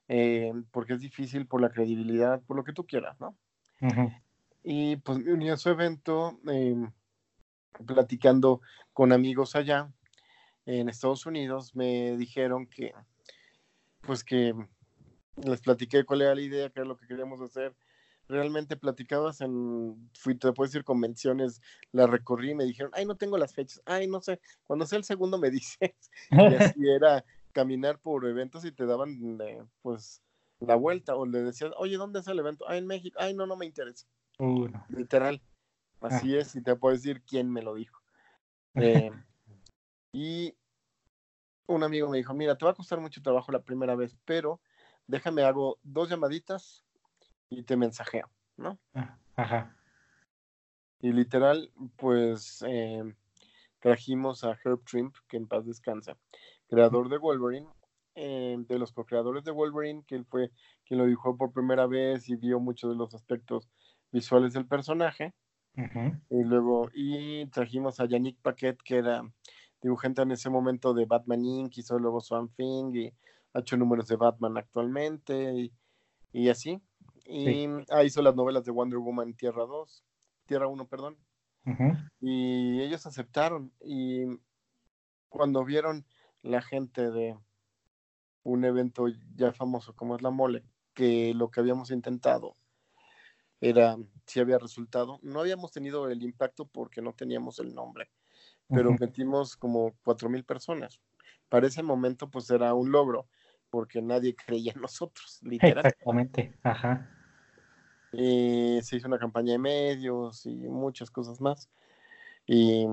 Eh, 0.08 0.54
porque 0.72 0.94
es 0.94 1.02
difícil 1.02 1.48
por 1.48 1.62
la 1.62 1.70
credibilidad, 1.70 2.42
por 2.42 2.58
lo 2.58 2.64
que 2.64 2.74
tú 2.74 2.86
quieras, 2.86 3.20
¿no? 3.20 3.36
Ujú. 3.82 4.12
Y 4.64 4.98
pues 4.98 5.20
me 5.20 5.34
uní 5.34 5.50
a 5.50 5.58
su 5.58 5.70
evento, 5.70 6.40
eh, 6.50 6.76
platicando 7.86 8.62
con 8.94 9.12
amigos 9.12 9.56
allá 9.56 9.92
en 10.66 10.90
Estados 10.90 11.26
Unidos, 11.26 11.76
me 11.76 12.18
dijeron 12.18 12.68
que, 12.68 12.94
pues 14.02 14.24
que 14.24 14.54
les 15.38 15.62
platiqué 15.62 16.04
cuál 16.04 16.24
era 16.24 16.36
la 16.36 16.42
idea, 16.42 16.70
qué 16.70 16.80
era 16.80 16.88
lo 16.88 16.98
que 16.98 17.08
queríamos 17.08 17.42
hacer. 17.42 17.76
Realmente 18.28 18.76
platicadas 18.76 19.40
en, 19.40 20.10
fui, 20.14 20.36
te 20.36 20.52
puedo 20.52 20.68
decir, 20.68 20.84
convenciones, 20.84 21.62
la 21.94 22.08
recorrí 22.08 22.52
y 22.52 22.56
me 22.56 22.66
dijeron, 22.66 22.92
ay, 22.94 23.06
no 23.06 23.16
tengo 23.16 23.38
las 23.38 23.54
fechas, 23.54 23.82
ay, 23.86 24.08
no 24.08 24.20
sé, 24.20 24.42
cuando 24.66 24.86
sea 24.86 24.98
el 24.98 25.06
segundo 25.06 25.38
me 25.38 25.50
dices. 25.52 25.96
Y 26.32 26.56
así 26.56 26.80
era 26.90 27.24
caminar 27.58 28.00
por 28.00 28.28
eventos 28.28 28.66
y 28.66 28.72
te 28.72 28.86
daban, 28.86 29.42
eh, 29.42 29.66
pues, 29.82 30.22
la 30.60 30.76
vuelta, 30.76 31.16
o 31.16 31.26
le 31.26 31.40
decías, 31.40 31.72
oye, 31.78 31.98
¿dónde 31.98 32.20
es 32.20 32.28
el 32.28 32.38
evento? 32.38 32.66
Ah, 32.68 32.78
en 32.78 32.86
México, 32.86 33.18
ay, 33.20 33.34
no, 33.34 33.48
no 33.48 33.56
me 33.58 33.66
interesa 33.66 34.08
Uh, 34.38 34.68
no. 34.68 34.86
literal. 34.90 35.42
Así 36.00 36.36
es, 36.36 36.56
y 36.56 36.62
te 36.62 36.76
puedo 36.76 36.94
decir 36.94 37.24
quién 37.24 37.52
me 37.52 37.64
lo 37.64 37.74
dijo. 37.74 38.00
Eh, 38.80 39.12
y 40.14 40.56
un 41.66 41.84
amigo 41.84 42.08
me 42.10 42.18
dijo, 42.18 42.32
mira, 42.36 42.56
te 42.56 42.64
va 42.64 42.72
a 42.72 42.76
costar 42.76 43.00
mucho 43.00 43.24
trabajo 43.24 43.52
la 43.52 43.64
primera 43.64 43.96
vez, 43.96 44.16
pero 44.24 44.62
déjame 45.08 45.42
hago 45.42 45.80
dos 45.82 46.12
llamaditas 46.12 46.86
y 47.50 47.64
te 47.64 47.76
mensajeo. 47.76 48.30
¿no? 48.56 48.78
Ah, 48.94 49.18
Ajá. 49.36 49.76
Y 51.00 51.12
literal, 51.12 51.72
pues 51.96 52.64
eh, 52.68 53.16
trajimos 53.80 54.44
a 54.44 54.56
Herb 54.64 54.84
Trimp, 54.84 55.16
que 55.28 55.38
en 55.38 55.48
paz 55.48 55.66
descansa, 55.66 56.18
creador 56.68 57.10
de 57.10 57.18
Wolverine, 57.18 57.68
eh, 58.16 58.58
de 58.60 58.80
los 58.80 58.92
co-creadores 58.94 59.44
de 59.44 59.52
Wolverine, 59.52 60.04
que 60.08 60.16
él 60.16 60.26
fue 60.26 60.52
quien 60.86 61.00
lo 61.00 61.06
dibujó 61.06 61.38
por 61.38 61.52
primera 61.54 61.88
vez 61.88 62.30
y 62.30 62.36
vio 62.36 62.60
muchos 62.60 62.92
de 62.92 62.98
los 62.98 63.14
aspectos 63.14 63.70
visuales 64.12 64.54
del 64.54 64.68
personaje. 64.68 65.34
Ujú. 65.78 66.20
Y 66.30 66.44
luego, 66.44 66.90
y 66.94 67.46
trajimos 67.48 68.00
a 68.00 68.06
Yannick 68.08 68.42
Paquet, 68.42 68.78
que 68.84 68.98
era 68.98 69.24
dibujante 69.82 70.22
en 70.22 70.32
ese 70.32 70.50
momento 70.50 70.94
de 70.94 71.06
Batman 71.06 71.46
Inc., 71.46 71.78
hizo 71.78 71.98
luego 72.00 72.20
Swamp 72.22 72.54
Thing 72.56 72.94
y 72.96 73.14
ha 73.54 73.60
hecho 73.60 73.78
números 73.78 74.08
de 74.08 74.18
Batman 74.18 74.58
actualmente 74.58 75.54
y, 75.54 75.74
y 76.34 76.50
así. 76.50 76.82
Y 77.26 77.68
Sí. 77.68 77.86
ah, 77.90 78.04
hizo 78.04 78.22
las 78.22 78.36
novelas 78.36 78.66
de 78.66 78.72
Wonder 78.72 79.00
Woman 79.00 79.36
Tierra 79.36 79.66
2, 79.66 80.06
Tierra 80.48 80.68
1, 80.68 80.88
perdón. 80.88 81.18
Ujú. 81.66 81.98
Y 82.20 82.82
ellos 82.82 83.06
aceptaron. 83.06 83.74
Y 83.82 84.26
cuando 85.30 85.64
vieron 85.64 86.06
la 86.44 86.62
gente 86.62 87.12
de 87.12 87.38
un 88.44 88.64
evento 88.64 89.08
ya 89.36 89.52
famoso 89.52 89.94
como 89.96 90.16
es 90.16 90.22
la 90.22 90.32
mole, 90.32 90.64
que 90.94 91.34
lo 91.34 91.52
que 91.52 91.60
habíamos 91.60 91.92
intentado 91.92 92.56
era 93.60 93.98
si 94.26 94.40
había 94.40 94.58
resultado. 94.58 95.20
No 95.22 95.42
habíamos 95.42 95.72
tenido 95.72 96.10
el 96.10 96.24
impacto 96.24 96.66
porque 96.66 97.02
no 97.02 97.14
teníamos 97.14 97.60
el 97.60 97.74
nombre, 97.74 98.10
pero 98.70 98.94
metimos 99.00 99.58
como 99.58 99.96
cuatro 100.04 100.30
mil 100.30 100.44
personas. 100.44 101.00
Para 101.50 101.68
ese 101.68 101.84
momento, 101.84 102.30
pues 102.30 102.50
era 102.50 102.74
un 102.74 102.92
logro, 102.92 103.28
porque 103.70 104.02
nadie 104.02 104.36
creía 104.36 104.74
en 104.74 104.82
nosotros, 104.82 105.40
literal. 105.44 105.86
Exactamente. 105.86 106.58
Ajá. 106.64 107.10
Y 108.12 108.80
se 108.82 108.98
hizo 108.98 109.08
una 109.08 109.20
campaña 109.20 109.54
de 109.54 109.60
medios 109.60 110.46
y 110.46 110.56
muchas 110.56 111.12
cosas 111.12 111.42
más. 111.42 111.70
Y, 112.46 112.86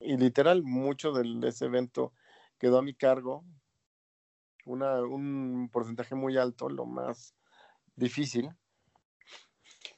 y 0.00 0.16
literal, 0.16 0.62
mucho 0.62 1.12
de 1.12 1.48
ese 1.48 1.66
evento 1.66 2.12
quedó 2.58 2.78
a 2.78 2.82
mi 2.82 2.94
cargo. 2.94 3.44
Una, 4.64 5.02
un 5.02 5.70
porcentaje 5.72 6.14
muy 6.14 6.36
alto, 6.36 6.68
lo 6.68 6.84
más 6.84 7.34
difícil. 7.96 8.50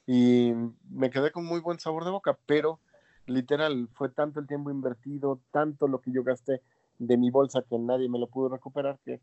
Y 0.07 0.53
me 0.89 1.09
quedé 1.09 1.31
con 1.31 1.45
muy 1.45 1.59
buen 1.59 1.79
sabor 1.79 2.05
de 2.05 2.11
boca, 2.11 2.37
pero 2.45 2.79
literal, 3.25 3.89
fue 3.93 4.09
tanto 4.09 4.39
el 4.39 4.47
tiempo 4.47 4.71
invertido, 4.71 5.39
tanto 5.51 5.87
lo 5.87 6.01
que 6.01 6.11
yo 6.11 6.23
gasté 6.23 6.61
de 6.99 7.17
mi 7.17 7.31
bolsa 7.31 7.63
que 7.67 7.77
nadie 7.79 8.09
me 8.09 8.19
lo 8.19 8.27
pudo 8.27 8.49
recuperar, 8.49 8.99
que 9.03 9.19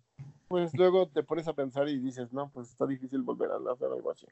pues 0.49 0.75
luego 0.75 1.09
te 1.09 1.23
pones 1.23 1.47
a 1.47 1.53
pensar 1.53 1.89
y 1.89 1.99
dices, 1.99 2.33
no, 2.33 2.51
pues 2.51 2.71
está 2.71 2.87
difícil 2.87 3.23
volver 3.23 3.51
a 3.51 3.73
hacer 3.73 3.89
algo 3.93 4.11
así. 4.11 4.27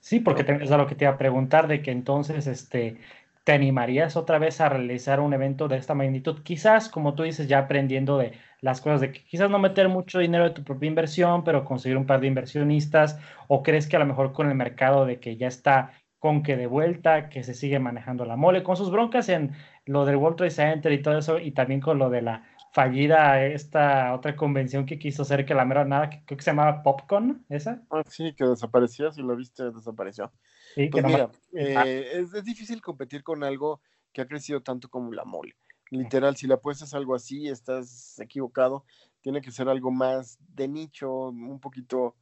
Sí, 0.00 0.20
porque 0.20 0.44
es 0.60 0.70
a 0.70 0.76
lo 0.76 0.86
que 0.86 0.94
te 0.94 1.04
iba 1.04 1.14
a 1.14 1.18
preguntar, 1.18 1.68
de 1.68 1.82
que 1.82 1.90
entonces 1.90 2.46
este, 2.46 3.00
te 3.48 3.54
animarías 3.54 4.14
otra 4.18 4.38
vez 4.38 4.60
a 4.60 4.68
realizar 4.68 5.20
un 5.20 5.32
evento 5.32 5.68
de 5.68 5.78
esta 5.78 5.94
magnitud. 5.94 6.42
Quizás, 6.42 6.90
como 6.90 7.14
tú 7.14 7.22
dices, 7.22 7.48
ya 7.48 7.60
aprendiendo 7.60 8.18
de 8.18 8.32
las 8.60 8.82
cosas, 8.82 9.00
de 9.00 9.10
que 9.10 9.24
quizás 9.24 9.48
no 9.48 9.58
meter 9.58 9.88
mucho 9.88 10.18
dinero 10.18 10.44
de 10.44 10.50
tu 10.50 10.64
propia 10.64 10.86
inversión, 10.86 11.44
pero 11.44 11.64
conseguir 11.64 11.96
un 11.96 12.04
par 12.04 12.20
de 12.20 12.26
inversionistas, 12.26 13.18
o 13.46 13.62
crees 13.62 13.86
que 13.88 13.96
a 13.96 14.00
lo 14.00 14.04
mejor 14.04 14.34
con 14.34 14.50
el 14.50 14.54
mercado 14.54 15.06
de 15.06 15.18
que 15.18 15.38
ya 15.38 15.46
está 15.46 15.92
con 16.18 16.42
que 16.42 16.58
de 16.58 16.66
vuelta, 16.66 17.30
que 17.30 17.42
se 17.42 17.54
sigue 17.54 17.78
manejando 17.78 18.26
la 18.26 18.36
mole, 18.36 18.62
con 18.62 18.76
sus 18.76 18.90
broncas 18.90 19.30
en 19.30 19.52
lo 19.86 20.04
del 20.04 20.16
World 20.16 20.36
Trade 20.36 20.50
Center 20.50 20.92
y 20.92 21.00
todo 21.00 21.16
eso, 21.16 21.38
y 21.38 21.52
también 21.52 21.80
con 21.80 21.98
lo 21.98 22.10
de 22.10 22.20
la 22.20 22.44
fallida 22.74 23.42
esta 23.46 24.12
otra 24.12 24.36
convención 24.36 24.84
que 24.84 24.98
quiso 24.98 25.22
hacer 25.22 25.46
que 25.46 25.54
la 25.54 25.64
mera 25.64 25.86
nada, 25.86 26.10
que 26.10 26.22
creo 26.26 26.36
que 26.36 26.44
se 26.44 26.50
llamaba 26.50 26.82
Popcorn, 26.82 27.46
esa. 27.48 27.80
Ah, 27.90 28.02
sí, 28.06 28.34
que 28.36 28.44
desapareció, 28.44 29.10
si 29.10 29.22
lo 29.22 29.34
viste, 29.34 29.70
desapareció. 29.70 30.30
Sí, 30.74 30.88
Pues 30.90 31.04
mira, 31.04 31.30
eh, 31.52 32.10
es, 32.14 32.34
es 32.34 32.44
difícil 32.44 32.80
competir 32.80 33.22
con 33.22 33.42
algo 33.44 33.80
que 34.12 34.20
ha 34.22 34.26
crecido 34.28 34.62
tanto 34.62 34.88
como 34.88 35.12
la 35.12 35.24
mole. 35.24 35.56
Literal, 35.90 36.36
si 36.36 36.46
le 36.46 36.54
apuestas 36.54 36.92
algo 36.94 37.14
así, 37.14 37.48
estás 37.48 38.18
equivocado. 38.18 38.84
Tiene 39.22 39.40
que 39.40 39.50
ser 39.50 39.68
algo 39.68 39.90
más 39.90 40.38
de 40.54 40.68
nicho, 40.68 41.28
un 41.28 41.60
poquito 41.60 42.14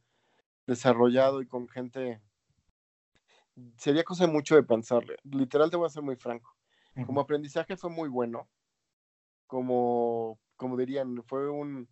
desarrollado 0.67 1.41
y 1.41 1.47
con 1.47 1.67
gente. 1.67 2.21
Sería 3.77 4.03
cosa 4.03 4.27
mucho 4.27 4.55
de 4.55 4.63
pensarle. 4.63 5.17
Literal, 5.23 5.69
te 5.69 5.77
voy 5.77 5.87
a 5.87 5.89
ser 5.89 6.03
muy 6.03 6.15
franco. 6.15 6.55
Como 7.05 7.19
aprendizaje 7.21 7.75
fue 7.77 7.89
muy 7.89 8.09
bueno. 8.09 8.49
Como, 9.47 10.39
como 10.55 10.77
dirían, 10.77 11.23
fue 11.23 11.49
un. 11.49 11.89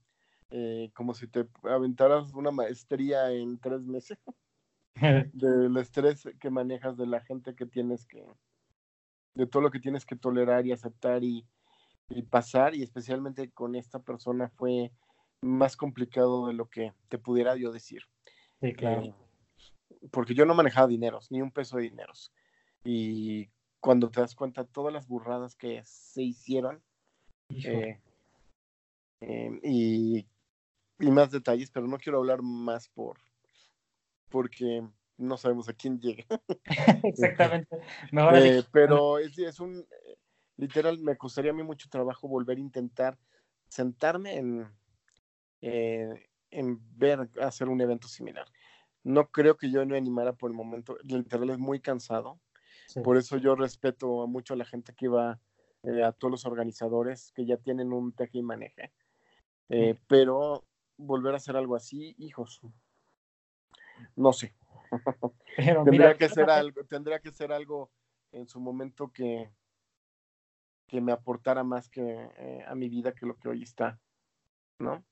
eh, 0.50 0.92
como 0.94 1.14
si 1.14 1.28
te 1.28 1.48
aventaras 1.64 2.34
una 2.34 2.52
maestría 2.52 3.32
en 3.32 3.60
tres 3.60 3.82
meses 3.82 4.18
del 5.34 5.76
estrés 5.78 6.28
que 6.40 6.50
manejas, 6.50 6.98
de 6.98 7.08
la 7.08 7.22
gente 7.22 7.56
que 7.56 7.66
tienes 7.66 8.06
que, 8.06 8.26
de 9.36 9.48
todo 9.48 9.62
lo 9.62 9.72
que 9.72 9.80
tienes 9.80 10.06
que 10.06 10.16
tolerar 10.16 10.66
y 10.66 10.72
aceptar 10.72 11.24
y, 11.24 11.46
y 12.10 12.24
pasar, 12.24 12.76
y 12.76 12.84
especialmente 12.84 13.52
con 13.52 13.76
esta 13.76 14.00
persona 14.00 14.50
fue 14.50 14.92
más 15.42 15.76
complicado 15.76 16.48
de 16.48 16.54
lo 16.54 16.70
que 16.70 16.94
te 17.10 17.18
pudiera 17.18 17.56
yo 17.56 17.72
decir. 17.72 18.04
Sí, 18.62 18.74
claro. 18.74 19.04
Eh, 19.04 19.16
porque 20.12 20.34
yo 20.34 20.46
no 20.46 20.56
manejaba 20.56 20.88
dineros, 20.88 21.32
ni 21.32 21.42
un 21.42 21.52
peso 21.52 21.78
de 21.78 21.84
dineros. 21.84 22.32
Y 22.84 23.50
cuando 23.80 24.10
te 24.10 24.22
das 24.22 24.36
cuenta 24.36 24.64
todas 24.64 24.94
las 24.94 25.08
burradas 25.08 25.56
que 25.56 25.82
se 25.84 26.24
hicieron, 26.24 26.84
eh, 27.50 28.00
eh, 29.22 29.60
y, 29.64 30.28
y 31.00 31.12
más 31.12 31.32
detalles, 31.32 31.72
pero 31.72 31.88
no 31.88 31.98
quiero 31.98 32.20
hablar 32.20 32.42
más 32.42 32.90
por 32.90 33.20
porque 34.36 34.86
no 35.18 35.38
sabemos 35.38 35.70
a 35.70 35.74
quién 35.74 35.98
llegue. 35.98 36.26
Exactamente. 37.06 37.78
Mejor 38.12 38.36
Eh, 38.36 38.64
pero 38.70 39.18
es, 39.18 39.40
es 39.40 39.62
un 39.62 39.88
literal, 40.58 41.00
me 41.00 41.16
costaría 41.16 41.52
a 41.52 41.54
mí 41.54 41.64
mucho 41.64 41.88
trabajo 41.90 42.28
volver 42.28 42.58
a 42.58 42.60
intentar 42.60 43.18
sentarme 43.70 44.36
en, 44.36 44.68
eh, 45.62 46.28
en 46.52 46.82
ver 46.98 47.30
hacer 47.42 47.70
un 47.70 47.80
evento 47.80 48.10
similar. 48.10 48.46
No 49.06 49.32
creo 49.32 49.56
que 49.56 49.72
yo 49.72 49.86
me 49.86 49.98
animara 49.98 50.34
por 50.34 50.52
el 50.52 50.58
momento. 50.58 50.98
Literal 51.04 51.52
es 51.52 51.58
muy 51.58 51.80
cansado. 51.80 52.42
sí. 52.88 53.00
Por 53.00 53.16
eso 53.16 53.38
yo 53.38 53.56
respeto 53.56 54.22
a 54.22 54.28
mucho 54.28 54.54
a 54.54 54.58
la 54.58 54.66
gente 54.66 54.94
que 54.94 55.08
va, 55.08 55.40
eh, 55.84 56.04
a 56.04 56.12
todos 56.12 56.30
los 56.32 56.46
organizadores 56.46 57.32
que 57.34 57.46
ya 57.46 57.56
tienen 57.56 57.94
un 57.94 58.12
teje 58.12 58.40
y 58.40 58.44
maneje. 58.44 58.92
Eh, 59.70 59.98
pero 60.08 60.66
volver 60.98 61.36
a 61.36 61.38
hacer 61.38 61.56
algo 61.56 61.78
así, 61.78 62.16
hijos, 62.18 62.60
no 64.16 64.34
sé. 64.34 64.54
Pero 65.58 65.84
Tendría 65.84 66.08
mira, 66.08 66.18
que 66.18 66.30
ser 66.30 66.50
algo, 66.50 66.84
tendría 66.86 67.20
que 67.20 67.32
ser 67.32 67.52
algo 67.52 67.92
en 68.32 68.48
su 68.48 68.60
momento 68.60 69.12
que, 69.12 69.50
que 70.88 71.02
me 71.02 71.12
aportara 71.12 71.64
más 71.64 71.90
que 71.90 72.30
eh, 72.38 72.64
a 72.68 72.76
mi 72.76 72.90
vida 72.90 73.14
que 73.14 73.26
lo 73.26 73.38
que 73.38 73.50
hoy 73.50 73.64
está, 73.64 74.00
¿no? 74.80 75.04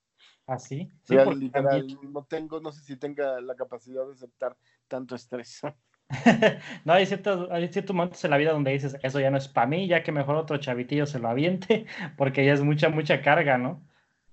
así. 0.48 0.92
Sí, 1.04 1.16
Real, 1.16 1.26
porque 1.26 1.40
literal, 1.40 2.00
no 2.02 2.26
tengo, 2.26 2.60
no 2.60 2.72
sé 2.72 2.82
si 2.82 2.98
tenga 2.98 3.42
la 3.42 3.56
capacidad 3.56 4.06
de 4.06 4.14
aceptar 4.14 4.58
tanto 4.88 5.16
estrés. 5.16 5.62
no, 6.86 6.94
hay 6.94 7.06
ciertos, 7.06 7.50
hay 7.50 7.68
ciertos 7.70 7.96
momentos 7.96 8.24
en 8.24 8.32
la 8.32 8.38
vida 8.38 8.52
donde 8.52 8.72
dices, 8.72 8.98
eso 9.02 9.20
ya 9.20 9.32
no 9.32 9.38
es 9.38 9.48
para 9.48 9.68
mí, 9.68 9.88
ya 9.88 10.04
que 10.04 10.12
mejor 10.12 10.36
otro 10.36 10.58
chavitillo 10.58 11.06
se 11.06 11.20
lo 11.20 11.30
aviente, 11.30 11.86
porque 12.18 12.46
ya 12.46 12.54
es 12.54 12.62
mucha, 12.62 12.90
mucha 12.90 13.22
carga, 13.22 13.58
¿no? 13.58 13.82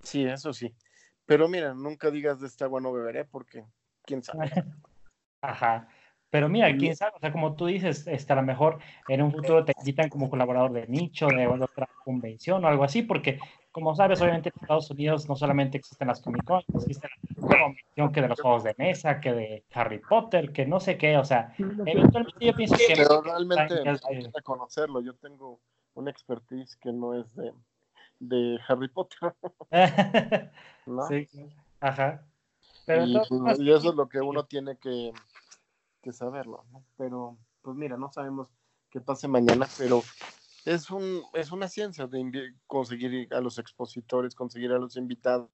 Sí, 0.02 0.24
eso 0.24 0.52
sí. 0.52 0.74
Pero 1.26 1.48
mira, 1.48 1.74
nunca 1.74 2.10
digas 2.10 2.40
de 2.40 2.48
esta 2.48 2.64
agua 2.64 2.80
no 2.80 2.92
beberé 2.92 3.24
porque 3.24 3.64
quién 4.11 4.23
sabe. 4.23 4.51
Ajá. 5.42 5.88
Pero 6.31 6.49
mira, 6.49 6.77
quién 6.77 6.94
sabe, 6.94 7.12
o 7.16 7.18
sea, 7.18 7.33
como 7.33 7.57
tú 7.57 7.66
dices, 7.66 8.07
este, 8.07 8.33
a 8.33 8.37
lo 8.37 8.42
mejor 8.42 8.79
en 9.09 9.20
un 9.20 9.33
futuro 9.33 9.64
te 9.64 9.73
invitan 9.79 10.09
como 10.09 10.31
colaborador 10.31 10.73
de 10.73 10.87
nicho, 10.87 11.27
de 11.27 11.49
otra 11.49 11.88
convención 12.05 12.64
o 12.64 12.68
algo 12.68 12.85
así, 12.85 13.03
porque 13.03 13.40
como 13.73 13.96
sabes, 13.96 14.20
obviamente 14.20 14.51
en 14.51 14.62
Estados 14.62 14.90
Unidos 14.92 15.29
no 15.29 15.35
solamente 15.35 15.79
existen 15.79 16.07
las 16.07 16.20
Comic 16.20 16.44
Con, 16.44 16.62
existe 16.75 17.09
la 17.09 17.59
convención 17.59 18.12
que 18.12 18.23
de 18.23 18.29
los 18.29 18.40
juegos 18.40 18.62
de 18.62 18.75
mesa, 18.79 19.20
que 19.20 19.33
de 19.33 19.64
Harry 19.75 19.99
Potter, 19.99 20.53
que 20.53 20.66
no 20.66 20.79
sé 20.79 20.96
qué, 20.96 21.16
o 21.16 21.25
sea, 21.25 21.53
eventualmente 21.59 22.46
yo 22.46 22.55
pienso 22.55 22.77
que... 22.77 22.94
Pero 22.96 23.23
realmente 23.23 23.75
hay 23.90 24.21
que 24.21 24.31
reconocerlo. 24.33 25.00
Yo 25.00 25.15
tengo 25.15 25.58
una 25.94 26.13
expertise 26.13 26.77
que 26.77 26.92
no 26.92 27.19
es 27.19 27.35
de, 27.35 27.52
de 28.21 28.61
Harry 28.69 28.88
Potter, 28.88 29.35
¿no? 30.87 31.08
Sí, 31.08 31.29
ajá. 31.81 32.25
Pero 32.90 33.06
y, 33.06 33.16
entonces, 33.16 33.38
pues, 33.40 33.60
y 33.60 33.70
eso 33.70 33.90
es 33.90 33.94
lo 33.94 34.08
que 34.08 34.20
uno 34.20 34.46
tiene 34.46 34.76
que, 34.76 35.12
que 36.02 36.12
saberlo, 36.12 36.64
¿no? 36.72 36.84
Pero, 36.96 37.38
pues 37.62 37.76
mira, 37.76 37.96
no 37.96 38.10
sabemos 38.10 38.48
qué 38.90 39.00
pase 39.00 39.28
mañana, 39.28 39.68
pero 39.78 40.02
es 40.64 40.90
un 40.90 41.22
es 41.34 41.52
una 41.52 41.68
ciencia 41.68 42.08
de 42.08 42.52
conseguir 42.66 43.32
a 43.32 43.40
los 43.40 43.60
expositores, 43.60 44.34
conseguir 44.34 44.72
a 44.72 44.78
los 44.78 44.96
invitados, 44.96 45.48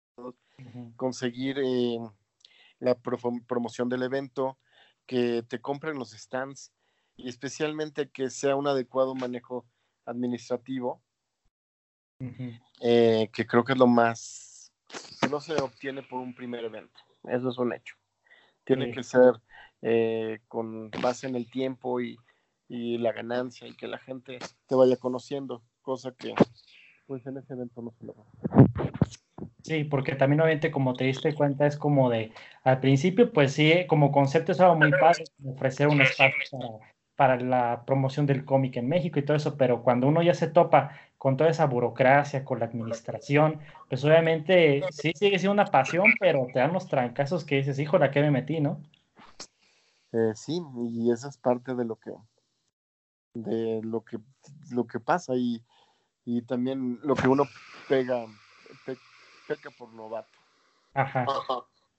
conseguir 0.97 1.59
eh, 1.59 1.99
la 2.79 2.95
promoción 2.95 3.91
del 3.91 4.05
evento, 4.05 4.57
que 5.05 5.43
te 5.43 5.61
compren 5.61 5.99
los 5.99 6.13
stands 6.13 6.73
y 7.19 7.29
especialmente 7.29 8.09
que 8.09 8.31
sea 8.31 8.57
un 8.57 8.67
adecuado 8.67 9.15
manejo 9.15 9.67
administrativo, 10.07 11.03
eh, 12.81 13.29
que 13.31 13.47
creo 13.47 13.63
que 13.63 13.75
es 13.75 13.79
lo 13.79 13.87
más 13.87 14.73
que 15.21 15.29
no 15.29 15.41
se 15.41 15.55
obtiene 15.61 16.03
por 16.03 16.21
un 16.21 16.35
primer 16.35 16.65
evento. 16.65 16.99
Eso 17.29 17.51
es 17.51 17.59
un 17.59 17.73
hecho. 17.73 17.97
Tiene 18.65 18.87
Sí. 18.87 18.93
que 18.93 19.03
ser 19.03 19.35
eh, 19.83 20.41
con 20.49 20.91
base 20.91 21.27
en 21.27 21.37
el 21.37 21.51
tiempo 21.51 22.01
y, 22.01 22.17
y 22.69 22.99
la 22.99 23.13
ganancia 23.13 23.67
y 23.67 23.75
que 23.75 23.87
la 23.87 23.99
gente 23.99 24.39
te 24.67 24.75
vaya 24.75 24.97
conociendo, 24.97 25.63
cosa 25.83 26.13
que 26.13 26.35
pues 27.07 27.27
en 27.27 27.37
ese 27.37 27.53
evento 27.53 27.83
no 27.83 27.93
se 27.93 28.05
logra. 28.05 28.25
Sí, 29.63 29.85
porque 29.85 30.15
también 30.15 30.41
obviamente 30.41 30.71
como 30.71 30.95
te 30.95 31.05
diste 31.05 31.35
cuenta 31.35 31.67
es 31.67 31.77
como 31.77 32.09
de, 32.11 32.33
al 32.63 32.81
principio 32.81 33.33
pues 33.33 33.53
sí, 33.53 33.87
como 33.89 34.13
concepto 34.13 34.53
estaba 34.53 34.75
muy 34.75 34.93
fácil 34.93 35.27
ofrecer 35.45 35.89
un 35.89 36.01
espacio 36.01 36.37
para, 36.51 36.96
para 37.17 37.39
la 37.41 37.85
promoción 37.87 38.27
del 38.27 38.45
cómic 38.45 38.77
en 38.77 38.89
México 38.89 39.19
y 39.19 39.25
todo 39.25 39.37
eso, 39.37 39.57
pero 39.57 39.83
cuando 39.83 40.07
uno 40.09 40.23
ya 40.23 40.35
se 40.35 40.49
topa 40.49 40.93
con 41.19 41.37
toda 41.37 41.51
esa 41.51 41.67
burocracia, 41.67 42.45
con 42.45 42.61
la 42.61 42.67
administración, 42.67 43.61
pues 43.89 44.05
obviamente 44.05 44.87
sí 44.91 45.13
sigue 45.15 45.39
siendo 45.39 45.53
una 45.55 45.71
pasión, 45.71 46.13
pero 46.21 46.47
te 46.53 46.59
dan 46.61 46.73
los 46.73 46.89
trancazos 46.89 47.45
que 47.45 47.57
dices, 47.57 47.79
hijo, 47.79 47.97
¿a 47.97 48.11
qué 48.11 48.21
me 48.21 48.31
metí, 48.31 48.61
no? 48.61 48.81
Eh, 50.13 50.33
sí, 50.35 50.61
y 50.91 51.11
esa 51.11 51.29
es 51.29 51.37
parte 51.39 51.75
de 51.75 51.85
lo 51.85 51.97
que 51.97 52.13
de 53.35 53.81
lo 53.83 54.03
que 54.03 54.19
lo 54.71 54.87
que 54.87 55.01
pasa 55.01 55.35
y, 55.37 55.63
y 56.25 56.43
también 56.43 56.99
lo 57.03 57.15
que 57.15 57.29
uno 57.29 57.45
pega 57.89 58.27
pe- 58.85 58.97
peca 59.47 59.71
por 59.71 59.93
novato. 59.93 60.29
Ajá. 60.95 61.27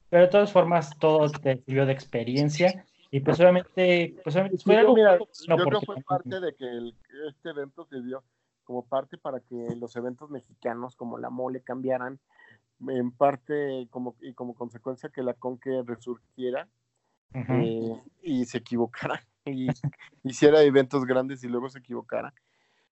Pero 0.10 0.24
de 0.24 0.30
todas 0.30 0.52
formas, 0.52 0.98
todo 1.00 1.30
te 1.30 1.58
sirvió 1.64 1.86
de 1.86 1.94
experiencia 1.94 2.86
y 3.12 3.20
pues 3.20 3.40
obviamente, 3.40 4.16
pues 4.24 4.36
obviamente 4.36 4.64
fue 4.64 4.76
algo 4.78 4.96
mira, 4.96 5.18
yo 5.18 5.56
creo 5.56 5.80
que 5.80 5.86
fue 5.86 6.02
parte 6.04 6.40
de 6.40 6.56
que 6.56 6.66
el- 6.66 6.96
este 7.30 7.50
evento 7.50 7.86
se 7.86 8.02
dio 8.02 8.24
como 8.64 8.86
parte 8.86 9.18
para 9.18 9.40
que 9.40 9.56
los 9.78 9.96
eventos 9.96 10.30
mexicanos 10.30 10.96
como 10.96 11.18
la 11.18 11.30
mole 11.30 11.62
cambiaran, 11.62 12.20
en 12.88 13.12
parte 13.12 13.88
como 13.90 14.16
y 14.22 14.34
como 14.34 14.54
consecuencia 14.54 15.10
que 15.10 15.24
la 15.24 15.34
Conque 15.34 15.82
resurgiera 15.86 16.68
eh, 17.34 18.02
y 18.22 18.46
se 18.46 18.60
equivocara 18.60 19.26
y 19.46 19.68
hiciera 20.24 20.62
eventos 20.64 21.06
grandes 21.06 21.44
y 21.44 21.48
luego 21.48 21.70
se 21.70 21.80
equivocara. 21.80 22.34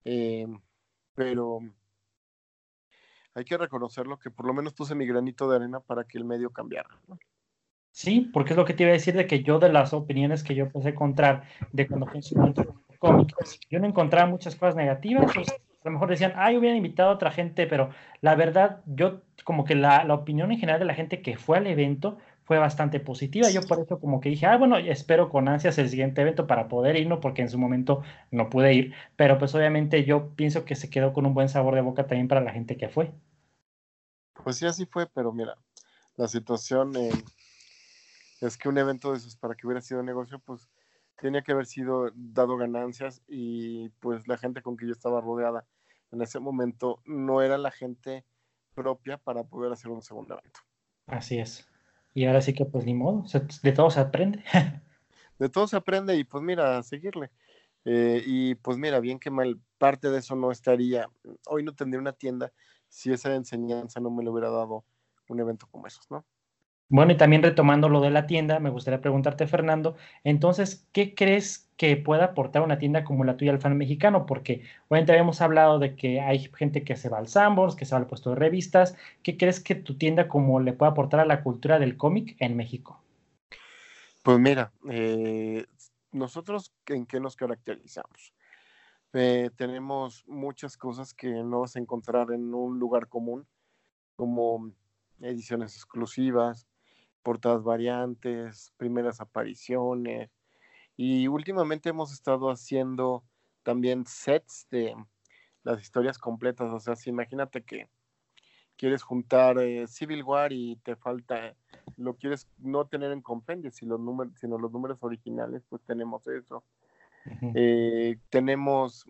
Eh, 0.06 0.48
pero 1.14 1.60
hay 3.34 3.44
que 3.44 3.58
reconocerlo 3.58 4.18
que 4.18 4.32
por 4.32 4.46
lo 4.46 4.54
menos 4.54 4.74
puse 4.74 4.96
mi 4.96 5.06
granito 5.06 5.50
de 5.50 5.58
arena 5.58 5.80
para 5.82 6.06
que 6.06 6.18
el 6.18 6.24
medio 6.26 6.52
cambiara. 6.52 6.90
¿no? 7.08 7.20
Sí, 7.96 8.30
porque 8.34 8.52
es 8.52 8.58
lo 8.58 8.66
que 8.66 8.74
te 8.74 8.84
iba 8.84 8.90
a 8.90 8.94
decir 8.94 9.16
de 9.16 9.26
que 9.26 9.42
yo 9.42 9.58
de 9.58 9.72
las 9.72 9.94
opiniones 9.94 10.44
que 10.44 10.54
yo 10.54 10.66
empecé 10.66 10.90
a 10.90 10.92
encontrar 10.92 11.44
de 11.72 11.88
cuando 11.88 12.06
fue 12.08 12.18
en 12.18 12.24
su 12.24 12.36
momento 12.36 12.62
el 12.90 13.00
cómic, 13.00 13.34
yo 13.70 13.80
no 13.80 13.88
encontraba 13.88 14.30
muchas 14.30 14.54
cosas 14.58 14.76
negativas, 14.76 15.32
a 15.38 15.42
lo 15.86 15.92
mejor 15.92 16.10
decían, 16.10 16.34
ay, 16.36 16.58
hubieran 16.58 16.76
invitado 16.76 17.10
a 17.10 17.14
otra 17.14 17.32
gente, 17.32 17.68
pero 17.68 17.92
la 18.20 18.36
verdad, 18.36 18.82
yo 18.86 19.22
como 19.46 19.64
que 19.64 19.76
la, 19.76 20.04
la 20.04 20.14
opinión 20.14 20.52
en 20.52 20.60
general 20.60 20.82
de 20.82 20.88
la 20.88 20.94
gente 20.94 21.22
que 21.22 21.38
fue 21.38 21.58
al 21.58 21.68
evento 21.68 22.18
fue 22.44 22.58
bastante 22.58 23.00
positiva, 23.00 23.50
yo 23.50 23.62
por 23.62 23.80
eso 23.80 23.98
como 24.02 24.20
que 24.20 24.28
dije, 24.28 24.46
ah, 24.46 24.58
bueno, 24.58 24.76
espero 24.76 25.30
con 25.30 25.48
ansias 25.48 25.78
el 25.78 25.88
siguiente 25.88 26.20
evento 26.20 26.48
para 26.48 26.68
poder 26.68 26.98
ir, 26.98 27.08
¿no? 27.08 27.22
Porque 27.22 27.44
en 27.44 27.50
su 27.50 27.58
momento 27.58 28.04
no 28.30 28.50
pude 28.50 28.74
ir, 28.74 28.94
pero 29.16 29.38
pues 29.38 29.56
obviamente 29.56 30.04
yo 30.04 30.36
pienso 30.36 30.66
que 30.66 30.76
se 30.76 30.90
quedó 30.90 31.14
con 31.14 31.26
un 31.26 31.34
buen 31.34 31.48
sabor 31.48 31.76
de 31.76 31.82
boca 31.82 32.08
también 32.08 32.28
para 32.28 32.42
la 32.42 32.52
gente 32.52 32.76
que 32.76 32.90
fue. 32.90 33.14
Pues 34.44 34.58
sí, 34.58 34.66
así 34.66 34.86
fue, 34.86 35.08
pero 35.08 35.32
mira, 35.32 35.56
la 36.18 36.28
situación 36.28 36.94
eh, 36.98 37.10
es 38.42 38.58
que 38.58 38.70
un 38.70 38.78
evento 38.78 39.12
de 39.12 39.18
esos 39.18 39.36
para 39.36 39.56
que 39.56 39.66
hubiera 39.66 39.82
sido 39.82 40.04
negocio, 40.04 40.40
pues 40.40 40.70
tenía 41.18 41.42
que 41.42 41.54
haber 41.54 41.66
sido 41.66 42.12
dado 42.14 42.58
ganancias 42.58 43.22
y 43.28 43.90
pues 44.00 44.28
la 44.28 44.38
gente 44.38 44.62
con 44.62 44.78
que 44.78 44.86
yo 44.86 44.92
estaba 44.92 45.22
rodeada 45.22 45.66
en 46.12 46.22
ese 46.22 46.40
momento 46.40 47.02
no 47.06 47.42
era 47.42 47.58
la 47.58 47.72
gente 47.72 48.26
propia 48.74 49.18
para 49.18 49.44
poder 49.44 49.72
hacer 49.72 49.92
un 49.92 50.02
segundo 50.02 50.38
evento. 50.38 50.60
Así 51.08 51.40
es. 51.40 51.68
Y 52.14 52.26
ahora 52.26 52.42
sí 52.42 52.54
que 52.54 52.66
pues 52.66 52.86
ni 52.86 52.94
modo, 52.94 53.26
de 53.62 53.72
todo 53.72 53.90
se 53.90 54.00
aprende. 54.00 54.44
De 55.38 55.50
todo 55.50 55.68
se 55.68 55.76
aprende 55.76 56.16
y 56.16 56.24
pues 56.24 56.42
mira, 56.42 56.78
a 56.78 56.84
seguirle. 56.84 57.30
Eh, 57.84 58.24
y 58.26 58.56
pues 58.56 58.78
mira, 58.78 59.02
bien 59.02 59.20
que 59.20 59.30
mal, 59.30 59.60
parte 59.78 60.10
de 60.10 60.20
eso 60.20 60.34
no 60.38 60.50
estaría, 60.50 61.10
hoy 61.48 61.62
no 61.62 61.76
tendría 61.76 62.00
una 62.00 62.14
tienda 62.14 62.54
si 62.88 63.12
esa 63.12 63.36
enseñanza 63.36 64.00
no 64.00 64.10
me 64.10 64.24
lo 64.24 64.32
hubiera 64.32 64.50
dado 64.50 64.86
un 65.28 65.40
evento 65.42 65.68
como 65.70 65.88
esos, 65.88 66.10
¿no? 66.10 66.26
Bueno, 66.88 67.14
y 67.14 67.18
también 67.18 67.42
retomando 67.42 67.90
lo 67.90 68.00
de 68.00 68.12
la 68.12 68.28
tienda, 68.28 68.60
me 68.60 68.70
gustaría 68.70 69.02
preguntarte, 69.02 69.48
Fernando, 69.48 69.96
entonces, 70.24 70.88
¿qué 70.92 71.16
crees 71.16 71.68
que 71.78 71.98
pueda 71.98 72.26
aportar 72.26 72.62
una 72.62 72.78
tienda 72.78 73.04
como 73.04 73.24
la 73.24 73.38
tuya 73.38 73.52
al 73.52 73.60
fan 73.60 73.76
mexicano? 73.76 74.28
Porque 74.28 74.64
obviamente 74.88 75.12
habíamos 75.12 75.42
hablado 75.42 75.80
de 75.80 75.96
que 75.96 76.22
hay 76.22 76.40
gente 76.54 76.84
que 76.84 76.96
se 76.96 77.10
va 77.10 77.18
al 77.18 77.28
Sanborns, 77.28 77.76
que 77.76 77.86
se 77.86 77.96
va 77.96 78.02
al 78.02 78.08
puesto 78.08 78.30
de 78.30 78.36
revistas. 78.36 78.96
¿Qué 79.24 79.36
crees 79.36 79.60
que 79.60 79.74
tu 79.74 79.98
tienda 79.98 80.28
como 80.28 80.60
le 80.60 80.74
puede 80.74 80.92
aportar 80.92 81.20
a 81.20 81.26
la 81.26 81.42
cultura 81.42 81.80
del 81.80 81.98
cómic 81.98 82.36
en 82.40 82.56
México? 82.56 83.02
Pues 84.22 84.38
mira, 84.38 84.72
eh, 84.90 85.66
nosotros 86.12 86.72
en 86.86 87.08
qué 87.08 87.20
nos 87.20 87.36
caracterizamos. 87.36 88.34
Eh, 89.14 89.50
tenemos 89.56 90.24
muchas 90.28 90.78
cosas 90.78 91.14
que 91.14 91.30
no 91.30 91.62
vas 91.62 91.76
a 91.76 91.80
encontrar 91.80 92.32
en 92.32 92.54
un 92.54 92.78
lugar 92.78 93.08
común, 93.08 93.48
como 94.16 94.72
ediciones 95.20 95.76
exclusivas, 95.76 96.68
portadas 97.26 97.64
variantes, 97.64 98.72
primeras 98.78 99.20
apariciones. 99.20 100.30
Y 100.96 101.28
últimamente 101.28 101.90
hemos 101.90 102.14
estado 102.14 102.52
haciendo 102.52 103.24
también 103.64 104.06
sets 104.06 104.68
de 104.70 104.96
las 105.64 105.82
historias 105.82 106.20
completas. 106.20 106.72
O 106.72 106.80
sea, 106.80 106.96
si 106.96 107.10
imagínate 107.10 107.64
que 107.64 107.90
quieres 108.78 109.02
juntar 109.02 109.58
eh, 109.58 109.88
Civil 109.88 110.22
War 110.22 110.54
y 110.54 110.76
te 110.84 110.96
falta, 110.96 111.56
lo 111.98 112.14
quieres 112.14 112.48
no 112.60 112.86
tener 112.86 113.12
en 113.12 113.24
compendio, 113.24 113.72
si 113.72 113.88
los 113.88 114.00
números, 114.00 114.34
sino 114.40 114.60
los 114.60 114.72
números 114.72 115.00
originales, 115.02 115.64
pues 115.68 115.82
tenemos 115.82 116.28
eso. 116.28 116.64
Eh, 117.56 118.20
tenemos 118.30 119.10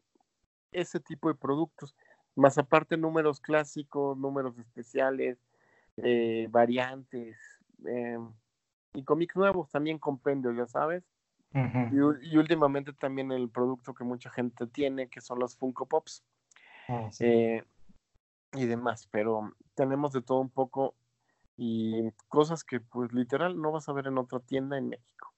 ese 0.72 1.02
tipo 1.02 1.28
de 1.28 1.36
productos, 1.36 1.98
más 2.34 2.58
aparte 2.58 2.96
números 2.96 3.42
clásicos, 3.42 4.18
números 4.18 4.58
especiales, 4.58 5.38
eh, 5.98 6.48
variantes 6.50 7.38
eh, 7.86 8.18
y 8.94 9.04
cómics 9.04 9.36
nuevos, 9.36 9.70
también 9.70 10.00
compendio, 10.00 10.52
ya 10.54 10.68
sabes. 10.68 11.04
Y, 11.92 11.96
y 11.96 12.38
últimamente 12.38 12.94
también 12.94 13.32
el 13.32 13.50
producto 13.50 13.94
que 13.94 14.04
mucha 14.04 14.30
gente 14.30 14.68
tiene, 14.68 15.08
que 15.10 15.22
son 15.22 15.40
los 15.40 15.56
Funko 15.56 15.86
Pops 15.86 16.24
Ah, 16.88 17.10
sí. 17.12 17.26
eh, 17.26 17.64
y 18.54 18.66
demás, 18.66 19.08
pero 19.12 19.54
tenemos 19.76 20.14
de 20.14 20.22
todo 20.22 20.40
un 20.40 20.50
poco 20.50 20.96
y 21.58 22.12
cosas 22.28 22.64
que 22.64 22.80
pues 22.80 23.14
literal 23.14 23.60
no 23.62 23.72
vas 23.72 23.90
a 23.90 23.94
ver 23.94 24.08
en 24.08 24.18
otra 24.18 24.40
tienda 24.40 24.78
en 24.78 24.90
México. 24.90 25.34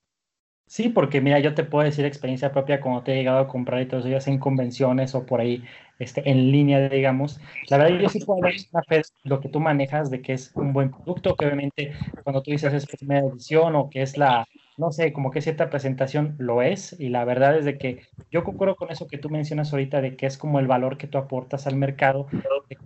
Sí, 0.69 0.89
porque 0.89 1.21
mira, 1.21 1.39
yo 1.39 1.55
te 1.55 1.63
puedo 1.63 1.85
decir 1.85 2.05
experiencia 2.05 2.51
propia 2.51 2.81
cuando 2.81 3.01
te 3.01 3.13
he 3.13 3.15
llegado 3.15 3.39
a 3.39 3.47
comprar 3.47 3.81
y 3.81 3.87
todo 3.87 4.01
eso, 4.01 4.09
ya 4.09 4.19
en 4.31 4.37
convenciones 4.37 5.15
o 5.15 5.25
por 5.25 5.39
ahí 5.39 5.63
este, 5.97 6.29
en 6.29 6.51
línea, 6.51 6.89
digamos. 6.89 7.39
La 7.69 7.77
verdad, 7.77 7.99
yo 7.99 8.09
sí 8.09 8.19
puedo 8.19 8.41
de 8.41 9.01
lo 9.23 9.39
que 9.39 9.47
tú 9.47 9.61
manejas 9.61 10.09
de 10.11 10.21
que 10.21 10.33
es 10.33 10.51
un 10.55 10.73
buen 10.73 10.91
producto, 10.91 11.35
que 11.37 11.45
obviamente 11.45 11.93
cuando 12.21 12.43
tú 12.43 12.51
dices 12.51 12.73
es 12.73 12.85
primera 12.85 13.25
edición 13.25 13.75
o 13.77 13.89
que 13.89 14.01
es 14.01 14.17
la, 14.17 14.45
no 14.75 14.91
sé, 14.91 15.13
como 15.13 15.31
que 15.31 15.41
cierta 15.41 15.69
presentación 15.69 16.35
lo 16.37 16.61
es. 16.61 16.99
Y 16.99 17.09
la 17.09 17.23
verdad 17.23 17.57
es 17.57 17.63
de 17.63 17.77
que 17.77 18.05
yo 18.29 18.43
concuerdo 18.43 18.75
con 18.75 18.91
eso 18.91 19.07
que 19.07 19.17
tú 19.17 19.29
mencionas 19.29 19.71
ahorita, 19.71 20.01
de 20.01 20.17
que 20.17 20.25
es 20.25 20.37
como 20.37 20.59
el 20.59 20.67
valor 20.67 20.97
que 20.97 21.07
tú 21.07 21.17
aportas 21.17 21.65
al 21.65 21.77
mercado. 21.77 22.27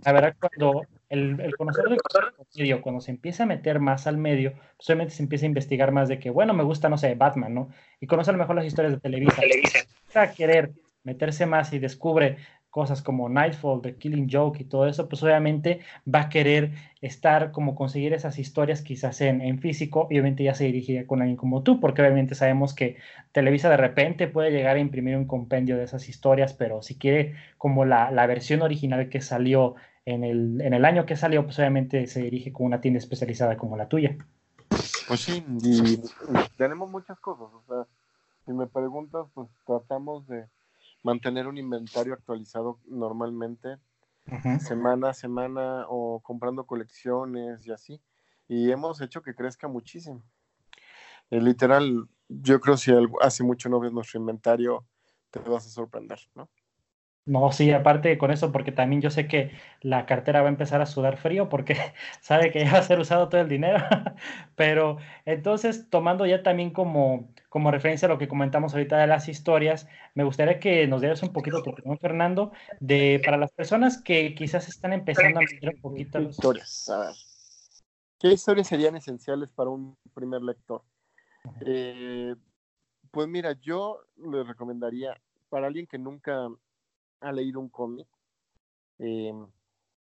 La 0.04 0.12
verdad, 0.12 0.36
cuando 0.38 0.86
el, 1.12 1.38
el 1.40 1.54
conocedor 1.56 1.90
del 1.90 1.98
medio, 2.56 2.80
cuando 2.80 3.02
se 3.02 3.10
empieza 3.10 3.42
a 3.42 3.46
meter 3.46 3.80
más 3.80 4.06
al 4.06 4.16
medio, 4.16 4.54
pues 4.76 4.88
obviamente 4.88 5.12
se 5.12 5.22
empieza 5.22 5.44
a 5.44 5.48
investigar 5.48 5.92
más 5.92 6.08
de 6.08 6.18
que, 6.18 6.30
bueno, 6.30 6.54
me 6.54 6.64
gusta, 6.64 6.88
no 6.88 6.96
sé, 6.96 7.14
Batman, 7.14 7.52
¿no? 7.52 7.68
Y 8.00 8.06
conoce 8.06 8.30
a 8.30 8.32
lo 8.32 8.38
mejor 8.38 8.56
las 8.56 8.64
historias 8.64 8.94
de 8.94 9.00
Televisa. 9.00 9.42
Empieza 9.42 10.22
a 10.22 10.32
querer 10.32 10.72
meterse 11.04 11.44
más 11.44 11.70
y 11.74 11.78
descubre 11.78 12.38
cosas 12.70 13.02
como 13.02 13.28
Nightfall, 13.28 13.82
The 13.82 13.96
Killing 13.96 14.30
Joke 14.32 14.62
y 14.62 14.64
todo 14.64 14.86
eso, 14.86 15.06
pues 15.06 15.22
obviamente 15.22 15.80
va 16.12 16.22
a 16.22 16.28
querer 16.30 16.70
estar 17.02 17.52
como 17.52 17.74
conseguir 17.74 18.14
esas 18.14 18.38
historias 18.38 18.80
quizás 18.80 19.20
en, 19.20 19.42
en 19.42 19.58
físico 19.58 20.06
y 20.08 20.14
obviamente 20.14 20.44
ya 20.44 20.54
se 20.54 20.64
dirigiría 20.64 21.06
con 21.06 21.20
alguien 21.20 21.36
como 21.36 21.62
tú, 21.62 21.78
porque 21.78 22.00
obviamente 22.00 22.34
sabemos 22.34 22.74
que 22.74 22.96
Televisa 23.32 23.68
de 23.68 23.76
repente 23.76 24.28
puede 24.28 24.50
llegar 24.50 24.76
a 24.76 24.80
imprimir 24.80 25.18
un 25.18 25.26
compendio 25.26 25.76
de 25.76 25.84
esas 25.84 26.08
historias, 26.08 26.54
pero 26.54 26.80
si 26.80 26.96
quiere 26.96 27.34
como 27.58 27.84
la, 27.84 28.10
la 28.10 28.26
versión 28.26 28.62
original 28.62 29.10
que 29.10 29.20
salió 29.20 29.74
en 30.04 30.24
el, 30.24 30.60
en 30.60 30.74
el 30.74 30.84
año 30.84 31.06
que 31.06 31.16
salió, 31.16 31.44
pues 31.44 31.58
obviamente 31.58 32.06
se 32.06 32.22
dirige 32.22 32.52
con 32.52 32.66
una 32.66 32.80
tienda 32.80 32.98
especializada 32.98 33.56
como 33.56 33.76
la 33.76 33.88
tuya. 33.88 34.16
Pues 35.08 35.20
sí, 35.20 35.44
y 35.62 36.00
tenemos 36.56 36.90
muchas 36.90 37.18
cosas, 37.20 37.48
o 37.52 37.62
sea, 37.66 37.86
si 38.46 38.52
me 38.52 38.66
preguntas, 38.66 39.26
pues 39.34 39.48
tratamos 39.66 40.26
de 40.26 40.46
mantener 41.02 41.46
un 41.46 41.58
inventario 41.58 42.14
actualizado 42.14 42.78
normalmente, 42.86 43.76
semana 44.58 45.10
a 45.10 45.14
semana 45.14 45.86
o 45.88 46.20
comprando 46.20 46.64
colecciones 46.64 47.66
y 47.66 47.72
así, 47.72 48.00
y 48.48 48.70
hemos 48.70 49.00
hecho 49.00 49.22
que 49.22 49.34
crezca 49.34 49.68
muchísimo. 49.68 50.22
Eh, 51.30 51.40
literal, 51.40 52.08
yo 52.28 52.60
creo 52.60 52.76
si 52.76 52.90
algo- 52.92 53.22
hace 53.22 53.42
mucho 53.42 53.68
no 53.68 53.80
ves 53.80 53.92
nuestro 53.92 54.20
inventario, 54.20 54.84
te 55.30 55.38
vas 55.40 55.66
a 55.66 55.70
sorprender, 55.70 56.18
¿no? 56.34 56.48
No, 57.24 57.52
sí, 57.52 57.70
aparte 57.70 58.18
con 58.18 58.32
eso, 58.32 58.50
porque 58.50 58.72
también 58.72 59.00
yo 59.00 59.08
sé 59.08 59.28
que 59.28 59.52
la 59.80 60.06
cartera 60.06 60.42
va 60.42 60.48
a 60.48 60.50
empezar 60.50 60.80
a 60.80 60.86
sudar 60.86 61.16
frío 61.16 61.48
porque 61.48 61.76
sabe 62.20 62.50
que 62.50 62.64
ya 62.64 62.72
va 62.72 62.78
a 62.78 62.82
ser 62.82 62.98
usado 62.98 63.28
todo 63.28 63.40
el 63.40 63.48
dinero. 63.48 63.78
Pero 64.56 64.98
entonces, 65.24 65.88
tomando 65.88 66.26
ya 66.26 66.42
también 66.42 66.70
como, 66.70 67.32
como 67.48 67.70
referencia 67.70 68.06
a 68.06 68.08
lo 68.08 68.18
que 68.18 68.26
comentamos 68.26 68.74
ahorita 68.74 68.98
de 68.98 69.06
las 69.06 69.28
historias, 69.28 69.88
me 70.14 70.24
gustaría 70.24 70.58
que 70.58 70.88
nos 70.88 71.00
dieras 71.00 71.22
un 71.22 71.32
poquito 71.32 71.62
tu 71.62 71.70
opinión, 71.70 71.96
Fernando, 71.98 72.52
de 72.80 73.22
para 73.24 73.36
las 73.36 73.52
personas 73.52 74.02
que 74.02 74.34
quizás 74.34 74.68
están 74.68 74.92
empezando 74.92 75.38
a 75.38 75.42
meter 75.42 75.76
un 75.76 75.80
poquito 75.80 76.18
¿Qué 76.18 76.24
los... 76.24 76.34
historias? 76.36 76.88
A 76.88 76.98
ver. 76.98 77.14
¿Qué 78.18 78.28
historias 78.32 78.66
serían 78.66 78.96
esenciales 78.96 79.48
para 79.48 79.70
un 79.70 79.96
primer 80.12 80.42
lector? 80.42 80.82
Eh, 81.60 82.34
pues 83.12 83.28
mira, 83.28 83.52
yo 83.60 84.00
le 84.16 84.42
recomendaría 84.42 85.20
para 85.48 85.66
alguien 85.68 85.86
que 85.86 85.98
nunca 85.98 86.48
ha 87.22 87.32
leído 87.32 87.60
un 87.60 87.68
cómic, 87.68 88.08
eh, 88.98 89.32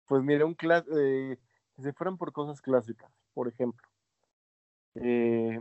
pues 0.06 0.22
mira, 0.22 0.46
un 0.46 0.56
eh, 0.60 1.38
que 1.76 1.82
se 1.82 1.92
fueran 1.92 2.16
por 2.16 2.32
cosas 2.32 2.60
clásicas, 2.60 3.10
por 3.34 3.48
ejemplo. 3.48 3.86
Eh, 4.94 5.60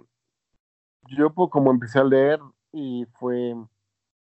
yo 1.09 1.33
pues, 1.33 1.49
como 1.49 1.71
empecé 1.71 1.99
a 1.99 2.03
leer 2.03 2.39
y 2.71 3.05
fue 3.19 3.55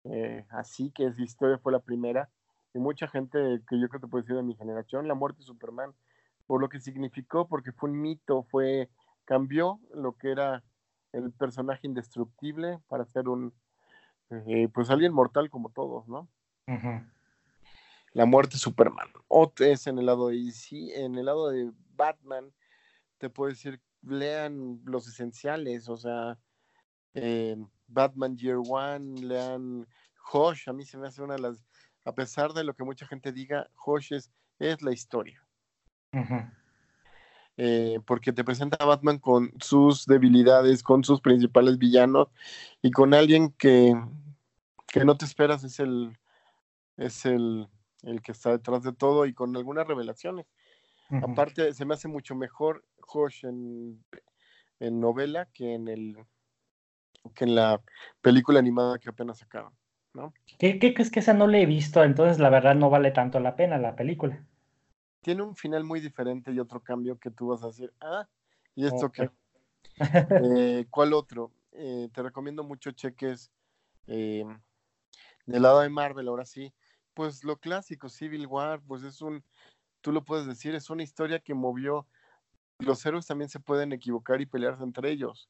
eh, 0.04 0.44
así 0.50 0.90
que 0.90 1.06
esa 1.06 1.22
historia 1.22 1.58
fue 1.58 1.72
la 1.72 1.80
primera, 1.80 2.28
y 2.74 2.78
mucha 2.78 3.06
gente 3.08 3.62
que 3.68 3.78
yo 3.78 3.88
creo 3.88 4.00
que 4.00 4.08
puede 4.08 4.24
ser 4.24 4.36
de 4.36 4.42
mi 4.42 4.54
generación, 4.56 5.06
la 5.08 5.14
muerte 5.14 5.38
de 5.40 5.44
Superman, 5.44 5.94
por 6.46 6.60
lo 6.60 6.68
que 6.68 6.80
significó, 6.80 7.46
porque 7.48 7.72
fue 7.72 7.90
un 7.90 8.00
mito, 8.00 8.44
fue, 8.50 8.88
cambió 9.24 9.80
lo 9.94 10.16
que 10.16 10.32
era 10.32 10.64
el 11.12 11.32
personaje 11.32 11.86
indestructible 11.86 12.80
para 12.88 13.04
ser 13.06 13.28
un, 13.28 13.52
eh, 14.30 14.68
pues 14.72 14.90
alguien 14.90 15.12
mortal 15.12 15.50
como 15.50 15.70
todos, 15.70 16.08
¿no? 16.08 16.28
La 18.12 18.26
muerte 18.26 18.54
de 18.54 18.58
Superman. 18.58 19.08
O 19.28 19.52
es 19.58 19.86
en 19.86 19.98
el 19.98 20.06
lado 20.06 20.28
de 20.28 20.36
DC, 20.36 21.04
en 21.04 21.16
el 21.16 21.26
lado 21.26 21.50
de 21.50 21.70
Batman, 21.96 22.52
te 23.18 23.30
puedo 23.30 23.50
decir, 23.50 23.80
lean 24.02 24.80
los 24.84 25.08
esenciales, 25.08 25.88
o 25.88 25.96
sea, 25.96 26.38
eh, 27.14 27.56
Batman 27.86 28.36
Year 28.36 28.58
One, 28.68 29.20
lean 29.22 29.86
Hosh, 30.32 30.68
a 30.68 30.72
mí 30.72 30.84
se 30.84 30.98
me 30.98 31.08
hace 31.08 31.22
una 31.22 31.34
de 31.34 31.40
las, 31.40 31.64
a 32.04 32.14
pesar 32.14 32.52
de 32.52 32.64
lo 32.64 32.74
que 32.74 32.84
mucha 32.84 33.06
gente 33.06 33.32
diga, 33.32 33.68
Hosh 33.84 34.12
es, 34.12 34.30
es 34.58 34.82
la 34.82 34.92
historia. 34.92 35.42
Eh, 37.56 38.00
porque 38.06 38.32
te 38.32 38.44
presenta 38.44 38.76
a 38.80 38.86
Batman 38.86 39.18
con 39.18 39.52
sus 39.60 40.06
debilidades, 40.06 40.82
con 40.82 41.04
sus 41.04 41.20
principales 41.20 41.78
villanos 41.78 42.28
y 42.80 42.90
con 42.90 43.14
alguien 43.14 43.50
que, 43.52 43.94
que 44.88 45.04
no 45.04 45.16
te 45.16 45.24
esperas 45.24 45.62
es 45.64 45.78
el 45.78 46.16
es 46.96 47.24
el, 47.26 47.68
el 48.02 48.22
que 48.22 48.32
está 48.32 48.50
detrás 48.50 48.82
de 48.82 48.92
todo 48.92 49.26
y 49.26 49.34
con 49.34 49.56
algunas 49.56 49.86
revelaciones. 49.86 50.46
Aparte, 51.20 51.72
se 51.74 51.84
me 51.84 51.94
hace 51.94 52.08
mucho 52.08 52.34
mejor 52.34 52.84
Hosh 53.08 53.44
en, 53.44 54.04
en 54.80 55.00
novela 55.00 55.48
que 55.52 55.74
en 55.74 55.88
el 55.88 56.16
que 57.34 57.44
en 57.44 57.54
la 57.54 57.80
película 58.20 58.58
animada 58.58 58.98
que 58.98 59.08
apenas 59.10 59.38
sacaron, 59.38 59.76
¿no? 60.14 60.32
¿Qué, 60.58 60.78
qué 60.78 60.94
crees 60.94 61.10
que 61.10 61.20
esa 61.20 61.34
no 61.34 61.46
la 61.46 61.58
he 61.58 61.66
visto? 61.66 62.02
Entonces, 62.02 62.38
la 62.38 62.48
verdad, 62.48 62.74
no 62.74 62.88
vale 62.88 63.10
tanto 63.10 63.38
la 63.38 63.54
pena 63.54 63.76
la 63.76 63.96
película. 63.96 64.46
Tiene 65.20 65.42
un 65.42 65.56
final 65.56 65.84
muy 65.84 66.00
diferente 66.00 66.52
y 66.52 66.60
otro 66.60 66.80
cambio 66.82 67.18
que 67.18 67.30
tú 67.30 67.48
vas 67.48 67.62
a 67.62 67.68
decir, 67.68 67.92
ah, 68.00 68.28
¿y 68.74 68.86
esto 68.86 69.10
Ok. 69.10 69.12
qué? 69.12 69.30
Eh, 70.36 70.86
¿Cuál 70.90 71.12
otro? 71.12 71.52
Eh, 71.72 72.08
te 72.12 72.22
recomiendo 72.22 72.64
mucho 72.64 72.90
cheques 72.92 73.52
eh, 74.06 74.44
del 75.46 75.62
lado 75.62 75.80
de 75.80 75.88
Marvel, 75.88 76.28
ahora 76.28 76.44
sí. 76.44 76.72
Pues 77.14 77.44
lo 77.44 77.56
clásico, 77.56 78.08
Civil 78.08 78.46
War, 78.46 78.80
pues 78.86 79.02
es 79.02 79.20
un, 79.20 79.44
tú 80.00 80.12
lo 80.12 80.24
puedes 80.24 80.46
decir, 80.46 80.74
es 80.74 80.90
una 80.90 81.02
historia 81.02 81.40
que 81.40 81.54
movió. 81.54 82.06
Los 82.78 83.04
héroes 83.06 83.26
también 83.26 83.48
se 83.48 83.60
pueden 83.60 83.92
equivocar 83.92 84.40
y 84.40 84.46
pelearse 84.46 84.82
entre 84.82 85.10
ellos. 85.10 85.48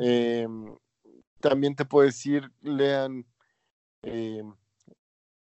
Eh, 0.00 0.46
también 1.40 1.74
te 1.74 1.84
puedo 1.84 2.06
decir, 2.06 2.50
lean 2.60 3.26
eh, 4.02 4.42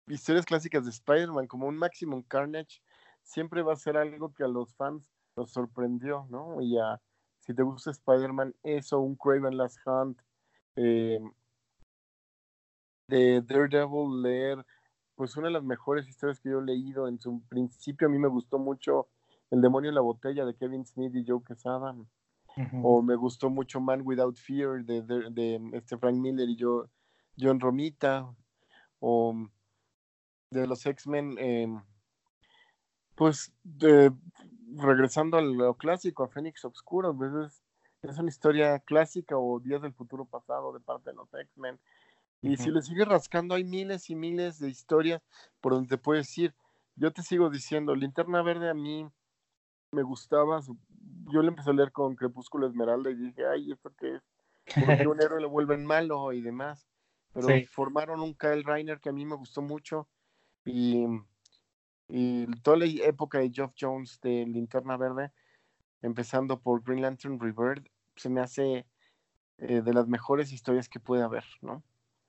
historias 0.06 0.44
clásicas 0.44 0.84
de 0.84 0.90
Spider-Man, 0.90 1.46
como 1.46 1.66
un 1.66 1.76
Maximum 1.76 2.22
Carnage, 2.22 2.80
siempre 3.22 3.62
va 3.62 3.72
a 3.72 3.76
ser 3.76 3.96
algo 3.96 4.32
que 4.32 4.44
a 4.44 4.48
los 4.48 4.74
fans 4.74 5.10
los 5.36 5.50
sorprendió, 5.50 6.26
¿no? 6.30 6.60
Y 6.60 6.78
a, 6.78 7.00
si 7.40 7.54
te 7.54 7.62
gusta 7.62 7.90
Spider-Man, 7.90 8.54
eso, 8.62 9.00
un 9.00 9.16
Craven 9.16 9.56
Last 9.56 9.78
Hunt, 9.86 10.20
eh, 10.76 11.20
de 13.08 13.42
Daredevil, 13.42 14.22
leer, 14.22 14.64
pues 15.16 15.36
una 15.36 15.48
de 15.48 15.52
las 15.54 15.64
mejores 15.64 16.08
historias 16.08 16.40
que 16.40 16.50
yo 16.50 16.60
he 16.60 16.64
leído. 16.64 17.08
En 17.08 17.20
su 17.20 17.42
principio 17.48 18.08
a 18.08 18.10
mí 18.10 18.18
me 18.18 18.28
gustó 18.28 18.58
mucho 18.58 19.08
El 19.50 19.60
demonio 19.60 19.90
en 19.90 19.94
la 19.94 20.00
botella 20.00 20.44
de 20.44 20.56
Kevin 20.56 20.84
Smith 20.84 21.14
y 21.14 21.24
Joe 21.26 21.42
Quesada 21.46 21.94
o 22.84 23.02
me 23.02 23.16
gustó 23.16 23.50
mucho 23.50 23.80
Man 23.80 24.02
Without 24.04 24.36
Fear 24.36 24.84
de, 24.84 25.02
de, 25.02 25.30
de 25.30 25.70
este 25.72 25.98
Frank 25.98 26.14
Miller 26.14 26.48
y 26.48 26.54
yo, 26.56 26.88
John 27.36 27.58
Romita, 27.58 28.32
o 29.00 29.34
de 30.50 30.66
los 30.66 30.86
X-Men, 30.86 31.36
eh, 31.38 31.66
pues 33.16 33.52
de- 33.64 34.12
regresando 34.76 35.36
a 35.36 35.42
lo 35.42 35.74
clásico, 35.74 36.24
a 36.24 36.28
Fénix 36.28 36.64
Obscuro, 36.64 37.16
pues 37.16 37.32
es, 37.34 37.62
es 38.02 38.18
una 38.18 38.28
historia 38.28 38.78
clásica 38.80 39.36
o 39.36 39.58
Días 39.60 39.82
del 39.82 39.92
Futuro 39.92 40.24
Pasado 40.24 40.72
de 40.72 40.80
parte 40.80 41.10
de 41.10 41.16
los 41.16 41.32
X-Men. 41.34 41.78
Y 42.44 42.56
si 42.58 42.70
le 42.70 42.82
sigues 42.82 43.08
rascando, 43.08 43.54
hay 43.54 43.64
miles 43.64 44.10
y 44.10 44.14
miles 44.16 44.58
de 44.58 44.68
historias 44.68 45.22
por 45.60 45.72
donde 45.72 45.88
te 45.88 45.98
puedes 45.98 46.36
ir. 46.38 46.54
Yo 46.96 47.12
te 47.12 47.22
sigo 47.22 47.50
diciendo, 47.50 47.94
Linterna 47.94 48.42
Verde 48.42 48.70
a 48.70 48.74
mí 48.74 49.08
me 49.92 50.02
gustaba, 50.02 50.62
su- 50.62 50.78
yo 51.32 51.42
le 51.42 51.48
empecé 51.48 51.70
a 51.70 51.74
leer 51.74 51.92
con 51.92 52.16
Crepúsculo 52.16 52.66
Esmeralda 52.66 53.10
y 53.10 53.16
dije, 53.16 53.46
ay, 53.46 53.72
¿esto 53.72 53.92
qué 53.98 54.16
es? 54.16 54.22
¿Por 54.76 54.96
qué 54.96 55.08
un 55.08 55.20
héroe 55.22 55.40
lo 55.40 55.50
vuelven 55.50 55.86
malo 55.86 56.32
y 56.32 56.42
demás? 56.42 56.88
Pero 57.32 57.60
Sí. 57.60 57.68
formaron 57.68 58.20
un 58.20 58.34
Kyle 58.34 58.64
Reiner 58.64 59.00
que 59.00 59.10
a 59.10 59.12
mí 59.12 59.24
me 59.26 59.36
gustó 59.36 59.62
mucho 59.62 60.08
y, 60.64 61.06
y 62.08 62.46
toda 62.62 62.76
la 62.78 62.86
época 62.86 63.38
de 63.38 63.50
Geoff 63.50 63.72
Jones 63.78 64.20
de 64.22 64.46
Linterna 64.46 64.96
Verde, 64.96 65.32
empezando 66.02 66.60
por 66.60 66.82
Green 66.84 67.02
Lantern 67.02 67.40
Rebirth, 67.40 67.88
se 68.16 68.30
me 68.30 68.40
hace 68.42 68.86
eh, 69.58 69.82
de 69.82 69.94
las 69.94 70.08
mejores 70.08 70.52
historias 70.52 70.88
que 70.88 71.00
puede 71.00 71.22
haber, 71.22 71.44
¿no? 71.62 71.84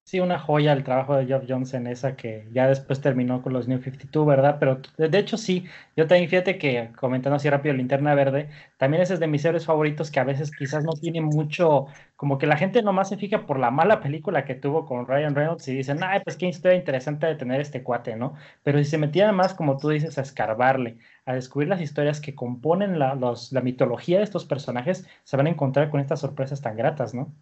Sí, 0.07 0.19
una 0.19 0.37
joya 0.37 0.71
el 0.73 0.83
trabajo 0.83 1.15
de 1.15 1.25
Geoff 1.25 1.45
Jones 1.49 1.73
en 1.73 1.87
esa 1.87 2.15
que 2.15 2.47
ya 2.51 2.67
después 2.67 3.01
terminó 3.01 3.41
con 3.41 3.53
los 3.53 3.67
New 3.67 3.79
52, 3.81 4.27
¿verdad? 4.27 4.57
Pero 4.59 4.79
de, 4.97 5.17
hecho 5.17 5.35
sí, 5.35 5.65
yo 5.95 6.05
también 6.05 6.29
fíjate 6.29 6.59
que 6.59 6.91
comentando 6.95 7.37
así 7.37 7.49
rápido 7.49 7.73
Linterna 7.73 8.13
Verde, 8.13 8.49
también 8.77 9.01
ese 9.01 9.15
es 9.15 9.19
de 9.19 9.25
mis 9.25 9.43
héroes 9.45 9.65
favoritos 9.65 10.11
que 10.11 10.19
a 10.19 10.23
veces 10.23 10.51
quizás 10.55 10.83
no 10.83 10.93
tiene 10.93 11.21
mucho, 11.21 11.87
como 12.15 12.37
que 12.37 12.45
la 12.45 12.55
gente 12.55 12.83
nomás 12.83 13.09
se 13.09 13.17
fija 13.17 13.47
por 13.47 13.57
la 13.57 13.71
mala 13.71 13.99
película 13.99 14.45
que 14.45 14.53
tuvo 14.53 14.85
con 14.85 15.07
Ryan 15.07 15.33
Reynolds 15.33 15.67
y 15.69 15.75
dicen, 15.75 16.03
ay, 16.03 16.19
pues 16.23 16.37
qué 16.37 16.47
historia 16.47 16.77
interesante 16.77 17.25
de 17.25 17.35
tener 17.35 17.59
este 17.59 17.81
cuate, 17.81 18.15
¿no? 18.15 18.35
Pero 18.61 18.77
si 18.77 18.85
se 18.85 18.99
metían 18.99 19.35
más, 19.35 19.55
como 19.55 19.77
tú 19.77 19.89
dices, 19.89 20.19
a 20.19 20.21
escarbarle, 20.21 20.99
a 21.25 21.33
descubrir 21.33 21.67
las 21.69 21.81
historias 21.81 22.21
que 22.21 22.35
componen 22.35 22.99
la, 22.99 23.15
la 23.15 23.61
mitología 23.61 24.19
de 24.19 24.23
estos 24.23 24.45
personajes, 24.45 25.07
se 25.23 25.35
van 25.35 25.47
a 25.47 25.49
encontrar 25.49 25.89
con 25.89 25.99
estas 25.99 26.19
sorpresas 26.19 26.61
tan 26.61 26.77
gratas, 26.77 27.15
¿no? 27.15 27.33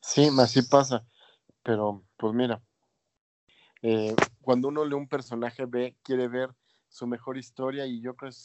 Sí, 0.00 0.28
así 0.38 0.62
pasa. 0.62 1.04
Pero, 1.68 2.02
pues 2.16 2.32
mira, 2.32 2.62
eh, 3.82 4.16
cuando 4.40 4.68
uno 4.68 4.86
lee 4.86 4.94
un 4.94 5.06
personaje, 5.06 5.66
ve, 5.66 5.94
quiere 6.02 6.26
ver 6.26 6.54
su 6.88 7.06
mejor 7.06 7.36
historia 7.36 7.84
y 7.84 8.00
yo 8.00 8.16
creo 8.16 8.32
que 8.32 8.38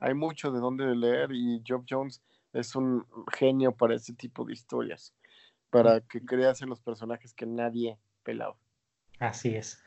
hay 0.00 0.12
mucho 0.12 0.52
de 0.52 0.60
dónde 0.60 0.94
leer 0.94 1.32
y 1.32 1.62
Geoff 1.64 1.86
Jones 1.88 2.22
es 2.52 2.76
un 2.76 3.06
genio 3.32 3.74
para 3.74 3.94
ese 3.94 4.12
tipo 4.12 4.44
de 4.44 4.52
historias, 4.52 5.14
para 5.70 6.02
que 6.02 6.22
creas 6.22 6.60
en 6.60 6.68
los 6.68 6.82
personajes 6.82 7.32
que 7.32 7.46
nadie 7.46 7.98
pelaba. 8.22 8.58
Así 9.18 9.56
es. 9.56 9.82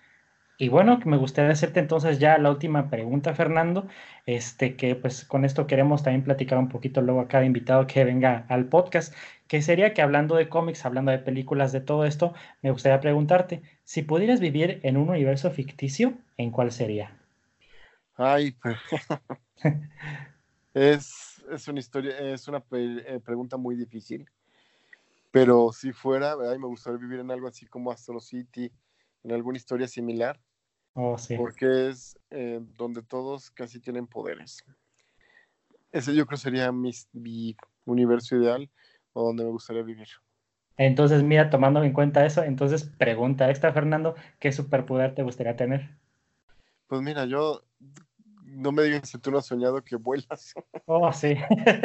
Y 0.62 0.70
bueno, 0.70 1.00
me 1.06 1.18
gustaría 1.18 1.50
hacerte 1.50 1.80
entonces 1.80 2.20
ya 2.20 2.38
la 2.38 2.52
última 2.52 2.88
pregunta, 2.88 3.34
Fernando. 3.34 3.88
Este, 4.28 4.76
que 4.76 4.96
pues 4.96 5.26
con 5.26 5.44
esto 5.44 5.66
queremos 5.66 6.04
también 6.04 6.24
platicar 6.24 6.60
un 6.60 6.70
poquito 6.70 7.02
luego 7.02 7.20
a 7.20 7.28
cada 7.28 7.46
invitado 7.46 7.88
que 7.88 8.06
venga 8.06 8.46
al 8.48 8.66
podcast, 8.66 9.12
que 9.48 9.64
sería 9.64 9.96
que 9.96 10.04
hablando 10.04 10.36
de 10.36 10.50
cómics, 10.50 10.86
hablando 10.86 11.10
de 11.10 11.18
películas, 11.18 11.72
de 11.72 11.82
todo 11.82 12.06
esto, 12.06 12.36
me 12.62 12.70
gustaría 12.70 13.00
preguntarte, 13.00 13.64
si 13.86 14.04
pudieras 14.04 14.40
vivir 14.40 14.80
en 14.84 14.98
un 14.98 15.10
universo 15.10 15.50
ficticio, 15.50 16.14
¿en 16.38 16.52
cuál 16.52 16.72
sería? 16.72 17.18
Ay, 18.16 18.52
pues, 18.52 18.78
es, 20.76 21.44
es 21.52 21.68
una 21.70 21.80
historia, 21.80 22.20
es 22.20 22.48
una 22.48 22.64
eh, 22.74 23.20
pregunta 23.26 23.58
muy 23.58 23.76
difícil, 23.76 24.30
pero 25.32 25.72
si 25.72 25.92
fuera, 25.92 26.36
ay, 26.52 26.60
me 26.60 26.68
gustaría 26.68 27.00
vivir 27.00 27.20
en 27.22 27.32
algo 27.32 27.48
así 27.48 27.66
como 27.66 27.92
Astro 27.92 28.20
City, 28.20 28.72
en 29.24 29.32
alguna 29.32 29.58
historia 29.58 29.88
similar. 29.88 30.40
Oh, 30.94 31.18
sí. 31.18 31.36
porque 31.38 31.90
es 31.90 32.18
eh, 32.30 32.60
donde 32.78 33.02
todos 33.02 33.50
casi 33.52 33.80
tienen 33.80 34.08
poderes. 34.08 34.64
Ese 35.92 36.14
yo 36.16 36.26
creo 36.26 36.38
sería 36.38 36.72
mi, 36.72 36.92
mi 37.14 37.56
universo 37.86 38.36
ideal 38.36 38.70
o 39.14 39.26
donde 39.26 39.44
me 39.44 39.52
gustaría 39.52 39.84
vivir. 39.84 40.08
Entonces, 40.78 41.22
mira, 41.24 41.50
tomando 41.50 41.84
en 41.84 41.94
cuenta 41.94 42.26
eso, 42.26 42.44
entonces 42.44 42.86
pregunta 42.98 43.50
extra, 43.50 43.74
Fernando, 43.74 44.16
¿qué 44.40 44.52
superpoder 44.52 45.14
te 45.14 45.24
gustaría 45.24 45.56
tener? 45.56 45.92
Pues 46.88 47.02
mira, 47.02 47.26
yo 47.26 47.64
no 48.44 48.72
me 48.72 48.84
digas 48.84 49.10
si 49.10 49.18
tú 49.18 49.32
no 49.32 49.38
has 49.38 49.46
soñado 49.46 49.84
que 49.84 49.96
vuelas. 49.96 50.54
Oh, 50.88 51.14
sí. 51.14 51.36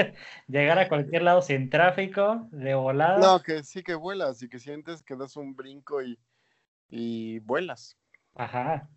Llegar 0.49 0.79
a 0.81 0.89
cualquier 0.89 1.23
lado 1.23 1.41
sin 1.41 1.71
tráfico, 1.71 2.49
de 2.51 2.75
volada. 2.75 3.21
No, 3.21 3.41
que 3.41 3.63
sí 3.63 3.85
que 3.85 3.95
vuelas 3.95 4.43
y 4.43 4.49
que 4.49 4.59
sientes 4.59 5.03
que 5.03 5.15
das 5.15 5.37
un 5.37 5.55
brinco 5.55 6.03
y, 6.03 6.19
y 6.89 7.39
vuelas. 7.41 7.97
Ajá. 8.35 8.89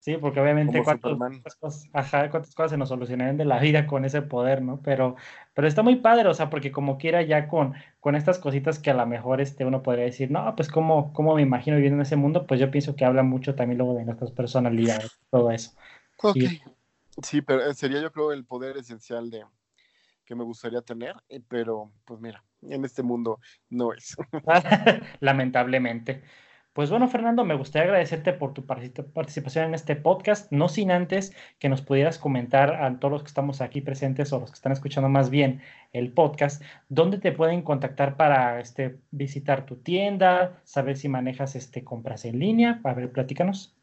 Sí, 0.00 0.16
porque 0.16 0.40
obviamente 0.40 0.80
cuántas, 0.84 1.56
cosas, 1.56 1.90
ajá, 1.92 2.30
cuántas 2.30 2.54
cosas 2.54 2.70
se 2.70 2.76
nos 2.76 2.88
solucionarían 2.88 3.36
de 3.36 3.44
la 3.44 3.58
vida 3.58 3.86
con 3.86 4.04
ese 4.04 4.22
poder, 4.22 4.62
¿no? 4.62 4.80
Pero, 4.82 5.16
pero 5.54 5.66
está 5.66 5.82
muy 5.82 5.96
padre, 5.96 6.28
o 6.28 6.34
sea, 6.34 6.50
porque 6.50 6.70
como 6.70 6.98
quiera 6.98 7.22
ya 7.22 7.48
con, 7.48 7.74
con 7.98 8.14
estas 8.14 8.38
cositas 8.38 8.78
que 8.78 8.90
a 8.90 8.94
lo 8.94 9.04
mejor 9.06 9.40
este, 9.40 9.64
uno 9.64 9.82
podría 9.82 10.04
decir, 10.04 10.30
no, 10.30 10.54
pues 10.54 10.68
cómo, 10.68 11.12
cómo 11.12 11.34
me 11.34 11.42
imagino 11.42 11.76
viviendo 11.76 11.96
en 11.96 12.02
ese 12.02 12.16
mundo, 12.16 12.46
pues 12.46 12.60
yo 12.60 12.70
pienso 12.70 12.94
que 12.94 13.04
habla 13.04 13.24
mucho 13.24 13.56
también 13.56 13.78
luego 13.78 13.94
de 13.94 14.04
nuestras 14.04 14.30
personalidades, 14.30 15.18
todo 15.30 15.50
eso. 15.50 15.72
Ok. 16.22 16.36
Sí, 17.22 17.42
pero 17.42 17.64
eh, 17.68 17.74
sería 17.74 18.00
yo 18.00 18.12
creo 18.12 18.32
el 18.32 18.44
poder 18.44 18.76
esencial 18.76 19.30
de 19.30 19.44
que 20.24 20.34
me 20.36 20.44
gustaría 20.44 20.82
tener, 20.82 21.16
eh, 21.28 21.40
pero 21.48 21.90
pues 22.04 22.20
mira, 22.20 22.44
en 22.62 22.84
este 22.84 23.02
mundo 23.02 23.40
no 23.70 23.92
es. 23.92 24.16
Lamentablemente. 25.20 26.22
Pues 26.78 26.90
bueno, 26.90 27.08
Fernando, 27.08 27.44
me 27.44 27.56
gustaría 27.56 27.88
agradecerte 27.88 28.32
por 28.32 28.54
tu 28.54 28.64
participación 28.64 29.64
en 29.64 29.74
este 29.74 29.96
podcast, 29.96 30.52
no 30.52 30.68
sin 30.68 30.92
antes 30.92 31.34
que 31.58 31.68
nos 31.68 31.82
pudieras 31.82 32.18
comentar 32.18 32.84
a 32.84 33.00
todos 33.00 33.10
los 33.10 33.22
que 33.22 33.26
estamos 33.26 33.60
aquí 33.60 33.80
presentes 33.80 34.32
o 34.32 34.38
los 34.38 34.52
que 34.52 34.54
están 34.54 34.70
escuchando 34.70 35.08
más 35.08 35.28
bien 35.28 35.60
el 35.92 36.12
podcast, 36.12 36.62
dónde 36.88 37.18
te 37.18 37.32
pueden 37.32 37.62
contactar 37.62 38.16
para 38.16 38.60
este, 38.60 39.00
visitar 39.10 39.66
tu 39.66 39.74
tienda, 39.78 40.62
saber 40.62 40.96
si 40.96 41.08
manejas 41.08 41.56
este, 41.56 41.82
compras 41.82 42.24
en 42.24 42.38
línea. 42.38 42.80
A 42.84 42.94
ver, 42.94 43.10
platícanos. 43.10 43.74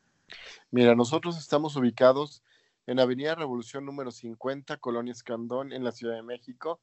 Mira, 0.72 0.96
nosotros 0.96 1.38
estamos 1.38 1.76
ubicados 1.76 2.46
en 2.88 3.02
Avenida 3.02 3.36
Revolución 3.36 3.86
número 3.86 4.12
50, 4.12 4.78
Colonia 4.78 5.12
Escandón, 5.12 5.74
en 5.74 5.84
la 5.84 5.92
Ciudad 5.92 6.16
de 6.16 6.24
México. 6.24 6.80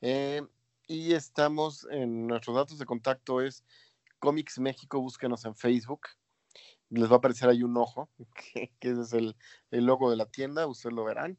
Eh, 0.00 0.42
y 0.88 1.12
estamos 1.12 1.86
en 1.92 2.26
nuestros 2.26 2.56
datos 2.56 2.80
de 2.80 2.84
contacto 2.84 3.40
es 3.40 3.64
Comics 4.22 4.60
México, 4.60 5.00
búsquenos 5.00 5.44
en 5.46 5.56
Facebook. 5.56 6.02
Les 6.90 7.10
va 7.10 7.14
a 7.14 7.18
aparecer 7.18 7.48
ahí 7.48 7.64
un 7.64 7.76
ojo, 7.76 8.08
que, 8.54 8.70
ese 8.80 9.00
es 9.00 9.12
el, 9.12 9.34
logo 9.70 10.10
de 10.10 10.16
la 10.16 10.26
tienda, 10.26 10.68
ustedes 10.68 10.94
lo 10.94 11.04
verán. 11.04 11.36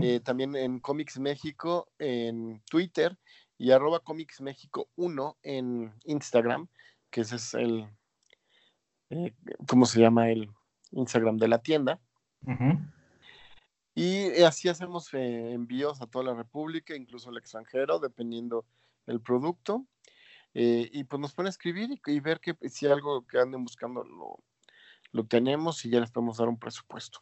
Eh, 0.00 0.20
también 0.20 0.56
en 0.56 0.80
Comics 0.80 1.18
México 1.18 1.86
en 1.98 2.62
Twitter 2.70 3.18
y 3.58 3.72
arroba 3.72 4.00
Comics 4.00 4.40
México 4.40 4.88
1 4.96 5.36
en 5.42 5.92
Instagram, 6.04 6.68
que 7.10 7.20
ese 7.20 7.36
es 7.36 7.52
el, 7.52 7.86
eh, 9.10 9.34
¿cómo 9.68 9.84
se 9.84 10.00
llama? 10.00 10.30
El 10.30 10.48
Instagram 10.92 11.36
de 11.36 11.48
la 11.48 11.58
tienda. 11.58 12.00
Y 13.94 14.42
así 14.42 14.70
hacemos 14.70 15.12
eh, 15.12 15.52
envíos 15.52 16.00
a 16.00 16.06
toda 16.06 16.24
la 16.24 16.34
República, 16.34 16.96
incluso 16.96 17.28
al 17.28 17.36
extranjero, 17.36 17.98
dependiendo 17.98 18.64
el 19.06 19.20
producto. 19.20 19.84
Eh, 20.58 20.88
y 20.90 21.04
pues 21.04 21.20
nos 21.20 21.34
pueden 21.34 21.50
escribir 21.50 22.00
y, 22.06 22.20
ver 22.20 22.40
que 22.40 22.56
si 22.70 22.86
algo 22.86 23.26
que 23.26 23.38
anden 23.38 23.62
buscando 23.62 24.02
lo, 24.02 24.42
lo 25.12 25.26
tenemos 25.26 25.84
y 25.84 25.90
ya 25.90 26.00
les 26.00 26.10
podemos 26.10 26.38
dar 26.38 26.48
un 26.48 26.58
presupuesto. 26.58 27.20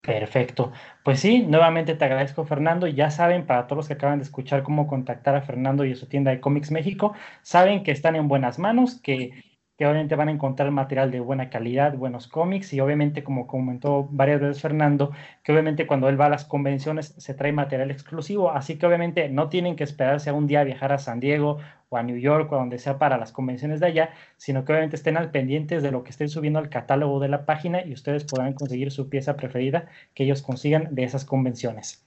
Perfecto. 0.00 0.70
Pues 1.02 1.18
sí, 1.18 1.42
nuevamente 1.42 1.96
te 1.96 2.04
agradezco, 2.04 2.44
Fernando. 2.44 2.86
Ya 2.86 3.10
saben, 3.10 3.44
para 3.44 3.66
todos 3.66 3.78
los 3.78 3.88
que 3.88 3.94
acaban 3.94 4.20
de 4.20 4.24
escuchar 4.24 4.62
cómo 4.62 4.86
contactar 4.86 5.34
a 5.34 5.42
Fernando 5.42 5.84
y 5.84 5.92
a 5.92 5.96
su 5.96 6.06
tienda 6.06 6.30
de 6.30 6.40
Comics 6.40 6.70
México, 6.70 7.14
saben 7.42 7.82
que 7.82 7.90
están 7.90 8.14
en 8.14 8.28
buenas 8.28 8.60
manos, 8.60 9.00
que 9.00 9.43
que 9.76 9.86
obviamente 9.86 10.14
van 10.14 10.28
a 10.28 10.32
encontrar 10.32 10.70
material 10.70 11.10
de 11.10 11.20
buena 11.20 11.50
calidad, 11.50 11.96
buenos 11.96 12.28
cómics 12.28 12.72
y 12.72 12.80
obviamente 12.80 13.24
como 13.24 13.46
comentó 13.46 14.08
varias 14.10 14.40
veces 14.40 14.62
Fernando, 14.62 15.10
que 15.42 15.52
obviamente 15.52 15.86
cuando 15.86 16.08
él 16.08 16.20
va 16.20 16.26
a 16.26 16.28
las 16.28 16.44
convenciones 16.44 17.14
se 17.18 17.34
trae 17.34 17.52
material 17.52 17.90
exclusivo, 17.90 18.52
así 18.52 18.78
que 18.78 18.86
obviamente 18.86 19.28
no 19.28 19.48
tienen 19.48 19.74
que 19.74 19.82
esperarse 19.84 20.30
a 20.30 20.32
un 20.34 20.46
día 20.46 20.60
a 20.60 20.64
viajar 20.64 20.92
a 20.92 20.98
San 20.98 21.18
Diego 21.18 21.58
o 21.88 21.96
a 21.96 22.02
New 22.04 22.16
York 22.16 22.52
o 22.52 22.56
a 22.56 22.58
donde 22.58 22.78
sea 22.78 22.98
para 22.98 23.18
las 23.18 23.32
convenciones 23.32 23.80
de 23.80 23.86
allá, 23.86 24.10
sino 24.36 24.64
que 24.64 24.72
obviamente 24.72 24.96
estén 24.96 25.16
al 25.16 25.32
pendientes 25.32 25.82
de 25.82 25.90
lo 25.90 26.04
que 26.04 26.10
estén 26.10 26.28
subiendo 26.28 26.60
al 26.60 26.68
catálogo 26.68 27.18
de 27.18 27.28
la 27.28 27.44
página 27.44 27.84
y 27.84 27.92
ustedes 27.92 28.24
podrán 28.24 28.54
conseguir 28.54 28.92
su 28.92 29.08
pieza 29.08 29.36
preferida 29.36 29.88
que 30.14 30.24
ellos 30.24 30.42
consigan 30.42 30.94
de 30.94 31.02
esas 31.02 31.24
convenciones. 31.24 32.04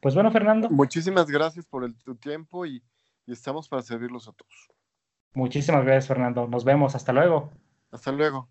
Pues 0.00 0.14
bueno, 0.14 0.30
Fernando. 0.32 0.68
Muchísimas 0.70 1.26
gracias 1.26 1.66
por 1.66 1.84
el, 1.84 1.94
tu 1.94 2.16
tiempo 2.16 2.66
y, 2.66 2.82
y 3.26 3.32
estamos 3.32 3.68
para 3.68 3.82
servirlos 3.82 4.28
a 4.28 4.32
todos. 4.32 4.75
Muchísimas 5.36 5.84
gracias, 5.84 6.06
Fernando. 6.06 6.48
Nos 6.48 6.64
vemos. 6.64 6.94
Hasta 6.94 7.12
luego. 7.12 7.50
Hasta 7.92 8.10
luego. 8.10 8.48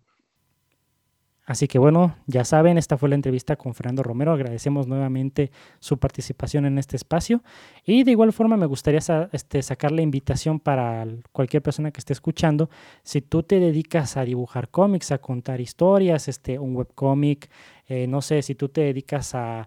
Así 1.44 1.66
que 1.66 1.80
bueno, 1.80 2.14
ya 2.26 2.44
saben, 2.44 2.78
esta 2.78 2.96
fue 2.96 3.08
la 3.08 3.16
entrevista 3.16 3.56
con 3.56 3.74
Fernando 3.74 4.04
Romero. 4.04 4.32
Agradecemos 4.32 4.86
nuevamente 4.86 5.50
su 5.80 5.98
participación 5.98 6.64
en 6.64 6.78
este 6.78 6.94
espacio. 6.94 7.42
Y 7.84 8.04
de 8.04 8.12
igual 8.12 8.32
forma 8.32 8.56
me 8.56 8.66
gustaría 8.66 9.00
este, 9.32 9.62
sacar 9.62 9.90
la 9.90 10.02
invitación 10.02 10.60
para 10.60 11.04
cualquier 11.32 11.60
persona 11.60 11.90
que 11.90 11.98
esté 11.98 12.12
escuchando. 12.12 12.70
Si 13.02 13.20
tú 13.20 13.42
te 13.42 13.58
dedicas 13.58 14.16
a 14.16 14.24
dibujar 14.24 14.68
cómics, 14.68 15.10
a 15.10 15.18
contar 15.18 15.60
historias, 15.60 16.28
este, 16.28 16.56
un 16.56 16.76
webcómic, 16.76 17.50
eh, 17.88 18.06
no 18.06 18.22
sé, 18.22 18.42
si 18.42 18.54
tú 18.54 18.68
te 18.68 18.82
dedicas 18.82 19.34
a, 19.34 19.66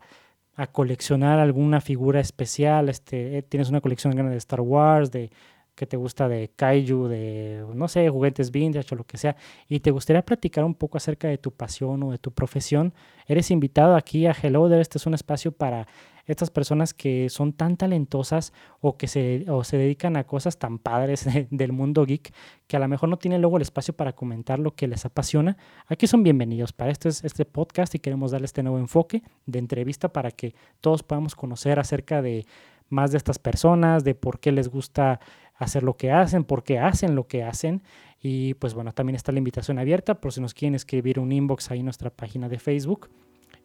a 0.56 0.68
coleccionar 0.68 1.40
alguna 1.40 1.82
figura 1.82 2.22
especial, 2.22 2.88
este, 2.88 3.38
eh, 3.38 3.42
tienes 3.42 3.70
una 3.70 3.82
colección 3.82 4.14
grande 4.14 4.32
de 4.32 4.38
Star 4.38 4.62
Wars, 4.62 5.12
de 5.12 5.32
que 5.80 5.88
te 5.88 5.96
gusta 5.96 6.28
de 6.28 6.52
kaiju, 6.58 7.08
de, 7.08 7.66
no 7.74 7.88
sé, 7.88 8.10
juguetes 8.10 8.52
vintage 8.52 8.94
o 8.94 8.98
lo 8.98 9.06
que 9.06 9.18
sea, 9.18 9.38
y 9.70 9.80
te 9.80 9.92
gustaría 9.92 10.22
platicar 10.24 10.66
un 10.66 10.76
poco 10.76 10.98
acerca 10.98 11.30
de 11.30 11.38
tu 11.38 11.52
pasión 11.52 12.04
o 12.04 12.12
de 12.12 12.18
tu 12.18 12.32
profesión, 12.34 12.94
eres 13.28 13.50
invitado 13.50 13.96
aquí 13.96 14.26
a 14.26 14.34
Hello 14.34 14.68
There. 14.68 14.82
Este 14.82 14.98
es 14.98 15.06
un 15.06 15.14
espacio 15.14 15.54
para 15.54 15.88
estas 16.26 16.52
personas 16.52 16.94
que 16.94 17.30
son 17.30 17.54
tan 17.54 17.78
talentosas 17.78 18.52
o 18.82 18.98
que 18.98 19.08
se, 19.08 19.46
o 19.48 19.64
se 19.64 19.78
dedican 19.78 20.18
a 20.18 20.26
cosas 20.26 20.60
tan 20.60 20.80
padres 20.80 21.26
del 21.50 21.72
mundo 21.72 22.06
geek 22.06 22.34
que 22.68 22.76
a 22.76 22.80
lo 22.82 22.90
mejor 22.90 23.08
no 23.08 23.18
tienen 23.18 23.40
luego 23.40 23.56
el 23.56 23.62
espacio 23.62 23.96
para 23.96 24.12
comentar 24.12 24.60
lo 24.60 24.76
que 24.76 24.86
les 24.86 25.06
apasiona. 25.06 25.56
Aquí 25.88 26.08
son 26.08 26.24
bienvenidos 26.24 26.74
para 26.74 26.92
este, 26.92 27.08
este 27.08 27.46
podcast 27.46 27.96
y 27.96 28.00
queremos 28.00 28.32
darle 28.32 28.46
este 28.46 28.64
nuevo 28.64 28.80
enfoque 28.80 29.24
de 29.46 29.60
entrevista 29.60 30.12
para 30.12 30.32
que 30.32 30.54
todos 30.82 31.04
podamos 31.04 31.36
conocer 31.36 31.80
acerca 31.80 32.22
de 32.22 32.46
más 32.90 33.12
de 33.12 33.18
estas 33.18 33.40
personas, 33.40 34.04
de 34.04 34.16
por 34.16 34.40
qué 34.40 34.52
les 34.52 34.68
gusta 34.68 35.20
hacer 35.60 35.84
lo 35.84 35.96
que 35.96 36.12
hacen, 36.12 36.44
por 36.44 36.64
qué 36.64 36.80
hacen 36.80 37.16
lo 37.16 37.28
que 37.28 37.44
hacen. 37.44 37.84
Y 38.22 38.56
pues 38.56 38.74
bueno, 38.74 38.92
también 38.94 39.16
está 39.16 39.32
la 39.32 39.38
invitación 39.38 39.78
abierta 39.78 40.16
por 40.16 40.34
si 40.34 40.42
nos 40.42 40.54
quieren 40.54 40.76
escribir 40.76 41.20
un 41.20 41.32
inbox 41.32 41.70
ahí 41.72 41.80
en 41.80 41.86
nuestra 41.86 42.10
página 42.10 42.50
de 42.50 42.58
Facebook. 42.58 43.10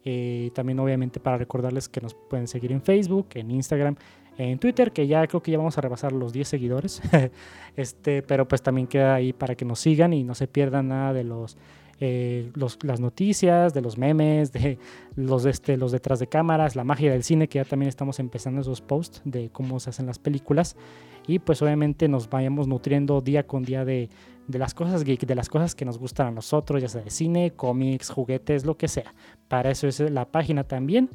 Eh, 0.03 0.51
también 0.53 0.79
obviamente 0.79 1.19
para 1.19 1.37
recordarles 1.37 1.89
que 1.89 1.99
nos 1.99 2.13
pueden 2.13 2.47
seguir 2.47 2.71
en 2.71 2.81
Facebook, 2.81 3.29
en 3.33 3.49
Instagram, 3.49 3.95
en 4.37 4.59
Twitter, 4.59 4.91
que 4.91 5.07
ya 5.07 5.25
creo 5.25 5.41
que 5.41 5.51
ya 5.51 5.57
vamos 5.57 5.77
a 5.77 5.81
rebasar 5.81 6.11
los 6.11 6.31
10 6.31 6.47
seguidores. 6.47 7.01
este, 7.75 8.21
pero 8.21 8.47
pues 8.47 8.61
también 8.61 8.87
queda 8.87 9.15
ahí 9.15 9.33
para 9.33 9.55
que 9.55 9.65
nos 9.65 9.79
sigan 9.79 10.13
y 10.13 10.23
no 10.23 10.35
se 10.35 10.47
pierdan 10.47 10.89
nada 10.89 11.13
de 11.13 11.23
los 11.23 11.57
eh, 12.01 12.51
las 12.55 12.99
noticias, 12.99 13.73
de 13.73 13.79
los 13.79 13.97
memes, 13.97 14.51
de 14.51 14.77
los, 15.15 15.45
este, 15.45 15.77
los 15.77 15.93
detrás 15.93 16.19
de 16.19 16.27
cámaras, 16.27 16.75
la 16.75 16.83
magia 16.83 17.09
del 17.11 17.23
cine, 17.23 17.47
que 17.47 17.59
ya 17.59 17.65
también 17.65 17.87
estamos 17.87 18.19
empezando 18.19 18.59
esos 18.61 18.81
posts 18.81 19.21
de 19.23 19.49
cómo 19.49 19.79
se 19.79 19.91
hacen 19.91 20.05
las 20.05 20.19
películas. 20.19 20.75
Y 21.27 21.39
pues 21.39 21.61
obviamente 21.61 22.07
nos 22.07 22.29
vayamos 22.29 22.67
nutriendo 22.67 23.21
día 23.21 23.47
con 23.47 23.63
día 23.63 23.85
de, 23.85 24.09
de 24.47 24.59
las 24.59 24.73
cosas 24.73 25.03
geek, 25.03 25.25
de 25.25 25.35
las 25.35 25.49
cosas 25.49 25.75
que 25.75 25.85
nos 25.85 25.97
gustan 25.97 26.27
a 26.27 26.31
nosotros, 26.31 26.81
ya 26.81 26.89
sea 26.89 27.01
de 27.01 27.09
cine, 27.09 27.53
cómics, 27.55 28.09
juguetes, 28.09 28.65
lo 28.65 28.77
que 28.77 28.87
sea. 28.87 29.13
Para 29.47 29.71
eso 29.71 29.87
es 29.87 29.99
la 29.99 30.31
página 30.31 30.63
también. 30.63 31.09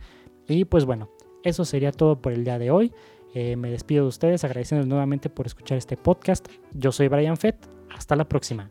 Y 0.49 0.65
pues 0.65 0.85
bueno, 0.85 1.11
eso 1.45 1.65
sería 1.65 1.93
todo 1.93 2.21
por 2.21 2.33
el 2.33 2.45
día 2.45 2.59
de 2.59 2.71
hoy. 2.71 2.93
Eh, 3.35 3.57
me 3.57 3.71
despido 3.71 4.05
de 4.05 4.09
ustedes 4.09 4.43
agradeciéndoles 4.45 4.89
nuevamente 4.89 5.31
por 5.31 5.47
escuchar 5.47 5.79
este 5.79 5.97
podcast. 5.97 6.49
Yo 6.73 6.91
soy 6.93 7.09
Brian 7.09 7.37
Fett. 7.37 7.57
Hasta 7.91 8.17
la 8.17 8.29
próxima. 8.29 8.71